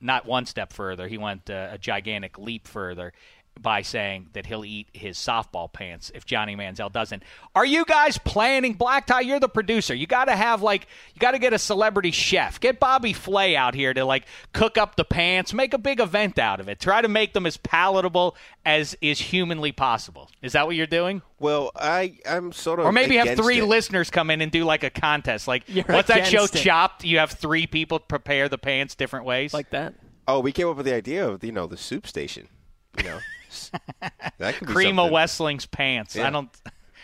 not 0.00 0.26
one 0.26 0.46
step 0.46 0.72
further. 0.72 1.06
He 1.08 1.16
went 1.16 1.48
uh, 1.48 1.68
a 1.72 1.78
gigantic 1.78 2.36
leap 2.38 2.66
further 2.66 3.12
by 3.60 3.82
saying 3.82 4.28
that 4.32 4.46
he'll 4.46 4.64
eat 4.64 4.88
his 4.92 5.16
softball 5.16 5.72
pants 5.72 6.10
if 6.14 6.24
Johnny 6.26 6.56
Manziel 6.56 6.90
doesn't. 6.90 7.22
Are 7.54 7.64
you 7.64 7.84
guys 7.84 8.18
planning 8.18 8.72
Black 8.74 9.06
Tie? 9.06 9.20
You're 9.20 9.38
the 9.40 9.48
producer. 9.48 9.94
You 9.94 10.06
got 10.06 10.24
to 10.24 10.34
have 10.36 10.62
like 10.62 10.86
you 11.14 11.20
got 11.20 11.32
to 11.32 11.38
get 11.38 11.52
a 11.52 11.58
celebrity 11.58 12.10
chef. 12.10 12.58
Get 12.60 12.80
Bobby 12.80 13.12
Flay 13.12 13.54
out 13.54 13.74
here 13.74 13.94
to 13.94 14.04
like 14.04 14.24
cook 14.52 14.78
up 14.78 14.96
the 14.96 15.04
pants, 15.04 15.52
make 15.54 15.74
a 15.74 15.78
big 15.78 16.00
event 16.00 16.38
out 16.38 16.60
of 16.60 16.68
it. 16.68 16.80
Try 16.80 17.02
to 17.02 17.08
make 17.08 17.34
them 17.34 17.46
as 17.46 17.56
palatable 17.56 18.36
as 18.64 18.96
is 19.00 19.20
humanly 19.20 19.72
possible. 19.72 20.30
Is 20.40 20.52
that 20.52 20.66
what 20.66 20.74
you're 20.76 20.86
doing? 20.86 21.22
Well, 21.38 21.70
I 21.76 22.18
I'm 22.28 22.52
sort 22.52 22.80
of 22.80 22.86
Or 22.86 22.92
maybe 22.92 23.16
have 23.16 23.36
three 23.36 23.58
it. 23.58 23.64
listeners 23.66 24.10
come 24.10 24.30
in 24.30 24.40
and 24.40 24.50
do 24.50 24.64
like 24.64 24.82
a 24.82 24.90
contest. 24.90 25.46
Like 25.46 25.64
You're 25.66 25.84
what's 25.84 26.08
that 26.08 26.26
show 26.26 26.44
it. 26.44 26.52
Chopped? 26.52 27.04
You 27.04 27.18
have 27.18 27.32
three 27.32 27.66
people 27.66 27.98
prepare 27.98 28.48
the 28.48 28.58
pants 28.58 28.94
different 28.94 29.24
ways. 29.26 29.52
Like 29.54 29.70
that. 29.70 29.94
Oh, 30.26 30.40
we 30.40 30.52
came 30.52 30.68
up 30.68 30.76
with 30.76 30.86
the 30.86 30.94
idea 30.94 31.28
of 31.28 31.42
you 31.44 31.52
know 31.52 31.66
the 31.66 31.76
soup 31.76 32.06
station. 32.06 32.48
You 32.98 33.04
know, 33.04 33.18
that 34.38 34.54
could 34.56 34.68
be 34.68 34.72
Cream 34.72 34.98
of 34.98 35.10
something. 35.10 35.14
Wesseling's 35.14 35.66
pants. 35.66 36.16
Yeah. 36.16 36.26
I 36.26 36.30
don't. 36.30 36.50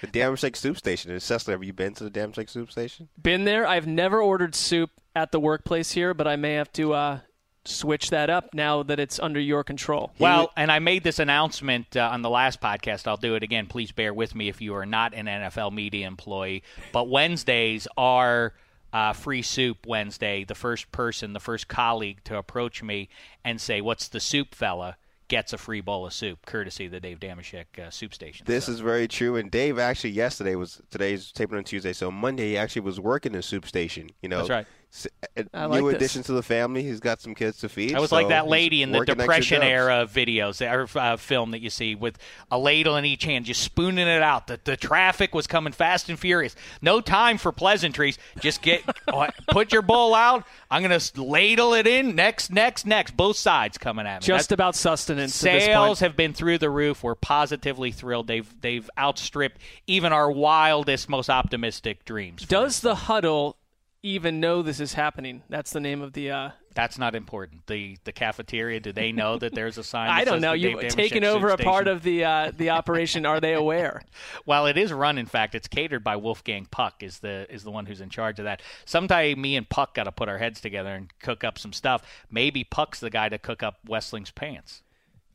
The 0.01 0.07
Dameshek 0.07 0.55
Soup 0.55 0.77
Station. 0.77 1.11
And 1.11 1.21
Sessler, 1.21 1.53
have 1.53 1.65
you 1.65 1.73
been 1.73 1.95
to 1.95 2.05
the 2.05 2.11
Dameshek 2.11 2.49
Soup 2.49 2.71
Station? 2.71 3.09
Been 3.21 3.45
there. 3.45 3.67
I've 3.67 3.87
never 3.87 4.23
ordered 4.23 4.55
soup 4.55 4.91
at 5.17 5.33
the 5.33 5.41
workplace 5.41 5.91
here, 5.93 6.15
but 6.15 6.29
I 6.29 6.37
may 6.37 6.55
have 6.55 6.73
to 6.75 6.93
uh, 6.93 7.19
switch 7.65 8.11
that 8.11 8.31
up 8.31 8.55
now 8.55 8.83
that 8.85 9.01
it's 9.01 9.19
under 9.19 9.41
your 9.41 9.65
control. 9.65 10.13
Well, 10.19 10.53
and 10.57 10.71
I 10.71 10.79
made 10.79 11.03
this 11.03 11.19
announcement 11.19 11.97
uh, 11.97 12.11
on 12.13 12.23
the 12.23 12.31
last 12.31 12.61
podcast. 12.61 13.07
I'll 13.09 13.17
do 13.17 13.35
it 13.35 13.43
again. 13.43 13.67
Please 13.67 13.91
bear 13.91 14.15
with 14.15 14.35
me 14.35 14.49
if 14.49 14.61
you 14.61 14.75
are 14.75 14.87
not 14.87 15.15
an 15.15 15.27
NFL 15.27 15.73
media 15.73 16.07
employee. 16.07 16.63
But 16.93 17.09
Wednesdays 17.09 17.89
are 17.97 18.55
uh, 18.93 19.13
free 19.13 19.43
soup 19.43 19.87
Wednesday. 19.87 20.45
The 20.45 20.55
first 20.55 20.91
person, 20.93 21.33
the 21.33 21.41
first 21.41 21.69
colleague 21.69 22.23
to 22.25 22.37
approach 22.37 22.83
me 22.83 23.09
and 23.45 23.61
say, 23.61 23.81
"What's 23.81 24.09
the 24.09 24.21
soup, 24.21 24.55
fella?" 24.55 24.97
Gets 25.29 25.53
a 25.53 25.59
free 25.59 25.83
bowl 25.83 26.07
of 26.07 26.15
soup, 26.15 26.47
courtesy 26.47 26.87
of 26.87 26.93
the 26.93 27.01
Dave 27.01 27.21
Dameshek 27.21 27.79
uh, 27.79 27.91
soup 27.91 28.15
station. 28.15 28.47
This 28.47 28.67
is 28.67 28.81
very 28.81 29.07
true. 29.07 29.37
And 29.37 29.51
Dave 29.51 29.79
actually 29.79 30.11
yesterday 30.11 30.55
was 30.55 30.81
today's 30.91 31.31
taping 31.33 31.59
on 31.59 31.65
Tuesday, 31.65 31.93
so 31.93 32.11
Monday 32.11 32.51
he 32.51 32.57
actually 32.57 32.83
was 32.83 32.99
working 32.99 33.33
in 33.33 33.37
the 33.37 33.43
soup 33.43 33.67
station. 33.67 34.09
You 34.23 34.31
know, 34.31 34.39
That's 34.39 34.51
right. 34.51 34.67
S- 34.91 35.07
a 35.37 35.45
I 35.53 35.67
like 35.67 35.81
new 35.83 35.89
this. 35.89 35.97
addition 35.97 36.23
to 36.25 36.33
the 36.33 36.43
family. 36.43 36.83
He's 36.83 36.99
got 36.99 37.21
some 37.21 37.35
kids 37.35 37.59
to 37.59 37.69
feed. 37.69 37.95
I 37.95 38.01
was 38.01 38.09
so 38.09 38.17
like 38.17 38.29
that 38.29 38.49
lady 38.49 38.83
in 38.83 38.91
the 38.91 39.05
Depression 39.05 39.63
era 39.63 40.09
videos 40.11 40.63
or 40.67 40.89
uh, 40.99 41.19
film 41.19 41.51
that 41.51 41.61
you 41.61 41.69
see 41.69 41.95
with 41.95 42.17
a 42.51 42.59
ladle 42.59 42.97
in 42.97 43.05
each 43.05 43.25
hand, 43.25 43.45
just 43.45 43.61
spooning 43.63 44.09
it 44.09 44.23
out. 44.23 44.47
The, 44.47 44.59
the 44.65 44.79
traffic 44.79 45.35
was 45.35 45.47
coming 45.47 45.75
fast 45.75 46.09
and 46.09 46.19
furious. 46.19 46.57
No 46.81 47.03
time 47.03 47.37
for 47.37 47.53
pleasantries. 47.53 48.17
Just 48.41 48.63
get 48.63 48.83
put 49.51 49.73
your 49.75 49.83
bowl 49.83 50.15
out. 50.15 50.45
I'm 50.71 50.81
gonna 50.81 51.01
ladle 51.17 51.75
it 51.75 51.87
in. 51.87 52.15
Next, 52.15 52.51
next, 52.51 52.87
next. 52.87 53.15
Both 53.15 53.37
sides 53.37 53.77
coming 53.77 54.07
at 54.07 54.23
me. 54.23 54.27
Just 54.27 54.49
That's- 54.49 54.53
about 54.53 54.75
sustenance. 54.75 55.45
at 55.45 55.53
this 55.53 55.65
point. 55.65 55.73
Sales 55.75 56.01
have 56.01 56.17
been 56.17 56.33
through 56.33 56.59
the 56.59 56.71
roof. 56.71 57.03
We're 57.03 57.15
positively 57.15 57.93
thrilled. 57.93 58.27
They've 58.27 58.49
they've 58.63 58.89
outstripped 58.99 59.61
even 59.87 60.15
our 60.15 60.31
wildest, 60.31 61.11
most 61.11 61.29
optimistic 61.29 62.07
dreams. 62.07 62.47
Does 62.47 62.81
the 62.81 62.95
huddle 62.95 63.58
even 64.03 64.41
know 64.41 64.63
this 64.63 64.81
is 64.81 64.93
happening? 64.95 65.43
That's 65.49 65.73
the 65.73 65.81
name 65.81 66.03
of 66.03 66.13
the. 66.13 66.31
Uh, 66.31 66.51
That's 66.75 66.99
not 66.99 67.15
important. 67.15 67.67
The 67.67 67.99
the 68.05 68.13
cafeteria. 68.13 68.81
Do 68.81 68.93
they 68.93 69.11
know 69.13 69.39
that 69.39 69.55
there's 69.55 69.79
a 69.79 69.85
sign? 69.85 70.11
I 70.11 70.25
don't 70.25 70.41
know. 70.41 70.53
You've 70.53 70.89
taken 70.89 71.25
over 71.25 71.49
a 71.49 71.57
Soup 71.57 71.61
part 71.61 71.89
of 71.89 72.03
the 72.03 72.25
uh, 72.25 72.53
the 72.57 72.71
operation. 72.71 73.27
Are 73.27 73.41
they 73.41 73.55
aware? 73.55 74.03
Well, 74.47 74.67
it 74.67 74.79
is 74.79 74.93
run. 74.93 75.19
In 75.19 75.27
fact, 75.27 75.55
it's 75.55 75.69
catered 75.69 76.03
by 76.03 76.17
Wolfgang 76.17 76.67
Puck. 76.71 77.03
Is 77.03 77.19
the 77.19 77.47
is 77.51 77.65
the 77.65 77.71
one 77.71 77.87
who's 77.87 78.01
in 78.01 78.09
charge 78.09 78.39
of 78.39 78.45
that. 78.45 78.63
Sometime 78.85 79.41
me 79.41 79.57
and 79.57 79.69
Puck 79.69 79.95
got 79.95 80.05
to 80.05 80.13
put 80.13 80.29
our 80.29 80.39
heads 80.39 80.61
together 80.61 80.95
and 80.95 81.13
cook 81.21 81.45
up 81.45 81.59
some 81.59 81.73
stuff. 81.73 82.03
Maybe 82.31 82.65
Puck's 82.65 83.01
the 83.01 83.11
guy 83.11 83.29
to 83.29 83.39
cook 83.39 83.63
up 83.63 83.79
Wesseling's 83.87 84.31
pants. 84.31 84.83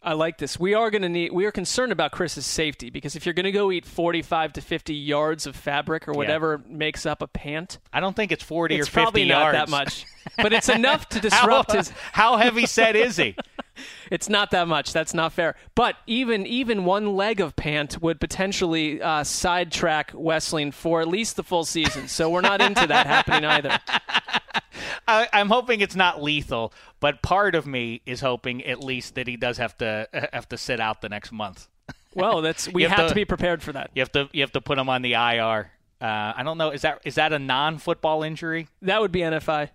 I 0.03 0.13
like 0.13 0.37
this. 0.37 0.59
We 0.59 0.73
are 0.73 0.91
going 0.91 1.03
to 1.03 1.09
need. 1.09 1.31
We 1.31 1.45
are 1.45 1.51
concerned 1.51 1.93
about 1.93 2.11
Chris's 2.11 2.45
safety 2.45 2.89
because 2.89 3.15
if 3.15 3.25
you're 3.25 3.33
going 3.33 3.45
to 3.45 3.51
go 3.51 3.71
eat 3.71 3.85
45 3.85 4.53
to 4.53 4.61
50 4.61 4.93
yards 4.93 5.47
of 5.47 5.55
fabric 5.55 6.07
or 6.07 6.11
whatever 6.13 6.61
makes 6.67 7.05
up 7.05 7.21
a 7.21 7.27
pant, 7.27 7.79
I 7.93 8.01
don't 8.01 8.15
think 8.15 8.31
it's 8.31 8.43
forty 8.43 8.75
it's 8.75 8.87
or 8.87 8.91
fifty 8.91 9.01
probably 9.01 9.23
yards. 9.23 9.57
not 9.57 9.67
that 9.67 9.71
much, 9.71 10.05
but 10.37 10.51
it's 10.51 10.67
enough 10.69 11.07
to 11.09 11.19
disrupt 11.21 11.71
how, 11.71 11.77
his. 11.77 11.89
how 12.11 12.37
heavy 12.37 12.65
set 12.65 12.95
is 12.97 13.15
he? 13.15 13.35
It's 14.11 14.29
not 14.29 14.51
that 14.51 14.67
much. 14.67 14.93
That's 14.93 15.13
not 15.13 15.33
fair. 15.33 15.55
But 15.73 15.95
even 16.05 16.45
even 16.45 16.85
one 16.85 17.15
leg 17.15 17.39
of 17.41 17.55
pant 17.55 18.01
would 18.01 18.19
potentially 18.19 19.01
uh, 19.01 19.23
sidetrack 19.23 20.11
Wesseling 20.11 20.73
for 20.73 21.01
at 21.01 21.07
least 21.07 21.35
the 21.35 21.43
full 21.43 21.65
season. 21.65 22.07
So 22.07 22.29
we're 22.29 22.41
not 22.41 22.61
into 22.61 22.85
that 22.85 23.07
happening 23.07 23.45
either. 23.45 23.79
I, 25.07 25.27
I'm 25.33 25.49
hoping 25.49 25.81
it's 25.81 25.95
not 25.95 26.21
lethal, 26.21 26.73
but 26.99 27.21
part 27.21 27.55
of 27.55 27.65
me 27.65 28.01
is 28.05 28.21
hoping 28.21 28.63
at 28.65 28.83
least 28.83 29.15
that 29.15 29.27
he 29.27 29.35
does 29.37 29.57
have 29.57 29.77
to 29.79 30.07
have 30.31 30.47
to 30.49 30.57
sit 30.57 30.79
out 30.79 31.01
the 31.01 31.09
next 31.09 31.31
month. 31.31 31.67
Well, 32.15 32.43
that's 32.43 32.71
we 32.71 32.83
have, 32.83 32.91
have 32.91 32.99
to, 33.05 33.09
to- 33.09 33.15
be 33.15 33.25
prepared 33.25 33.63
for 33.63 33.71
that. 33.73 33.89
You 33.95 34.01
have 34.03 34.11
to 34.11 34.29
you 34.33 34.41
have 34.41 34.51
to 34.51 34.61
put 34.61 34.77
him 34.77 34.87
on 34.87 35.01
the 35.01 35.13
IR. 35.13 35.71
Uh, 35.99 36.33
I 36.35 36.43
don't 36.43 36.59
know. 36.59 36.69
Is 36.69 36.83
that 36.83 36.99
is 37.05 37.15
that 37.15 37.33
a 37.33 37.39
non-football 37.39 38.21
injury? 38.21 38.67
That 38.83 39.01
would 39.01 39.11
be 39.11 39.21
NFI. 39.21 39.69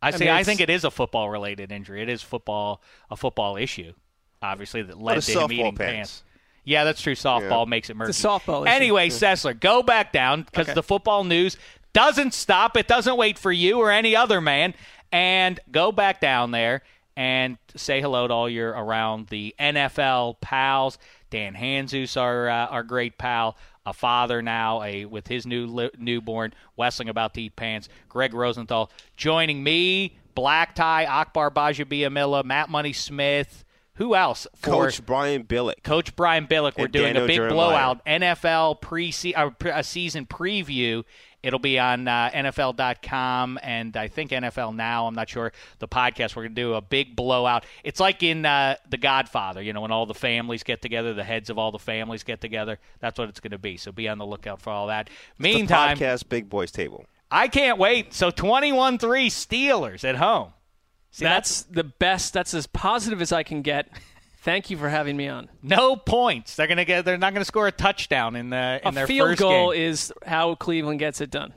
I 0.00 0.08
I 0.12 0.16
mean, 0.16 0.28
I, 0.28 0.44
think 0.44 0.60
it 0.60 0.70
is 0.70 0.84
a 0.84 0.90
football 0.90 1.28
related 1.28 1.72
injury. 1.72 2.02
It 2.02 2.08
is 2.08 2.22
football 2.22 2.82
a 3.10 3.16
football 3.16 3.56
issue, 3.56 3.92
obviously 4.40 4.82
that 4.82 5.00
led 5.00 5.20
to 5.22 5.38
a 5.38 5.44
him 5.44 5.52
eating 5.52 5.76
pants. 5.76 5.92
pants. 5.92 6.24
Yeah, 6.64 6.84
that's 6.84 7.00
true. 7.00 7.14
Softball 7.14 7.66
makes 7.66 7.88
it 7.88 7.96
murky. 7.96 8.10
It's 8.10 8.22
a 8.22 8.28
softball 8.28 8.66
issue. 8.66 8.74
Anyway, 8.74 9.08
Sessler, 9.08 9.58
go 9.58 9.82
back 9.82 10.12
down 10.12 10.42
because 10.42 10.66
Okay. 10.66 10.74
the 10.74 10.82
football 10.82 11.24
news 11.24 11.56
doesn't 11.94 12.34
stop. 12.34 12.76
It 12.76 12.86
doesn't 12.86 13.16
wait 13.16 13.38
for 13.38 13.50
you 13.50 13.78
or 13.78 13.90
any 13.90 14.14
other 14.14 14.40
man. 14.40 14.74
And 15.10 15.58
go 15.70 15.90
back 15.90 16.20
down 16.20 16.50
there 16.50 16.82
and 17.16 17.56
say 17.74 18.00
hello 18.02 18.28
to 18.28 18.34
all 18.34 18.48
your 18.50 18.68
around 18.70 19.28
the 19.28 19.54
NFL 19.58 20.40
pals. 20.42 20.98
Dan 21.30 21.54
Hanzus, 21.54 22.16
our 22.20 22.48
uh, 22.48 22.66
our 22.66 22.82
great 22.82 23.16
pal, 23.18 23.56
a 23.88 23.92
father 23.92 24.42
now, 24.42 24.82
a 24.82 25.04
with 25.06 25.26
his 25.28 25.46
new 25.46 25.66
li- 25.66 25.90
newborn, 25.98 26.52
Wesseling 26.78 27.08
about 27.08 27.34
to 27.34 27.42
eat 27.42 27.56
pants. 27.56 27.88
Greg 28.08 28.34
Rosenthal 28.34 28.90
joining 29.16 29.62
me, 29.62 30.16
Black 30.34 30.74
Tie, 30.74 31.04
Akbar 31.04 31.50
Gbaja-Biamila, 31.50 32.44
Matt 32.44 32.68
Money 32.70 32.92
Smith. 32.92 33.64
who 33.94 34.14
else? 34.14 34.46
For 34.56 34.70
Coach 34.70 35.04
Brian 35.04 35.42
Billick. 35.44 35.82
Coach 35.82 36.14
Brian 36.14 36.46
Billick. 36.46 36.76
We're 36.78 36.84
And 36.84 36.92
doing 36.92 37.04
Daniel 37.14 37.24
a 37.24 37.26
big 37.26 37.36
Jeremiah. 37.36 37.54
blowout 37.56 38.04
NFL 38.06 38.80
pre 38.80 39.12
uh, 39.34 39.50
pre- 39.50 39.70
a 39.72 39.82
season 39.82 40.24
preview. 40.26 41.02
It'll 41.48 41.58
be 41.58 41.78
on 41.78 42.06
uh, 42.06 42.28
NFL.com 42.34 43.58
and 43.62 43.96
I 43.96 44.08
think 44.08 44.32
NFL 44.32 44.76
Now. 44.76 45.06
I'm 45.06 45.14
not 45.14 45.30
sure 45.30 45.50
the 45.78 45.88
podcast. 45.88 46.36
We're 46.36 46.42
going 46.42 46.54
to 46.54 46.60
do 46.60 46.74
a 46.74 46.82
big 46.82 47.16
blowout. 47.16 47.64
It's 47.82 47.98
like 47.98 48.22
in 48.22 48.44
uh, 48.44 48.76
The 48.90 48.98
Godfather, 48.98 49.62
you 49.62 49.72
know, 49.72 49.80
when 49.80 49.90
all 49.90 50.04
the 50.04 50.12
families 50.12 50.62
get 50.62 50.82
together, 50.82 51.14
the 51.14 51.24
heads 51.24 51.48
of 51.48 51.56
all 51.56 51.72
the 51.72 51.78
families 51.78 52.22
get 52.22 52.42
together. 52.42 52.78
That's 53.00 53.18
what 53.18 53.30
it's 53.30 53.40
going 53.40 53.52
to 53.52 53.58
be. 53.58 53.78
So 53.78 53.92
be 53.92 54.10
on 54.10 54.18
the 54.18 54.26
lookout 54.26 54.60
for 54.60 54.68
all 54.68 54.88
that. 54.88 55.08
Meantime, 55.38 55.96
the 55.96 56.04
podcast 56.04 56.28
Big 56.28 56.50
Boys 56.50 56.70
Table. 56.70 57.06
I 57.30 57.48
can't 57.48 57.78
wait. 57.78 58.12
So 58.12 58.30
21 58.30 58.98
3 58.98 59.30
Steelers 59.30 60.04
at 60.04 60.16
home. 60.16 60.52
See, 61.12 61.24
that's, 61.24 61.62
the 61.62 61.84
best. 61.84 62.34
That's 62.34 62.52
as 62.52 62.66
positive 62.66 63.22
as 63.22 63.32
I 63.32 63.42
can 63.42 63.62
get. 63.62 63.88
Thank 64.48 64.70
you 64.70 64.78
for 64.78 64.88
having 64.88 65.14
me 65.14 65.28
on. 65.28 65.50
No 65.62 65.94
points. 65.94 66.56
They're 66.56 66.66
gonna 66.66 66.86
get. 66.86 67.04
They're 67.04 67.18
not 67.18 67.34
gonna 67.34 67.44
score 67.44 67.66
a 67.66 67.72
touchdown 67.72 68.34
in 68.34 68.48
the 68.48 68.80
in 68.82 68.88
a 68.88 68.92
their 68.92 69.06
field 69.06 69.28
first 69.28 69.40
goal 69.40 69.72
game. 69.72 69.82
is 69.82 70.10
how 70.24 70.54
Cleveland 70.54 71.00
gets 71.00 71.20
it 71.20 71.28
done. 71.28 71.52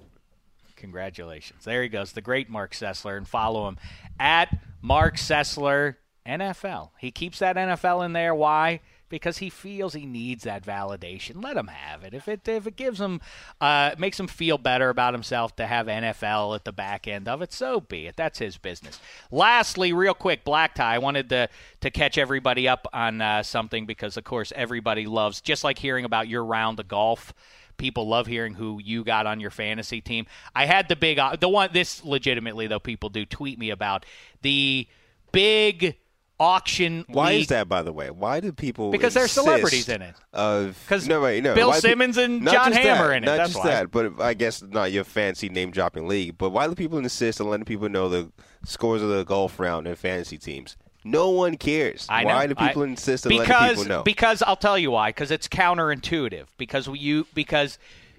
Congratulations. 0.75 1.63
There 1.63 1.83
he 1.83 1.87
goes, 1.87 2.11
the 2.11 2.19
great 2.19 2.49
Marc 2.49 2.73
Sessler, 2.73 3.15
and 3.15 3.25
follow 3.25 3.69
him 3.69 3.77
at 4.19 4.49
Marc 4.81 5.15
Sessler 5.15 5.95
NFL. 6.27 6.89
He 6.99 7.11
keeps 7.11 7.39
that 7.39 7.55
NFL 7.55 8.03
in 8.03 8.11
there. 8.11 8.35
Why? 8.35 8.81
Because 9.11 9.37
he 9.37 9.51
feels 9.51 9.93
he 9.93 10.07
needs 10.07 10.43
that 10.45 10.65
validation. 10.65 11.43
Let 11.43 11.57
him 11.57 11.67
have 11.67 12.03
it. 12.03 12.15
If 12.15 12.27
it 12.27 12.47
if 12.47 12.65
it 12.65 12.75
gives 12.75 12.99
him, 12.99 13.21
uh, 13.59 13.91
makes 13.99 14.19
him 14.19 14.27
feel 14.27 14.57
better 14.57 14.89
about 14.89 15.13
himself 15.13 15.55
to 15.57 15.67
have 15.67 15.85
NFL 15.85 16.55
at 16.55 16.65
the 16.65 16.71
back 16.71 17.07
end 17.07 17.27
of 17.27 17.43
it, 17.43 17.53
so 17.53 17.81
be 17.81 18.07
it. 18.07 18.15
That's 18.15 18.39
his 18.39 18.57
business. 18.57 18.99
Lastly, 19.29 19.93
real 19.93 20.15
quick, 20.15 20.43
black 20.43 20.73
tie. 20.73 20.95
I 20.95 20.97
wanted 20.97 21.29
to 21.29 21.49
to 21.81 21.91
catch 21.91 22.17
everybody 22.17 22.67
up 22.67 22.87
on 22.91 23.21
uh, 23.21 23.43
something 23.43 23.85
because, 23.85 24.17
of 24.17 24.23
course, 24.23 24.51
everybody 24.55 25.05
loves 25.05 25.41
just 25.41 25.63
like 25.63 25.77
hearing 25.77 26.05
about 26.05 26.27
your 26.27 26.43
round 26.43 26.79
of 26.79 26.87
golf 26.87 27.33
people 27.77 28.07
love 28.07 28.27
hearing 28.27 28.53
who 28.53 28.79
you 28.81 29.03
got 29.03 29.25
on 29.25 29.39
your 29.39 29.49
fantasy 29.49 30.01
team. 30.01 30.27
I 30.55 30.67
had 30.67 30.87
the 30.87 30.95
big 30.95 31.19
the 31.39 31.49
one 31.49 31.69
this 31.73 32.03
legitimately 32.05 32.67
though 32.67 32.79
people 32.79 33.09
do 33.09 33.25
tweet 33.25 33.57
me 33.57 33.71
about 33.71 34.05
the 34.43 34.87
big 35.31 35.97
auction 36.41 37.05
Why 37.07 37.33
league. 37.33 37.41
is 37.43 37.47
that, 37.49 37.69
by 37.69 37.83
the 37.83 37.93
way? 37.93 38.09
Why 38.09 38.39
do 38.39 38.51
people? 38.51 38.89
Because 38.89 39.13
there's 39.13 39.31
celebrities 39.31 39.87
in 39.87 40.01
it. 40.01 40.15
Of 40.33 40.75
'Cause 40.89 41.07
no, 41.07 41.21
wait, 41.21 41.43
no. 41.43 41.53
Bill 41.53 41.67
Why 41.69 41.75
pe- 41.75 41.79
Simmons 41.81 42.17
and 42.17 42.47
John 42.49 42.71
Hammer 42.71 43.09
that, 43.09 43.17
in 43.17 43.23
it, 43.23 43.27
Not 43.27 43.37
that's 43.37 43.53
just 43.53 43.63
why. 43.63 43.69
that, 43.71 43.91
but 43.91 44.19
I 44.19 44.33
guess 44.33 44.63
not 44.63 44.91
your 44.91 45.03
fancy 45.03 45.49
name 45.49 45.69
dropping 45.71 46.07
league. 46.07 46.37
But 46.39 46.49
why 46.49 46.67
do 46.67 46.73
people 46.73 46.97
insist 46.97 47.39
on 47.39 47.49
letting 47.49 47.65
people 47.65 47.89
know 47.89 48.09
the 48.09 48.31
scores 48.65 49.01
of 49.03 49.09
the 49.09 49.23
golf 49.23 49.59
round 49.59 49.85
and 49.87 49.97
fantasy 49.97 50.37
teams? 50.39 50.77
No 51.03 51.29
one 51.29 51.57
cares. 51.57 52.05
I 52.09 52.23
know. 52.23 52.29
Why 52.33 52.47
do 52.47 52.55
people 52.55 52.81
I- 52.83 52.87
insist 52.87 53.25
on 53.25 53.29
because, 53.29 53.49
letting 53.49 53.75
people 53.75 53.85
know? 53.97 54.03
Because 54.03 54.41
I'll 54.41 54.55
tell 54.55 54.77
you 54.79 54.89
why. 54.91 55.09
Because 55.09 55.29
it's 55.31 55.47
counterintuitive. 55.47 56.45
Because 56.57 56.87
you 56.87 57.27
because 57.35 57.77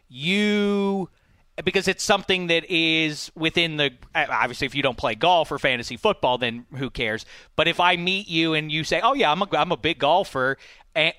you 0.09 1.09
because 1.65 1.87
it's 1.87 2.03
something 2.03 2.47
that 2.47 2.65
is 2.71 3.31
within 3.35 3.77
the 3.77 3.91
obviously 4.15 4.67
if 4.67 4.75
you 4.75 4.83
don't 4.83 4.97
play 4.97 5.15
golf 5.15 5.53
or 5.53 5.59
fantasy 5.59 5.97
football 5.97 6.39
then 6.39 6.65
who 6.77 6.89
cares? 6.89 7.27
But 7.57 7.69
if 7.69 7.79
i 7.79 7.97
meet 7.97 8.27
you 8.29 8.55
and 8.55 8.73
you 8.73 8.85
say 8.85 9.01
oh 9.03 9.13
yeah 9.13 9.31
i'm 9.31 9.43
a, 9.43 9.49
I'm 9.53 9.71
a 9.71 9.77
big 9.77 9.99
golfer 9.99 10.57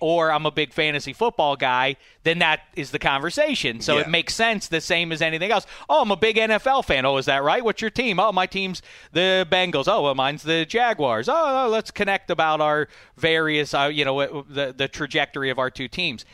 or 0.01 0.31
i'm 0.31 0.45
a 0.45 0.51
big 0.51 0.71
fantasy 0.73 1.13
football 1.13 1.55
guy 1.55 1.97
then 2.23 2.39
that 2.39 2.61
is 2.75 2.89
the 2.91 2.99
conversation. 2.99 3.79
So 3.81 3.95
Yeah. 3.97 4.01
it 4.03 4.09
makes 4.09 4.33
sense 4.33 4.67
the 4.67 4.81
same 4.81 5.11
as 5.11 5.21
anything 5.21 5.51
else. 5.51 5.67
Oh 5.87 6.01
i'm 6.01 6.11
a 6.11 6.15
big 6.17 6.37
nfl 6.37 6.83
fan. 6.83 7.05
Oh 7.05 7.17
is 7.17 7.25
that 7.27 7.43
right? 7.43 7.63
What's 7.63 7.81
your 7.81 7.91
team? 7.91 8.19
Oh 8.19 8.31
my 8.31 8.47
team's 8.47 8.81
the 9.11 9.47
bengals. 9.51 9.85
Oh 9.87 10.01
well 10.01 10.15
mine's 10.15 10.41
the 10.43 10.65
jaguars. 10.65 11.29
Oh 11.29 11.67
let's 11.71 11.91
connect 11.91 12.31
about 12.31 12.59
our 12.59 12.87
various 13.17 13.73
uh, 13.75 13.89
you 13.93 14.03
know 14.03 14.43
the, 14.49 14.73
the 14.75 14.87
trajectory 14.87 15.51
of 15.51 15.59
our 15.59 15.69
two 15.69 15.87
teams 15.87 16.25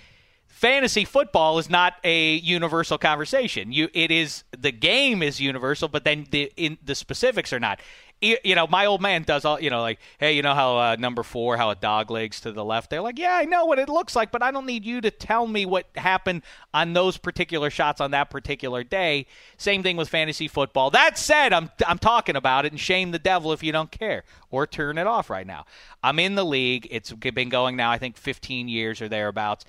fantasy 0.59 1.05
football 1.05 1.57
is 1.57 1.69
not 1.69 1.93
a 2.03 2.33
universal 2.35 2.97
conversation. 2.97 3.71
You, 3.71 3.87
it 3.93 4.11
is 4.11 4.43
the 4.57 4.73
game 4.73 5.23
is 5.23 5.39
universal, 5.39 5.87
but 5.87 6.03
then 6.03 6.27
the 6.31 6.51
in 6.57 6.77
the 6.83 6.95
specifics 6.95 7.53
are 7.53 7.61
not. 7.61 7.79
You 8.21 8.53
know, 8.53 8.67
my 8.67 8.85
old 8.85 9.01
man 9.01 9.23
does 9.23 9.45
all. 9.45 9.61
You 9.61 9.69
know, 9.69 9.79
like, 9.79 9.99
hey, 10.19 10.33
you 10.33 10.41
know 10.41 10.53
how 10.53 10.77
uh, 10.77 10.95
number 10.99 11.23
four, 11.23 11.55
how 11.55 11.69
a 11.69 11.75
dog 11.75 12.11
legs 12.11 12.41
to 12.41 12.51
the 12.51 12.65
left. 12.65 12.89
They're 12.89 13.01
like, 13.01 13.17
yeah, 13.17 13.35
I 13.35 13.45
know 13.45 13.63
what 13.63 13.79
it 13.79 13.87
looks 13.87 14.13
like, 14.13 14.29
but 14.29 14.43
I 14.43 14.51
don't 14.51 14.65
need 14.65 14.83
you 14.83 14.99
to 14.99 15.09
tell 15.09 15.47
me 15.47 15.65
what 15.65 15.85
happened 15.95 16.41
on 16.73 16.91
those 16.91 17.15
particular 17.15 17.69
shots 17.69 18.01
on 18.01 18.11
that 18.11 18.29
particular 18.29 18.83
day. 18.83 19.27
Same 19.55 19.81
thing 19.81 19.95
with 19.95 20.09
fantasy 20.09 20.49
football. 20.49 20.89
That 20.89 21.17
said, 21.17 21.53
I'm 21.53 21.71
I'm 21.87 21.99
talking 21.99 22.35
about 22.35 22.65
it, 22.65 22.73
and 22.73 22.81
shame 22.81 23.11
the 23.11 23.19
devil 23.19 23.53
if 23.53 23.63
you 23.63 23.71
don't 23.71 23.91
care 23.91 24.25
or 24.51 24.67
turn 24.67 24.97
it 24.97 25.07
off 25.07 25.29
right 25.29 25.47
now. 25.47 25.65
I'm 26.03 26.19
in 26.19 26.35
the 26.35 26.43
league. 26.45 26.89
It's 26.91 27.13
been 27.13 27.47
going 27.47 27.77
now, 27.77 27.91
I 27.91 27.97
think, 27.97 28.17
15 28.17 28.67
years 28.67 29.01
or 29.01 29.07
thereabouts 29.07 29.63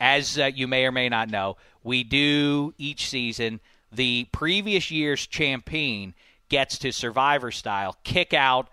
as 0.00 0.38
uh, 0.38 0.50
you 0.54 0.68
may 0.68 0.84
or 0.84 0.92
may 0.92 1.08
not 1.08 1.30
know, 1.30 1.56
we 1.82 2.04
do 2.04 2.74
each 2.78 3.08
season 3.08 3.60
the 3.92 4.26
previous 4.32 4.90
year's 4.90 5.26
champion 5.26 6.14
gets 6.48 6.78
to 6.78 6.92
survivor 6.92 7.50
style 7.50 7.96
kick 8.04 8.34
out 8.34 8.68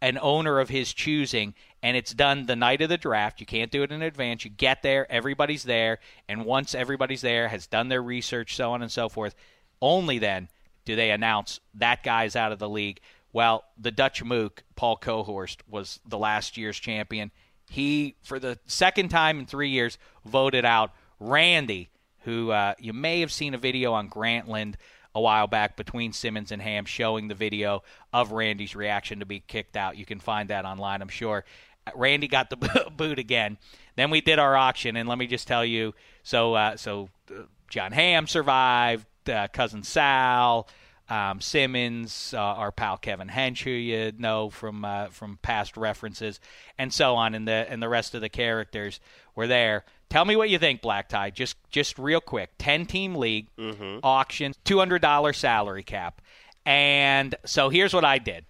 an 0.00 0.18
owner 0.20 0.60
of 0.60 0.68
his 0.68 0.92
choosing 0.92 1.54
and 1.82 1.96
it's 1.96 2.12
done 2.12 2.46
the 2.46 2.56
night 2.56 2.80
of 2.80 2.88
the 2.88 2.98
draft. 2.98 3.40
You 3.40 3.46
can't 3.46 3.70
do 3.70 3.82
it 3.82 3.92
in 3.92 4.02
advance. 4.02 4.44
You 4.44 4.50
get 4.50 4.82
there 4.82 5.10
everybody's 5.10 5.64
there 5.64 5.98
and 6.28 6.44
once 6.44 6.74
everybody's 6.74 7.20
there 7.20 7.48
has 7.48 7.66
done 7.66 7.88
their 7.88 8.02
research 8.02 8.56
so 8.56 8.72
on 8.72 8.82
and 8.82 8.90
so 8.90 9.08
forth 9.08 9.34
only 9.80 10.18
then 10.18 10.48
do 10.84 10.96
they 10.96 11.10
announce 11.10 11.60
that 11.74 12.02
guy's 12.02 12.36
out 12.36 12.52
of 12.52 12.58
the 12.58 12.68
league. 12.68 13.00
Well 13.32 13.64
the 13.78 13.90
dutch 13.90 14.22
mook 14.22 14.62
paul 14.76 14.96
cohorst 14.96 15.62
was 15.68 16.00
the 16.06 16.18
last 16.18 16.56
year's 16.56 16.78
champion. 16.78 17.30
He 17.70 18.16
for 18.22 18.38
the 18.38 18.58
second 18.66 19.10
time 19.10 19.38
in 19.40 19.46
three 19.46 19.70
years 19.70 19.98
voted 20.28 20.64
out 20.64 20.92
randy 21.18 21.88
who 22.20 22.50
uh, 22.50 22.74
you 22.78 22.92
may 22.92 23.20
have 23.20 23.32
seen 23.32 23.54
a 23.54 23.58
video 23.58 23.92
on 23.92 24.08
grantland 24.08 24.74
a 25.14 25.20
while 25.20 25.46
back 25.46 25.76
between 25.76 26.12
Simmons 26.12 26.52
and 26.52 26.62
Hamm 26.62 26.84
showing 26.84 27.28
the 27.28 27.34
video 27.34 27.82
of 28.12 28.32
Randy's 28.32 28.76
reaction 28.76 29.18
to 29.18 29.26
be 29.26 29.40
kicked 29.40 29.76
out. 29.76 29.96
You 29.96 30.06
can 30.06 30.20
find 30.20 30.50
that 30.50 30.64
online, 30.64 31.02
I'm 31.02 31.08
sure. 31.08 31.44
Randy 31.94 32.28
got 32.28 32.50
the 32.50 32.90
boot 32.96 33.18
again. 33.18 33.58
Then 33.96 34.10
we 34.10 34.20
did 34.20 34.38
our 34.38 34.56
auction, 34.56 34.96
and 34.96 35.08
let 35.08 35.18
me 35.18 35.26
just 35.26 35.48
tell 35.48 35.64
you. 35.64 35.94
So, 36.22 36.54
uh, 36.54 36.76
so 36.76 37.08
uh, 37.30 37.42
Jon 37.68 37.92
Hamm 37.92 38.26
survived. 38.26 39.06
Uh, 39.28 39.46
cousin 39.48 39.82
Sal, 39.82 40.68
um, 41.08 41.40
Simmons, 41.40 42.34
uh, 42.34 42.38
our 42.38 42.70
pal 42.72 42.96
Kevin 42.98 43.28
Hench, 43.28 43.62
who 43.64 43.70
you 43.70 44.12
know 44.18 44.50
from 44.50 44.84
uh, 44.84 45.06
from 45.08 45.38
past 45.42 45.76
references, 45.76 46.40
and 46.78 46.92
so 46.92 47.14
on, 47.16 47.34
and 47.34 47.46
the 47.48 47.66
and 47.68 47.82
the 47.82 47.88
rest 47.88 48.14
of 48.14 48.20
the 48.20 48.28
characters 48.28 49.00
were 49.34 49.46
there. 49.46 49.84
Tell 50.10 50.24
me 50.24 50.36
what 50.36 50.48
you 50.50 50.58
think, 50.58 50.80
Black 50.80 51.08
Tie. 51.08 51.30
Just 51.30 51.56
just 51.70 51.98
real 51.98 52.20
quick. 52.20 52.50
Ten 52.58 52.86
team 52.86 53.14
league 53.14 53.48
auction, 54.02 54.54
two 54.64 54.78
hundred 54.78 55.02
dollar 55.02 55.32
salary 55.32 55.82
cap, 55.82 56.20
and 56.66 57.34
so 57.44 57.68
here's 57.68 57.94
what 57.94 58.04
I 58.04 58.18
did. 58.18 58.44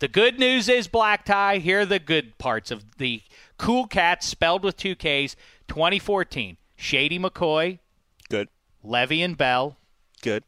The 0.00 0.08
good 0.08 0.38
news 0.38 0.68
is 0.68 0.88
Black 0.88 1.24
Tie. 1.24 1.58
Here 1.58 1.80
are 1.80 1.86
the 1.86 1.98
good 1.98 2.36
parts 2.38 2.70
of 2.70 2.84
the 2.98 3.22
Cool 3.58 3.86
Cats 3.86 4.26
spelled 4.26 4.62
with 4.64 4.76
two 4.76 4.94
Ks. 4.94 5.36
2014. 5.68 6.56
Shady 6.76 7.18
McCoy, 7.18 7.78
Good. 8.28 8.48
Le'Veon 8.84 9.36
Bell, 9.36 9.78
Good. 10.22 10.44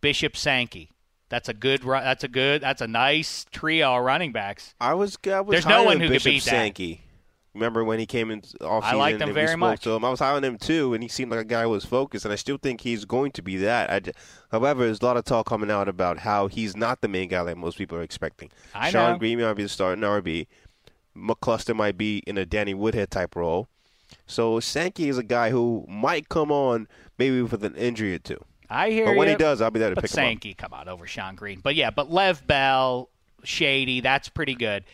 Bishop 0.00 0.36
Sankey. 0.36 0.90
That's 1.28 1.48
a 1.48 1.54
good. 1.54 1.82
That's 1.82 2.24
a 2.24 2.28
good. 2.28 2.62
That's 2.62 2.80
a 2.80 2.86
nice 2.86 3.44
trio 3.50 3.96
of 3.96 4.04
running 4.04 4.32
backs. 4.32 4.74
I 4.80 4.94
was. 4.94 5.18
I 5.26 5.40
was 5.40 5.52
There's 5.52 5.66
no 5.66 5.84
one 5.84 5.96
on 5.96 6.00
who 6.00 6.06
could 6.06 6.14
Bishop 6.14 6.30
beat 6.30 6.44
that. 6.44 6.50
Sankey. 6.50 7.02
Remember 7.54 7.82
when 7.82 7.98
he 7.98 8.06
came 8.06 8.30
in 8.30 8.42
off 8.60 8.84
I 8.84 8.94
liked 8.94 9.20
him 9.20 9.34
very 9.34 9.56
much. 9.56 9.82
To 9.82 9.90
him. 9.90 10.04
I 10.04 10.10
was 10.10 10.20
high 10.20 10.30
on 10.30 10.44
him 10.44 10.58
too, 10.58 10.94
and 10.94 11.02
he 11.02 11.08
seemed 11.08 11.32
like 11.32 11.40
a 11.40 11.44
guy 11.44 11.62
who 11.62 11.70
was 11.70 11.84
focused, 11.84 12.24
and 12.24 12.32
I 12.32 12.36
still 12.36 12.56
think 12.56 12.82
he's 12.82 13.04
going 13.04 13.32
to 13.32 13.42
be 13.42 13.56
that. 13.58 13.90
I 13.90 14.12
however, 14.52 14.84
there's 14.84 15.00
a 15.00 15.04
lot 15.04 15.16
of 15.16 15.24
talk 15.24 15.46
coming 15.46 15.70
out 15.70 15.88
about 15.88 16.18
how 16.18 16.46
he's 16.46 16.76
not 16.76 17.00
the 17.00 17.08
main 17.08 17.28
guy 17.28 17.42
that 17.42 17.58
most 17.58 17.76
people 17.76 17.98
are 17.98 18.02
expecting. 18.02 18.50
I 18.74 18.90
Sean 18.90 19.14
know. 19.14 19.18
Green 19.18 19.40
might 19.40 19.54
be 19.54 19.64
the 19.64 19.68
starting 19.68 20.04
RB. 20.04 20.46
McCluster 21.16 21.74
might 21.74 21.98
be 21.98 22.18
in 22.26 22.38
a 22.38 22.46
Danny 22.46 22.74
Woodhead 22.74 23.10
type 23.10 23.34
role. 23.34 23.68
So 24.26 24.60
Sankey 24.60 25.08
is 25.08 25.18
a 25.18 25.22
guy 25.22 25.50
who 25.50 25.84
might 25.88 26.28
come 26.28 26.52
on 26.52 26.86
maybe 27.18 27.42
with 27.42 27.64
an 27.64 27.74
injury 27.74 28.14
or 28.14 28.18
two. 28.18 28.42
I 28.70 28.90
hear 28.90 29.06
But 29.06 29.16
when 29.16 29.28
ya, 29.28 29.34
he 29.34 29.38
does, 29.38 29.60
I'll 29.60 29.70
be 29.70 29.80
there 29.80 29.90
to 29.90 29.94
but 29.94 30.04
pick 30.04 30.10
him 30.10 30.18
up. 30.18 30.24
Sankey 30.26 30.54
come 30.54 30.72
on, 30.72 30.88
over 30.88 31.06
Shonn 31.06 31.36
Greene. 31.36 31.60
But 31.60 31.74
yeah, 31.74 31.90
but 31.90 32.10
Lev 32.10 32.46
Bell, 32.46 33.08
Shady, 33.44 34.00
that's 34.00 34.28
pretty 34.28 34.54
good. 34.54 34.84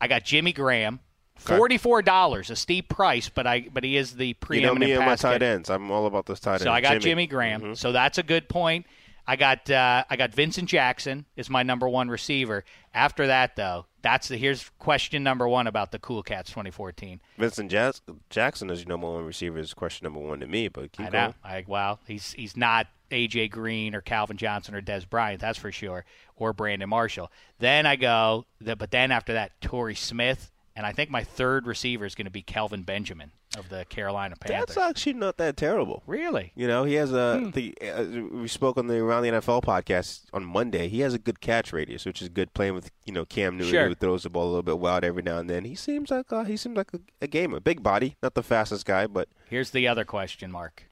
I 0.00 0.08
got 0.08 0.24
Jimmy 0.24 0.52
Graham, 0.52 1.00
forty 1.36 1.78
four 1.78 2.02
dollars, 2.02 2.50
a 2.50 2.56
steep 2.56 2.88
price, 2.88 3.28
but 3.28 3.46
I 3.46 3.68
but 3.72 3.84
he 3.84 3.96
is 3.96 4.16
the 4.16 4.34
preeminent. 4.34 4.80
You 4.80 4.80
know 4.80 4.86
me 4.86 4.92
and 4.96 5.06
my 5.06 5.16
tight 5.16 5.42
ends. 5.42 5.70
I'm 5.70 5.90
all 5.90 6.06
about 6.06 6.26
those 6.26 6.40
tight 6.40 6.54
ends. 6.54 6.64
So 6.64 6.72
I 6.72 6.80
got 6.80 6.92
Jimmy, 6.92 7.00
Jimmy, 7.02 7.26
Graham. 7.26 7.60
Mhm. 7.60 7.76
So 7.76 7.92
that's 7.92 8.18
a 8.18 8.22
good 8.22 8.48
point. 8.48 8.86
I 9.26 9.36
got 9.36 9.70
uh, 9.70 10.04
I 10.08 10.16
got 10.16 10.34
Vincent 10.34 10.68
Jackson 10.68 11.26
is 11.36 11.48
my 11.48 11.62
number 11.62 11.88
one 11.88 12.08
receiver. 12.08 12.64
After 12.92 13.26
that, 13.26 13.56
though, 13.56 13.86
that's 14.02 14.28
the 14.28 14.36
here's 14.36 14.70
question 14.78 15.22
number 15.22 15.46
one 15.46 15.66
about 15.66 15.92
the 15.92 15.98
Cool 15.98 16.22
Cats 16.22 16.50
2014. 16.50 17.20
Vincent 17.38 17.70
Jas- 17.70 18.02
Jackson 18.28 18.70
is 18.70 18.80
your 18.80 18.88
number 18.88 19.10
one 19.10 19.24
receiver 19.24 19.58
is 19.58 19.74
question 19.74 20.04
number 20.04 20.20
one 20.20 20.40
to 20.40 20.46
me, 20.46 20.68
but 20.68 20.92
keep 20.92 21.06
I 21.06 21.10
going. 21.10 21.28
know. 21.28 21.34
I, 21.44 21.64
well, 21.66 22.00
he's 22.06 22.32
he's 22.32 22.56
not 22.56 22.86
AJ 23.10 23.50
Green 23.50 23.94
or 23.94 24.00
Calvin 24.00 24.36
Johnson 24.36 24.74
or 24.74 24.82
Dez 24.82 25.08
Bryant, 25.08 25.40
that's 25.40 25.58
for 25.58 25.72
sure, 25.72 26.04
or 26.36 26.52
Brandon 26.52 26.88
Marshall. 26.88 27.30
Then 27.58 27.86
I 27.86 27.96
go, 27.96 28.46
the, 28.60 28.76
but 28.76 28.90
then 28.90 29.10
after 29.10 29.32
that, 29.34 29.60
Torrey 29.60 29.94
Smith 29.94 30.50
And 30.76 30.86
I 30.86 30.92
think 30.92 31.10
my 31.10 31.24
third 31.24 31.66
receiver 31.66 32.04
is 32.04 32.14
going 32.14 32.26
to 32.26 32.30
be 32.30 32.42
Kelvin 32.42 32.82
Benjamin 32.82 33.32
of 33.58 33.68
the 33.68 33.84
Carolina 33.88 34.36
Panthers. 34.36 34.74
That's 34.76 34.88
actually 34.90 35.14
not 35.14 35.36
that 35.38 35.56
terrible. 35.56 36.02
Really? 36.06 36.52
You 36.54 36.68
know, 36.68 36.84
he 36.84 36.94
has 36.94 37.12
a. 37.12 37.38
Hmm. 37.38 37.50
The, 37.50 37.74
uh, 37.82 38.04
we 38.38 38.46
spoke 38.48 38.78
on 38.78 38.86
the 38.86 38.98
Around 38.98 39.24
the 39.24 39.28
NFL 39.30 39.64
podcast 39.64 40.22
on 40.32 40.44
Monday. 40.44 40.88
He 40.88 41.00
has 41.00 41.12
a 41.12 41.18
good 41.18 41.40
catch 41.40 41.72
radius, 41.72 42.06
which 42.06 42.22
is 42.22 42.28
good 42.28 42.54
playing 42.54 42.74
with 42.74 42.90
you 43.04 43.12
know 43.12 43.24
Cam 43.24 43.56
Newton, 43.56 43.70
Sure. 43.72 43.88
who 43.88 43.94
throws 43.96 44.22
the 44.22 44.30
ball 44.30 44.44
a 44.44 44.50
little 44.50 44.62
bit 44.62 44.78
wild 44.78 45.02
every 45.04 45.22
now 45.22 45.38
and 45.38 45.50
then. 45.50 45.64
He 45.64 45.74
seems 45.74 46.10
like 46.10 46.32
uh, 46.32 46.44
he 46.44 46.56
seems 46.56 46.76
like 46.76 46.94
a, 46.94 47.00
a 47.20 47.26
gamer, 47.26 47.58
big 47.60 47.82
body, 47.82 48.16
not 48.22 48.34
the 48.34 48.42
fastest 48.42 48.86
guy, 48.86 49.06
but 49.08 49.28
Here's 49.48 49.70
the 49.70 49.88
other 49.88 50.04
question 50.04 50.52
mark. 50.52 50.84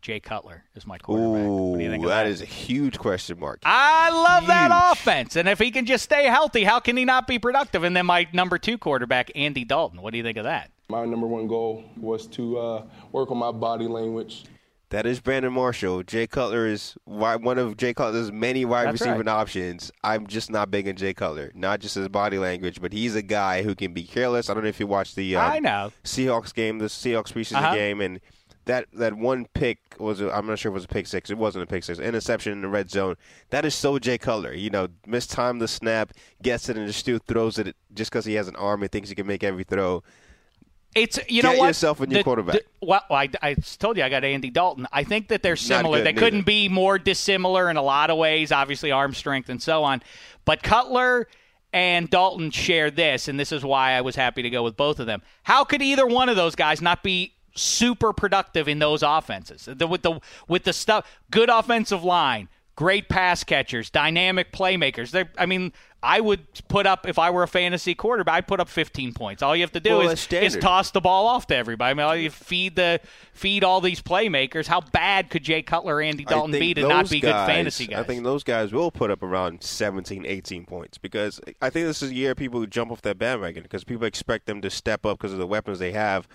Jay 0.00 0.20
Cutler 0.20 0.64
is 0.74 0.86
my 0.86 0.98
quarterback. 0.98 1.46
ooh, 1.46 1.70
what 1.70 1.78
do 1.78 1.84
you 1.84 1.90
think 1.90 2.04
of 2.04 2.10
that 2.10 2.24
that? 2.24 2.30
is 2.30 2.40
a 2.42 2.46
huge 2.46 2.98
question 2.98 3.38
mark. 3.38 3.60
I 3.64 4.10
love 4.10 4.46
that 4.46 4.70
offense. 4.92 5.36
And 5.36 5.48
if 5.48 5.58
he 5.58 5.70
can 5.70 5.86
just 5.86 6.04
stay 6.04 6.24
healthy, 6.24 6.64
how 6.64 6.80
can 6.80 6.96
he 6.96 7.04
not 7.04 7.26
be 7.26 7.38
productive? 7.38 7.84
And 7.84 7.96
then 7.96 8.06
my 8.06 8.26
number 8.32 8.58
two 8.58 8.78
quarterback, 8.78 9.30
Andy 9.34 9.64
Dalton. 9.64 10.00
What 10.02 10.12
do 10.12 10.16
you 10.18 10.22
think 10.24 10.38
of 10.38 10.44
that? 10.44 10.70
My 10.88 11.04
number 11.04 11.26
one 11.26 11.46
goal 11.48 11.84
was 11.96 12.26
to 12.28 12.58
uh, 12.58 12.82
work 13.12 13.30
on 13.30 13.36
my 13.38 13.52
body 13.52 13.86
language. 13.86 14.44
That 14.90 15.04
is 15.04 15.20
Brandon 15.20 15.52
Marshall. 15.52 16.02
Jay 16.02 16.26
Cutler 16.26 16.66
is 16.66 16.96
one 17.04 17.58
of 17.58 17.76
Jay 17.76 17.92
Cutler's 17.92 18.32
many 18.32 18.64
wide 18.64 18.86
That's 18.86 19.02
receiving 19.02 19.18
right. 19.26 19.28
options. 19.28 19.92
I'm 20.02 20.26
just 20.26 20.50
not 20.50 20.70
big 20.70 20.88
on 20.88 20.96
Jay 20.96 21.12
Cutler, 21.12 21.52
not 21.54 21.80
just 21.80 21.94
his 21.96 22.08
body 22.08 22.38
language, 22.38 22.80
but 22.80 22.94
he's 22.94 23.14
a 23.14 23.20
guy 23.20 23.62
who 23.62 23.74
can 23.74 23.92
be 23.92 24.04
careless. 24.04 24.48
I 24.48 24.54
don't 24.54 24.62
know 24.62 24.70
if 24.70 24.80
you 24.80 24.86
watched 24.86 25.14
the 25.14 25.36
um, 25.36 25.52
I 25.52 25.58
know. 25.58 25.92
Seahawks 26.04 26.54
game, 26.54 26.78
the 26.78 26.86
Seahawks 26.86 27.34
preseason 27.34 27.56
Uh-huh. 27.58 27.74
game, 27.74 28.00
and 28.00 28.18
that 28.68 28.86
that 28.94 29.14
one 29.14 29.46
pick 29.52 29.78
was 29.98 30.20
a, 30.20 30.30
I'm 30.32 30.46
not 30.46 30.58
sure 30.58 30.70
if 30.70 30.74
it 30.74 30.74
was 30.74 30.84
a 30.84 30.88
pick 30.88 31.06
six. 31.06 31.28
It 31.30 31.36
wasn't 31.36 31.64
a 31.64 31.66
pick 31.66 31.82
six. 31.84 31.98
Interception 31.98 32.52
in 32.52 32.62
the 32.62 32.68
red 32.68 32.90
zone. 32.90 33.16
That 33.50 33.64
is 33.64 33.74
so 33.74 33.98
Jay 33.98 34.16
Cutler. 34.18 34.54
You 34.54 34.70
know, 34.70 34.88
mistimed 35.06 35.60
the 35.60 35.68
snap, 35.68 36.12
gets 36.42 36.68
it, 36.68 36.76
and 36.76 36.86
just 36.86 37.00
still 37.00 37.18
throws 37.26 37.58
it 37.58 37.74
just 37.92 38.10
because 38.10 38.24
he 38.24 38.34
has 38.34 38.46
an 38.48 38.56
arm 38.56 38.82
and 38.82 38.90
thinks 38.92 39.08
he 39.08 39.14
can 39.14 39.26
make 39.26 39.42
every 39.42 39.64
throw. 39.64 40.02
It's 40.94 41.18
you 41.28 41.42
Get 41.42 41.52
know 41.52 41.58
what 41.58 41.66
yourself 41.66 42.00
a 42.00 42.06
new 42.06 42.16
The- 42.16 42.24
quarterback. 42.24 42.56
the- 42.56 42.64
well, 42.86 43.02
I, 43.10 43.28
I 43.42 43.54
told 43.54 43.96
you 43.98 44.02
I 44.04 44.08
got 44.08 44.24
Andy 44.24 44.50
Dalton. 44.50 44.86
I 44.92 45.04
think 45.04 45.28
that 45.28 45.42
they're 45.42 45.56
similar. 45.56 45.98
They 45.98 46.04
neither. 46.12 46.18
couldn't 46.20 46.46
be 46.46 46.68
more 46.68 46.98
dissimilar 46.98 47.68
in 47.70 47.76
a 47.76 47.82
lot 47.82 48.10
of 48.10 48.16
ways. 48.16 48.52
Obviously, 48.52 48.90
arm 48.90 49.12
strength 49.14 49.48
and 49.50 49.62
so 49.62 49.84
on. 49.84 50.02
But 50.44 50.62
Cutler 50.62 51.28
and 51.74 52.08
Dalton 52.08 52.50
share 52.50 52.90
this, 52.90 53.28
and 53.28 53.38
this 53.38 53.52
is 53.52 53.62
why 53.62 53.92
I 53.92 54.00
was 54.00 54.16
happy 54.16 54.42
to 54.42 54.50
go 54.50 54.62
with 54.62 54.76
both 54.76 54.98
of 54.98 55.06
them. 55.06 55.20
How 55.42 55.64
could 55.64 55.82
either 55.82 56.06
one 56.06 56.30
of 56.30 56.36
those 56.36 56.54
guys 56.54 56.80
not 56.80 57.02
be 57.02 57.34
super 57.58 58.12
productive 58.12 58.68
in 58.68 58.78
those 58.78 59.02
offenses? 59.02 59.68
The, 59.70 59.86
with 59.86 60.02
the 60.02 60.20
with 60.48 60.64
the 60.64 60.72
stuff, 60.72 61.06
good 61.30 61.48
offensive 61.48 62.04
line, 62.04 62.48
great 62.76 63.08
pass 63.08 63.42
catchers, 63.44 63.90
dynamic 63.90 64.52
playmakers. 64.52 65.10
They're, 65.10 65.28
I 65.36 65.46
mean, 65.46 65.72
I 66.00 66.20
would 66.20 66.46
put 66.68 66.86
up 66.86 67.08
if 67.08 67.18
I 67.18 67.30
were 67.30 67.42
a 67.42 67.48
fantasy 67.48 67.92
quarterback. 67.92 68.34
I'd 68.36 68.46
put 68.46 68.60
up 68.60 68.68
15 68.68 69.14
points. 69.14 69.42
All 69.42 69.56
you 69.56 69.62
have 69.62 69.72
to 69.72 69.80
do 69.80 69.98
Well, 69.98 70.10
is, 70.10 70.28
is 70.30 70.56
toss 70.56 70.92
the 70.92 71.00
ball 71.00 71.26
off 71.26 71.48
to 71.48 71.56
everybody. 71.56 71.90
I 71.90 71.94
mean, 71.94 72.06
all 72.06 72.14
you 72.14 72.30
feed 72.30 72.76
the 72.76 73.00
feed 73.32 73.64
all 73.64 73.80
these 73.80 74.00
playmakers. 74.00 74.68
How 74.68 74.80
bad 74.80 75.28
could 75.28 75.42
Jay 75.42 75.60
Cutler, 75.60 76.00
Andy 76.00 76.24
Dalton 76.24 76.52
be 76.52 76.72
to 76.74 76.82
not 76.82 77.10
be 77.10 77.18
guys- 77.18 77.32
good 77.32 77.52
fantasy 77.52 77.86
guys? 77.88 77.98
I 77.98 78.02
think 78.04 78.22
those 78.22 78.44
guys 78.44 78.72
will 78.72 78.92
put 78.92 79.10
up 79.10 79.24
around 79.24 79.64
17, 79.64 80.24
18 80.24 80.64
points 80.66 80.98
because 80.98 81.40
I 81.60 81.68
think 81.70 81.86
this 81.86 82.00
is 82.00 82.12
a 82.12 82.14
year 82.14 82.36
people 82.36 82.60
who 82.60 82.68
jump 82.68 82.92
off 82.92 83.02
that 83.02 83.18
bandwagon 83.18 83.64
because 83.64 83.82
people 83.82 84.06
expect 84.06 84.46
them 84.46 84.60
to 84.60 84.70
step 84.70 85.04
up 85.04 85.18
because 85.18 85.32
of 85.32 85.40
the 85.40 85.48
weapons 85.48 85.80
they 85.80 85.90
have. 85.92 86.28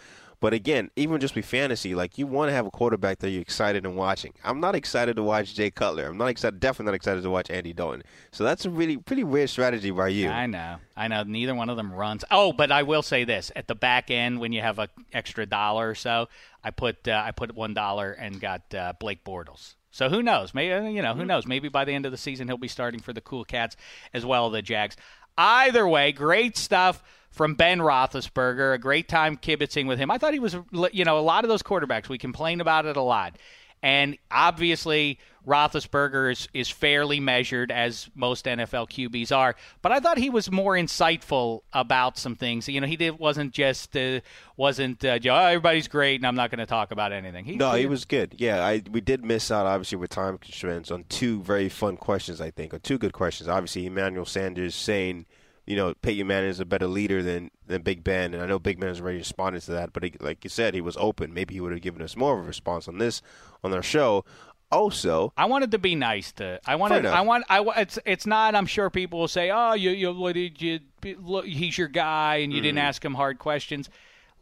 But 0.43 0.53
again, 0.53 0.91
even 0.97 1.21
just 1.21 1.35
with 1.35 1.45
fantasy, 1.45 1.95
like 1.95 2.17
you 2.17 2.27
want 2.27 2.49
to 2.49 2.53
have 2.53 2.65
a 2.65 2.69
quarterback 2.69 3.19
that 3.19 3.29
you're 3.29 3.41
excited 3.41 3.85
and 3.85 3.95
watching. 3.95 4.33
I'm 4.43 4.59
not 4.59 4.75
excited 4.75 5.15
to 5.15 5.23
watch 5.23 5.55
Jay 5.55 5.71
Cutler. 5.71 6.07
I'm 6.07 6.17
not 6.17 6.25
excited, 6.25 6.59
definitely 6.59 6.87
not 6.87 6.95
excited 6.95 7.23
to 7.23 7.29
watch 7.29 7.49
Andy 7.49 7.71
Dalton. 7.71 8.03
So 8.33 8.43
that's 8.43 8.65
a 8.65 8.69
really 8.69 8.97
pretty 8.97 9.23
weird 9.23 9.49
strategy 9.49 9.89
by 9.91 10.09
you. 10.09 10.27
I 10.27 10.47
know, 10.47 10.79
I 10.97 11.07
know. 11.07 11.23
Neither 11.23 11.55
one 11.55 11.69
of 11.69 11.77
them 11.77 11.93
runs. 11.93 12.25
Oh, 12.29 12.51
but 12.51 12.73
I 12.73 12.83
will 12.83 13.03
say 13.03 13.23
this: 13.23 13.53
at 13.55 13.69
the 13.69 13.73
back 13.75 14.11
end, 14.11 14.41
when 14.41 14.51
you 14.51 14.59
have 14.59 14.79
a 14.79 14.89
extra 15.13 15.45
dollar 15.45 15.91
or 15.91 15.95
so, 15.95 16.27
I 16.61 16.71
put 16.71 17.07
uh, 17.07 17.23
I 17.25 17.31
put 17.31 17.55
one 17.55 17.73
dollar 17.73 18.11
and 18.11 18.41
got 18.41 18.75
uh, 18.75 18.91
Blake 18.99 19.23
Bortles. 19.23 19.75
So 19.91 20.09
who 20.09 20.21
knows? 20.21 20.53
Maybe 20.53 20.73
uh, 20.73 20.81
you 20.81 21.01
know 21.01 21.13
who 21.13 21.23
knows? 21.23 21.47
Maybe 21.47 21.69
by 21.69 21.85
the 21.85 21.93
end 21.93 22.05
of 22.05 22.11
the 22.11 22.17
season 22.17 22.49
he'll 22.49 22.57
be 22.57 22.67
starting 22.67 22.99
for 22.99 23.13
the 23.13 23.21
Cool 23.21 23.45
Cats 23.45 23.77
as 24.13 24.25
well 24.25 24.47
as 24.47 24.51
the 24.51 24.61
Jags. 24.61 24.97
Either 25.37 25.87
way, 25.87 26.11
great 26.11 26.57
stuff 26.57 27.01
from 27.33 27.55
Ben 27.55 27.79
Roethlisberger. 27.79 28.73
A 28.73 28.77
great 28.77 29.09
time 29.09 29.35
kibitzing 29.35 29.87
with 29.87 29.99
him. 29.99 30.09
I 30.09 30.17
thought 30.17 30.33
he 30.33 30.39
was, 30.39 30.55
you 30.93 31.03
know, 31.03 31.19
a 31.19 31.21
lot 31.21 31.43
of 31.43 31.49
those 31.49 31.63
quarterbacks. 31.63 32.07
We 32.07 32.17
complain 32.17 32.61
about 32.61 32.85
it 32.85 32.95
a 32.95 33.01
lot. 33.01 33.37
And 33.81 34.17
obviously, 34.31 35.19
Roethlisberger 35.45 36.31
is, 36.31 36.47
is 36.53 36.69
fairly 36.69 37.19
measured, 37.19 37.69
as 37.69 38.09
most 38.15 38.45
NFL 38.45 38.89
QBs 38.89 39.35
are. 39.35 39.57
But 39.81 39.91
I 39.91 39.99
thought 39.99 40.17
he 40.17 40.29
was 40.29 40.49
more 40.49 40.75
insightful 40.75 41.63
about 41.73 42.17
some 42.17 42.37
things. 42.37 42.69
You 42.69 42.79
know, 42.79 42.87
he 42.87 42.95
did 42.95 43.19
wasn't 43.19 43.51
just 43.51 43.97
uh, 43.97 44.21
wasn't 44.55 45.03
uh, 45.03 45.19
"Oh, 45.25 45.35
everybody's 45.35 45.89
great, 45.89 46.21
and 46.21 46.25
I'm 46.25 46.35
not 46.35 46.49
going 46.49 46.59
to 46.59 46.65
talk 46.65 46.91
about 46.91 47.11
anything. 47.11 47.43
He, 47.43 47.57
No, 47.57 47.73
he 47.73 47.85
was 47.85 48.05
good. 48.05 48.35
Yeah, 48.37 48.65
I 48.65 48.83
we 48.89 49.01
did 49.01 49.25
miss 49.25 49.51
out 49.51 49.65
obviously 49.65 49.97
with 49.97 50.11
time 50.11 50.37
constraints 50.37 50.89
on 50.89 51.03
two 51.09 51.41
very 51.41 51.67
fun 51.67 51.97
questions. 51.97 52.39
I 52.39 52.51
think, 52.51 52.73
or 52.73 52.79
two 52.79 52.97
good 52.97 53.11
questions. 53.11 53.49
Obviously, 53.49 53.85
Emmanuel 53.85 54.25
Sanders 54.25 54.75
saying, 54.75 55.25
you 55.65 55.75
know, 55.75 55.93
Peyton 56.01 56.27
Manning 56.27 56.49
is 56.49 56.59
a 56.59 56.65
better 56.65 56.87
leader 56.87 57.23
than 57.23 57.49
than 57.65 57.81
Big 57.81 58.03
Ben, 58.03 58.33
and 58.33 58.43
I 58.43 58.45
know 58.45 58.59
Big 58.59 58.79
Ben 58.79 58.89
has 58.89 58.99
already 59.01 59.19
responded 59.19 59.61
to 59.63 59.71
that. 59.71 59.93
But 59.93 60.03
he, 60.03 60.13
like 60.19 60.43
you 60.43 60.49
said, 60.49 60.73
he 60.73 60.81
was 60.81 60.97
open. 60.97 61.33
Maybe 61.33 61.53
he 61.53 61.61
would 61.61 61.71
have 61.71 61.81
given 61.81 62.01
us 62.01 62.15
more 62.17 62.37
of 62.37 62.43
a 62.43 62.47
response 62.47 62.87
on 62.87 62.97
this 62.97 63.21
on 63.63 63.73
our 63.73 63.81
show. 63.83 64.25
Also, 64.71 65.31
I 65.37 65.45
wanted 65.45 65.69
to 65.71 65.77
be 65.77 65.93
nice 65.93 66.31
to. 66.33 66.59
I 66.65 66.75
wanted. 66.77 67.05
I 67.05 67.21
want. 67.21 67.45
I. 67.47 67.63
It's. 67.77 67.99
It's 68.05 68.25
not. 68.25 68.55
I'm 68.55 68.65
sure 68.65 68.89
people 68.89 69.19
will 69.19 69.27
say, 69.27 69.51
"Oh, 69.51 69.73
you. 69.73 69.91
You. 69.91 70.13
What 70.13 70.33
did 70.33 70.59
you? 70.61 70.79
Look, 71.19 71.45
he's 71.45 71.77
your 71.77 71.87
guy, 71.89 72.37
and 72.37 72.51
you 72.51 72.59
didn't 72.59 72.77
Mm-hmm. 72.79 72.87
ask 72.87 73.05
him 73.05 73.13
hard 73.13 73.37
questions." 73.39 73.89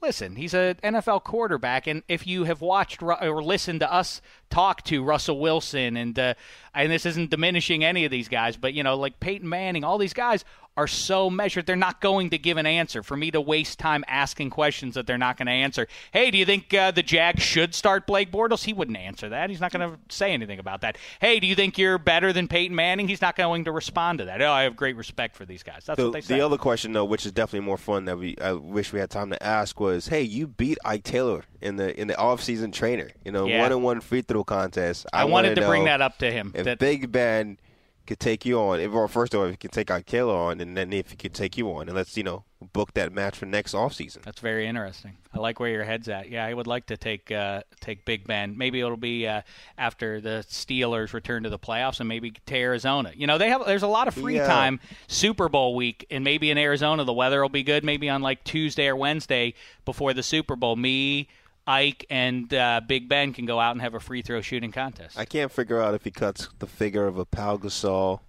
Listen, 0.01 0.35
he's 0.35 0.55
an 0.55 0.75
NFL 0.83 1.23
quarterback, 1.25 1.85
and 1.85 2.01
if 2.07 2.25
you 2.25 2.45
have 2.45 2.59
watched 2.61 3.03
or 3.03 3.43
listened 3.43 3.81
to 3.81 3.93
us 3.93 4.19
talk 4.49 4.81
to 4.85 5.03
Russell 5.03 5.39
Wilson, 5.39 5.95
and 5.95 6.17
uh, 6.17 6.33
and 6.73 6.91
this 6.91 7.05
isn't 7.05 7.29
diminishing 7.29 7.83
any 7.83 8.03
of 8.05 8.09
these 8.09 8.27
guys, 8.29 8.57
but 8.57 8.73
you 8.73 8.81
know, 8.83 8.95
like 8.95 9.19
Peyton 9.19 9.47
Manning, 9.47 9.83
all 9.83 9.99
these 9.99 10.13
guys 10.13 10.43
are 10.77 10.87
so 10.87 11.29
measured. 11.29 11.65
They're 11.65 11.75
not 11.75 11.99
going 11.99 12.29
to 12.29 12.37
give 12.37 12.57
an 12.57 12.65
answer. 12.65 13.03
For 13.03 13.17
me 13.17 13.29
to 13.31 13.41
waste 13.41 13.77
time 13.77 14.05
asking 14.07 14.51
questions 14.51 14.95
that 14.95 15.05
they're 15.05 15.17
not 15.17 15.37
going 15.37 15.47
to 15.47 15.51
answer. 15.51 15.87
Hey, 16.13 16.31
do 16.31 16.37
you 16.37 16.45
think 16.45 16.73
uh, 16.73 16.91
the 16.91 17.03
Jags 17.03 17.43
should 17.43 17.75
start 17.75 18.07
Blake 18.07 18.31
Bortles? 18.31 18.63
He 18.63 18.71
wouldn't 18.71 18.97
answer 18.97 19.29
that. 19.29 19.49
He's 19.49 19.59
not 19.59 19.73
going 19.73 19.91
to 19.91 19.97
say 20.09 20.31
anything 20.31 20.59
about 20.59 20.81
that. 20.81 20.97
Hey, 21.19 21.39
do 21.41 21.47
you 21.47 21.55
think 21.55 21.77
you're 21.77 21.97
better 21.97 22.31
than 22.31 22.47
Peyton 22.47 22.75
Manning? 22.75 23.07
He's 23.09 23.21
not 23.21 23.35
going 23.35 23.65
to 23.65 23.71
respond 23.71 24.19
to 24.19 24.25
that. 24.25 24.41
Oh, 24.41 24.51
I 24.51 24.63
have 24.63 24.77
great 24.77 24.95
respect 24.95 25.35
for 25.35 25.45
these 25.45 25.61
guys. 25.61 25.83
That's 25.85 25.97
the, 25.97 26.05
what 26.05 26.13
they 26.13 26.21
say. 26.21 26.35
the 26.37 26.45
other 26.45 26.57
question 26.57 26.93
though, 26.93 27.05
which 27.05 27.25
is 27.25 27.33
definitely 27.33 27.65
more 27.65 27.77
fun 27.77 28.05
that 28.05 28.17
we 28.17 28.37
I 28.41 28.53
wish 28.53 28.93
we 28.93 28.99
had 28.99 29.09
time 29.09 29.29
to 29.31 29.43
ask 29.43 29.79
was, 29.79 30.07
hey, 30.07 30.21
you 30.21 30.47
beat 30.47 30.77
Ike 30.85 31.03
Taylor 31.03 31.43
in 31.59 31.75
the 31.75 31.99
in 31.99 32.07
the 32.07 32.17
off 32.17 32.41
season 32.41 32.71
trainer, 32.71 33.09
you 33.25 33.31
know, 33.31 33.45
Yeah. 33.45 33.61
one 33.61 33.73
on 33.73 33.83
one 33.83 34.01
free 34.01 34.21
throw 34.21 34.43
contest. 34.45 35.05
I 35.11 35.25
wanna 35.25 35.33
wanted 35.49 35.55
to 35.55 35.67
bring 35.67 35.83
that 35.85 36.01
up 36.01 36.17
to 36.19 36.31
him. 36.31 36.53
If 36.55 36.63
that- 36.65 36.79
Big 36.79 37.11
Ben 37.11 37.57
could 38.05 38.19
take 38.19 38.45
you 38.45 38.59
on, 38.59 38.79
if, 38.79 38.91
or 38.93 39.07
first 39.07 39.33
of 39.33 39.39
all, 39.39 39.45
if 39.45 39.51
he 39.51 39.57
could 39.57 39.71
take 39.71 39.89
Taylor 40.05 40.35
on, 40.35 40.59
and 40.61 40.75
then 40.75 40.91
if 40.93 41.11
he 41.11 41.17
could 41.17 41.33
take 41.33 41.57
you 41.57 41.71
on, 41.71 41.87
and 41.87 41.95
let's 41.95 42.15
you 42.17 42.23
know 42.23 42.43
book 42.73 42.93
that 42.93 43.11
match 43.11 43.35
for 43.37 43.47
next 43.47 43.73
off 43.73 43.93
season. 43.93 44.21
That's 44.23 44.39
very 44.39 44.67
interesting. 44.67 45.17
I 45.33 45.39
like 45.39 45.59
where 45.59 45.71
your 45.71 45.83
head's 45.83 46.07
at. 46.09 46.29
Yeah, 46.29 46.45
I 46.45 46.53
would 46.53 46.67
like 46.67 46.85
to 46.87 46.97
take 46.97 47.31
uh, 47.31 47.63
take 47.79 48.05
Big 48.05 48.27
Ben. 48.27 48.57
Maybe 48.57 48.79
it'll 48.79 48.97
be 48.97 49.27
uh, 49.27 49.41
after 49.77 50.21
the 50.21 50.45
Steelers 50.49 51.13
return 51.13 51.43
to 51.43 51.49
the 51.49 51.59
playoffs, 51.59 51.99
and 51.99 52.07
maybe 52.09 52.31
to 52.45 52.55
Arizona. 52.55 53.11
You 53.15 53.27
know, 53.27 53.37
they 53.37 53.49
have 53.49 53.65
there's 53.65 53.83
a 53.83 53.87
lot 53.87 54.07
of 54.07 54.13
free 54.13 54.35
Yeah. 54.35 54.47
time 54.47 54.79
Super 55.07 55.49
Bowl 55.49 55.75
week, 55.75 56.05
and 56.11 56.23
maybe 56.23 56.51
in 56.51 56.57
Arizona 56.57 57.03
the 57.03 57.13
weather 57.13 57.41
will 57.41 57.49
be 57.49 57.63
good. 57.63 57.83
Maybe 57.83 58.09
on 58.09 58.21
like 58.21 58.43
Tuesday 58.43 58.87
or 58.87 58.95
Wednesday 58.95 59.53
before 59.85 60.13
the 60.13 60.23
Super 60.23 60.55
Bowl, 60.55 60.75
me, 60.75 61.27
Ike, 61.67 62.05
and 62.09 62.53
uh, 62.53 62.81
Big 62.87 63.07
Ben 63.07 63.33
can 63.33 63.45
go 63.45 63.59
out 63.59 63.71
and 63.71 63.81
have 63.81 63.93
a 63.93 63.99
free 63.99 64.21
throw 64.21 64.41
shooting 64.41 64.71
contest. 64.71 65.17
I 65.17 65.25
can't 65.25 65.51
figure 65.51 65.81
out 65.81 65.93
if 65.93 66.03
he 66.03 66.11
cuts 66.11 66.49
the 66.59 66.67
figure 66.67 67.07
of 67.07 67.17
a 67.17 67.25
Pau 67.25 67.57
Gasol, 67.57 68.19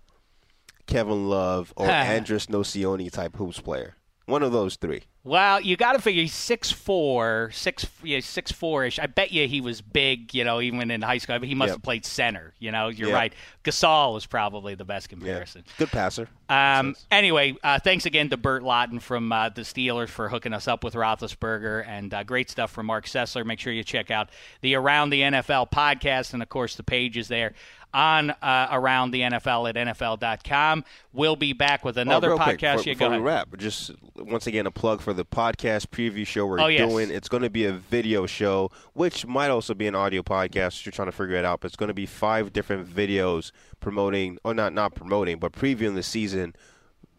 Kevin 0.87 1.29
Love, 1.29 1.73
or 1.77 1.87
Andres 1.91 2.47
Nocioni 2.47 3.11
type 3.11 3.37
hoops 3.37 3.61
player. 3.61 3.97
One 4.27 4.43
of 4.43 4.53
those 4.53 4.77
three. 4.77 5.03
Well, 5.25 5.61
you 5.61 5.77
got 5.77 5.93
to 5.93 6.01
figure 6.01 6.23
he's 6.23 6.33
six 6.35 6.71
four, 6.73 7.51
six 7.53 7.87
yeah, 8.03 8.19
six 8.21 8.51
four 8.51 8.85
ish. 8.85 8.99
I 8.99 9.07
bet 9.07 9.31
you 9.33 9.47
he 9.47 9.61
was 9.61 9.81
big, 9.81 10.35
you 10.35 10.43
know, 10.45 10.61
even 10.61 10.91
in 10.91 11.01
high 11.03 11.19
school. 11.19 11.37
I 11.37 11.39
mean, 11.39 11.49
he 11.49 11.55
must 11.55 11.69
Yep. 11.71 11.77
have 11.77 11.83
played 11.83 12.05
center. 12.05 12.55
You 12.59 12.73
know, 12.73 12.89
you're 12.89 13.09
Yep. 13.09 13.17
right. 13.17 13.33
Gasol 13.65 14.17
is 14.17 14.27
probably 14.27 14.75
the 14.75 14.85
best 14.85 15.09
comparison. 15.09 15.63
good 15.79 15.91
passer. 15.91 16.29
Um, 16.49 16.97
anyway, 17.11 17.55
uh, 17.63 17.79
thanks 17.79 18.05
again 18.07 18.31
to 18.31 18.37
Burt 18.37 18.63
Lauten 18.65 19.01
from 19.01 19.31
uh, 19.33 19.49
the 19.51 19.63
Steelers 19.63 20.09
for 20.09 20.29
hooking 20.29 20.53
us 20.53 20.67
up 20.67 20.83
with 20.83 20.95
Roethlisberger, 20.95 21.87
and 21.87 22.13
uh, 22.13 22.25
great 22.25 22.51
stuff 22.51 22.71
from 22.73 22.87
Marc 22.87 23.07
Sessler. 23.07 23.45
Make 23.47 23.61
sure 23.61 23.73
you 23.73 23.85
check 23.85 24.11
out 24.11 24.31
the 24.61 24.75
Around 24.75 25.11
the 25.11 25.21
NFL 25.23 25.71
podcast, 25.71 26.33
and 26.33 26.43
of 26.43 26.49
course 26.49 26.75
the 26.75 26.83
pages 26.83 27.29
there 27.29 27.55
on 27.95 28.31
uh, 28.31 28.69
Around 28.71 29.11
the 29.11 29.21
NFL 29.21 29.69
at 29.69 29.75
NFL.com. 29.77 30.85
We'll 31.13 31.37
be 31.37 31.53
back 31.53 31.85
with 31.85 31.99
another 31.99 32.29
oh, 32.29 32.31
real 32.37 32.39
quick, 32.39 32.59
podcast. 32.59 32.77
Before, 32.79 32.89
yeah, 32.89 32.95
go 32.95 32.99
before 32.99 33.09
we 33.11 33.15
ahead. 33.17 33.27
wrap, 33.27 33.57
just 33.59 33.91
once 34.17 34.47
again 34.47 34.67
a 34.67 34.71
plug 34.71 35.01
for 35.01 35.13
the 35.13 35.25
podcast 35.25 35.89
preview 35.89 36.27
show 36.27 36.47
we're 36.47 36.61
Oh, 36.61 36.67
yes. 36.69 36.89
doing. 36.89 37.11
It's 37.11 37.29
going 37.29 37.43
to 37.43 37.51
be 37.51 37.65
a 37.67 37.73
video 37.73 38.27
show, 38.27 38.71
which 38.95 39.27
might 39.27 39.49
also 39.51 39.75
be 39.75 39.87
an 39.87 39.95
audio 39.95 40.23
podcast. 40.23 40.85
You're 40.85 40.93
trying 40.93 41.07
to 41.09 41.13
figure 41.13 41.37
it 41.37 41.45
out, 41.45 41.61
but 41.61 41.67
it's 41.67 41.77
going 41.77 41.89
to 41.89 41.95
be 41.95 42.07
five 42.07 42.53
different 42.53 42.89
videos 42.89 43.53
promoting, 43.81 44.39
or 44.45 44.55
not 44.55 44.73
not 44.73 44.95
promoting, 44.95 45.39
but 45.39 45.53
previewing 45.53 45.95
the 45.95 46.03
season. 46.03 46.55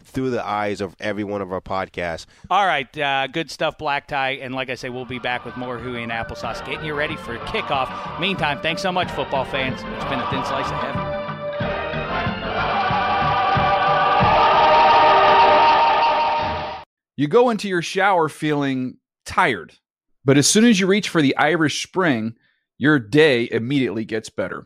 Through 0.06 0.30
the 0.30 0.46
eyes 0.46 0.82
of 0.82 0.96
every 1.00 1.24
one 1.24 1.42
of 1.42 1.52
our 1.52 1.62
podcasts. 1.62 2.26
All 2.50 2.66
right, 2.66 2.98
uh, 2.98 3.28
good 3.28 3.50
stuff, 3.50 3.78
Black 3.78 4.08
Tie. 4.08 4.32
And 4.32 4.54
like 4.54 4.70
I 4.70 4.76
say, 4.76 4.90
we'll 4.90 5.06
be 5.06 5.20
back 5.20 5.46
with 5.46 5.58
more 5.58 5.80
Huey 5.80 6.04
and 6.04 6.12
Applesauce, 6.12 6.66
getting 6.66 6.86
you 6.86 6.94
ready 6.94 7.16
for 7.16 7.38
kickoff. 7.40 8.20
Meantime, 8.20 8.60
thanks 8.62 8.82
so 8.82 8.92
much, 8.92 9.10
football 9.12 9.46
fans. 9.46 9.82
It's 9.82 10.06
been 10.06 10.20
a 10.20 10.30
thin 10.30 10.44
slice 10.46 10.70
of 10.70 10.78
heaven. 10.80 11.14
You 17.16 17.28
go 17.28 17.52
into 17.52 17.68
your 17.68 17.84
shower 17.84 18.28
feeling 18.28 18.98
tired, 19.26 19.74
but 20.26 20.38
as 20.38 20.48
soon 20.48 20.66
as 20.66 20.80
you 20.80 20.88
reach 20.88 21.10
for 21.10 21.22
the 21.22 21.38
Irish 21.38 21.86
Spring, 21.86 22.36
your 22.80 22.98
day 22.98 23.48
immediately 23.52 24.04
gets 24.04 24.30
better. 24.30 24.66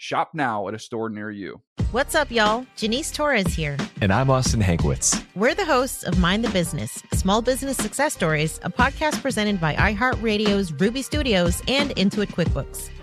Shop 0.00 0.30
now 0.32 0.66
at 0.66 0.72
a 0.72 0.78
store 0.78 1.10
near 1.10 1.30
you. 1.30 1.60
What's 1.90 2.14
up, 2.14 2.30
y'all? 2.30 2.64
Janice 2.74 3.10
Torres 3.10 3.52
here. 3.52 3.76
And 4.00 4.10
I'm 4.10 4.30
Austin 4.30 4.62
Hankwitz. 4.62 5.22
We're 5.34 5.54
the 5.54 5.66
hosts 5.66 6.04
of 6.04 6.18
Mind 6.18 6.42
the 6.42 6.48
Business 6.48 7.02
Small 7.12 7.42
Business 7.42 7.76
Success 7.76 8.14
Stories, 8.14 8.58
a 8.62 8.70
podcast 8.70 9.20
presented 9.20 9.60
by 9.60 9.74
iHeartRadio's 9.74 10.72
Ruby 10.72 11.02
Studios 11.02 11.62
and 11.68 11.90
Intuit 11.96 12.28
QuickBooks. 12.28 12.88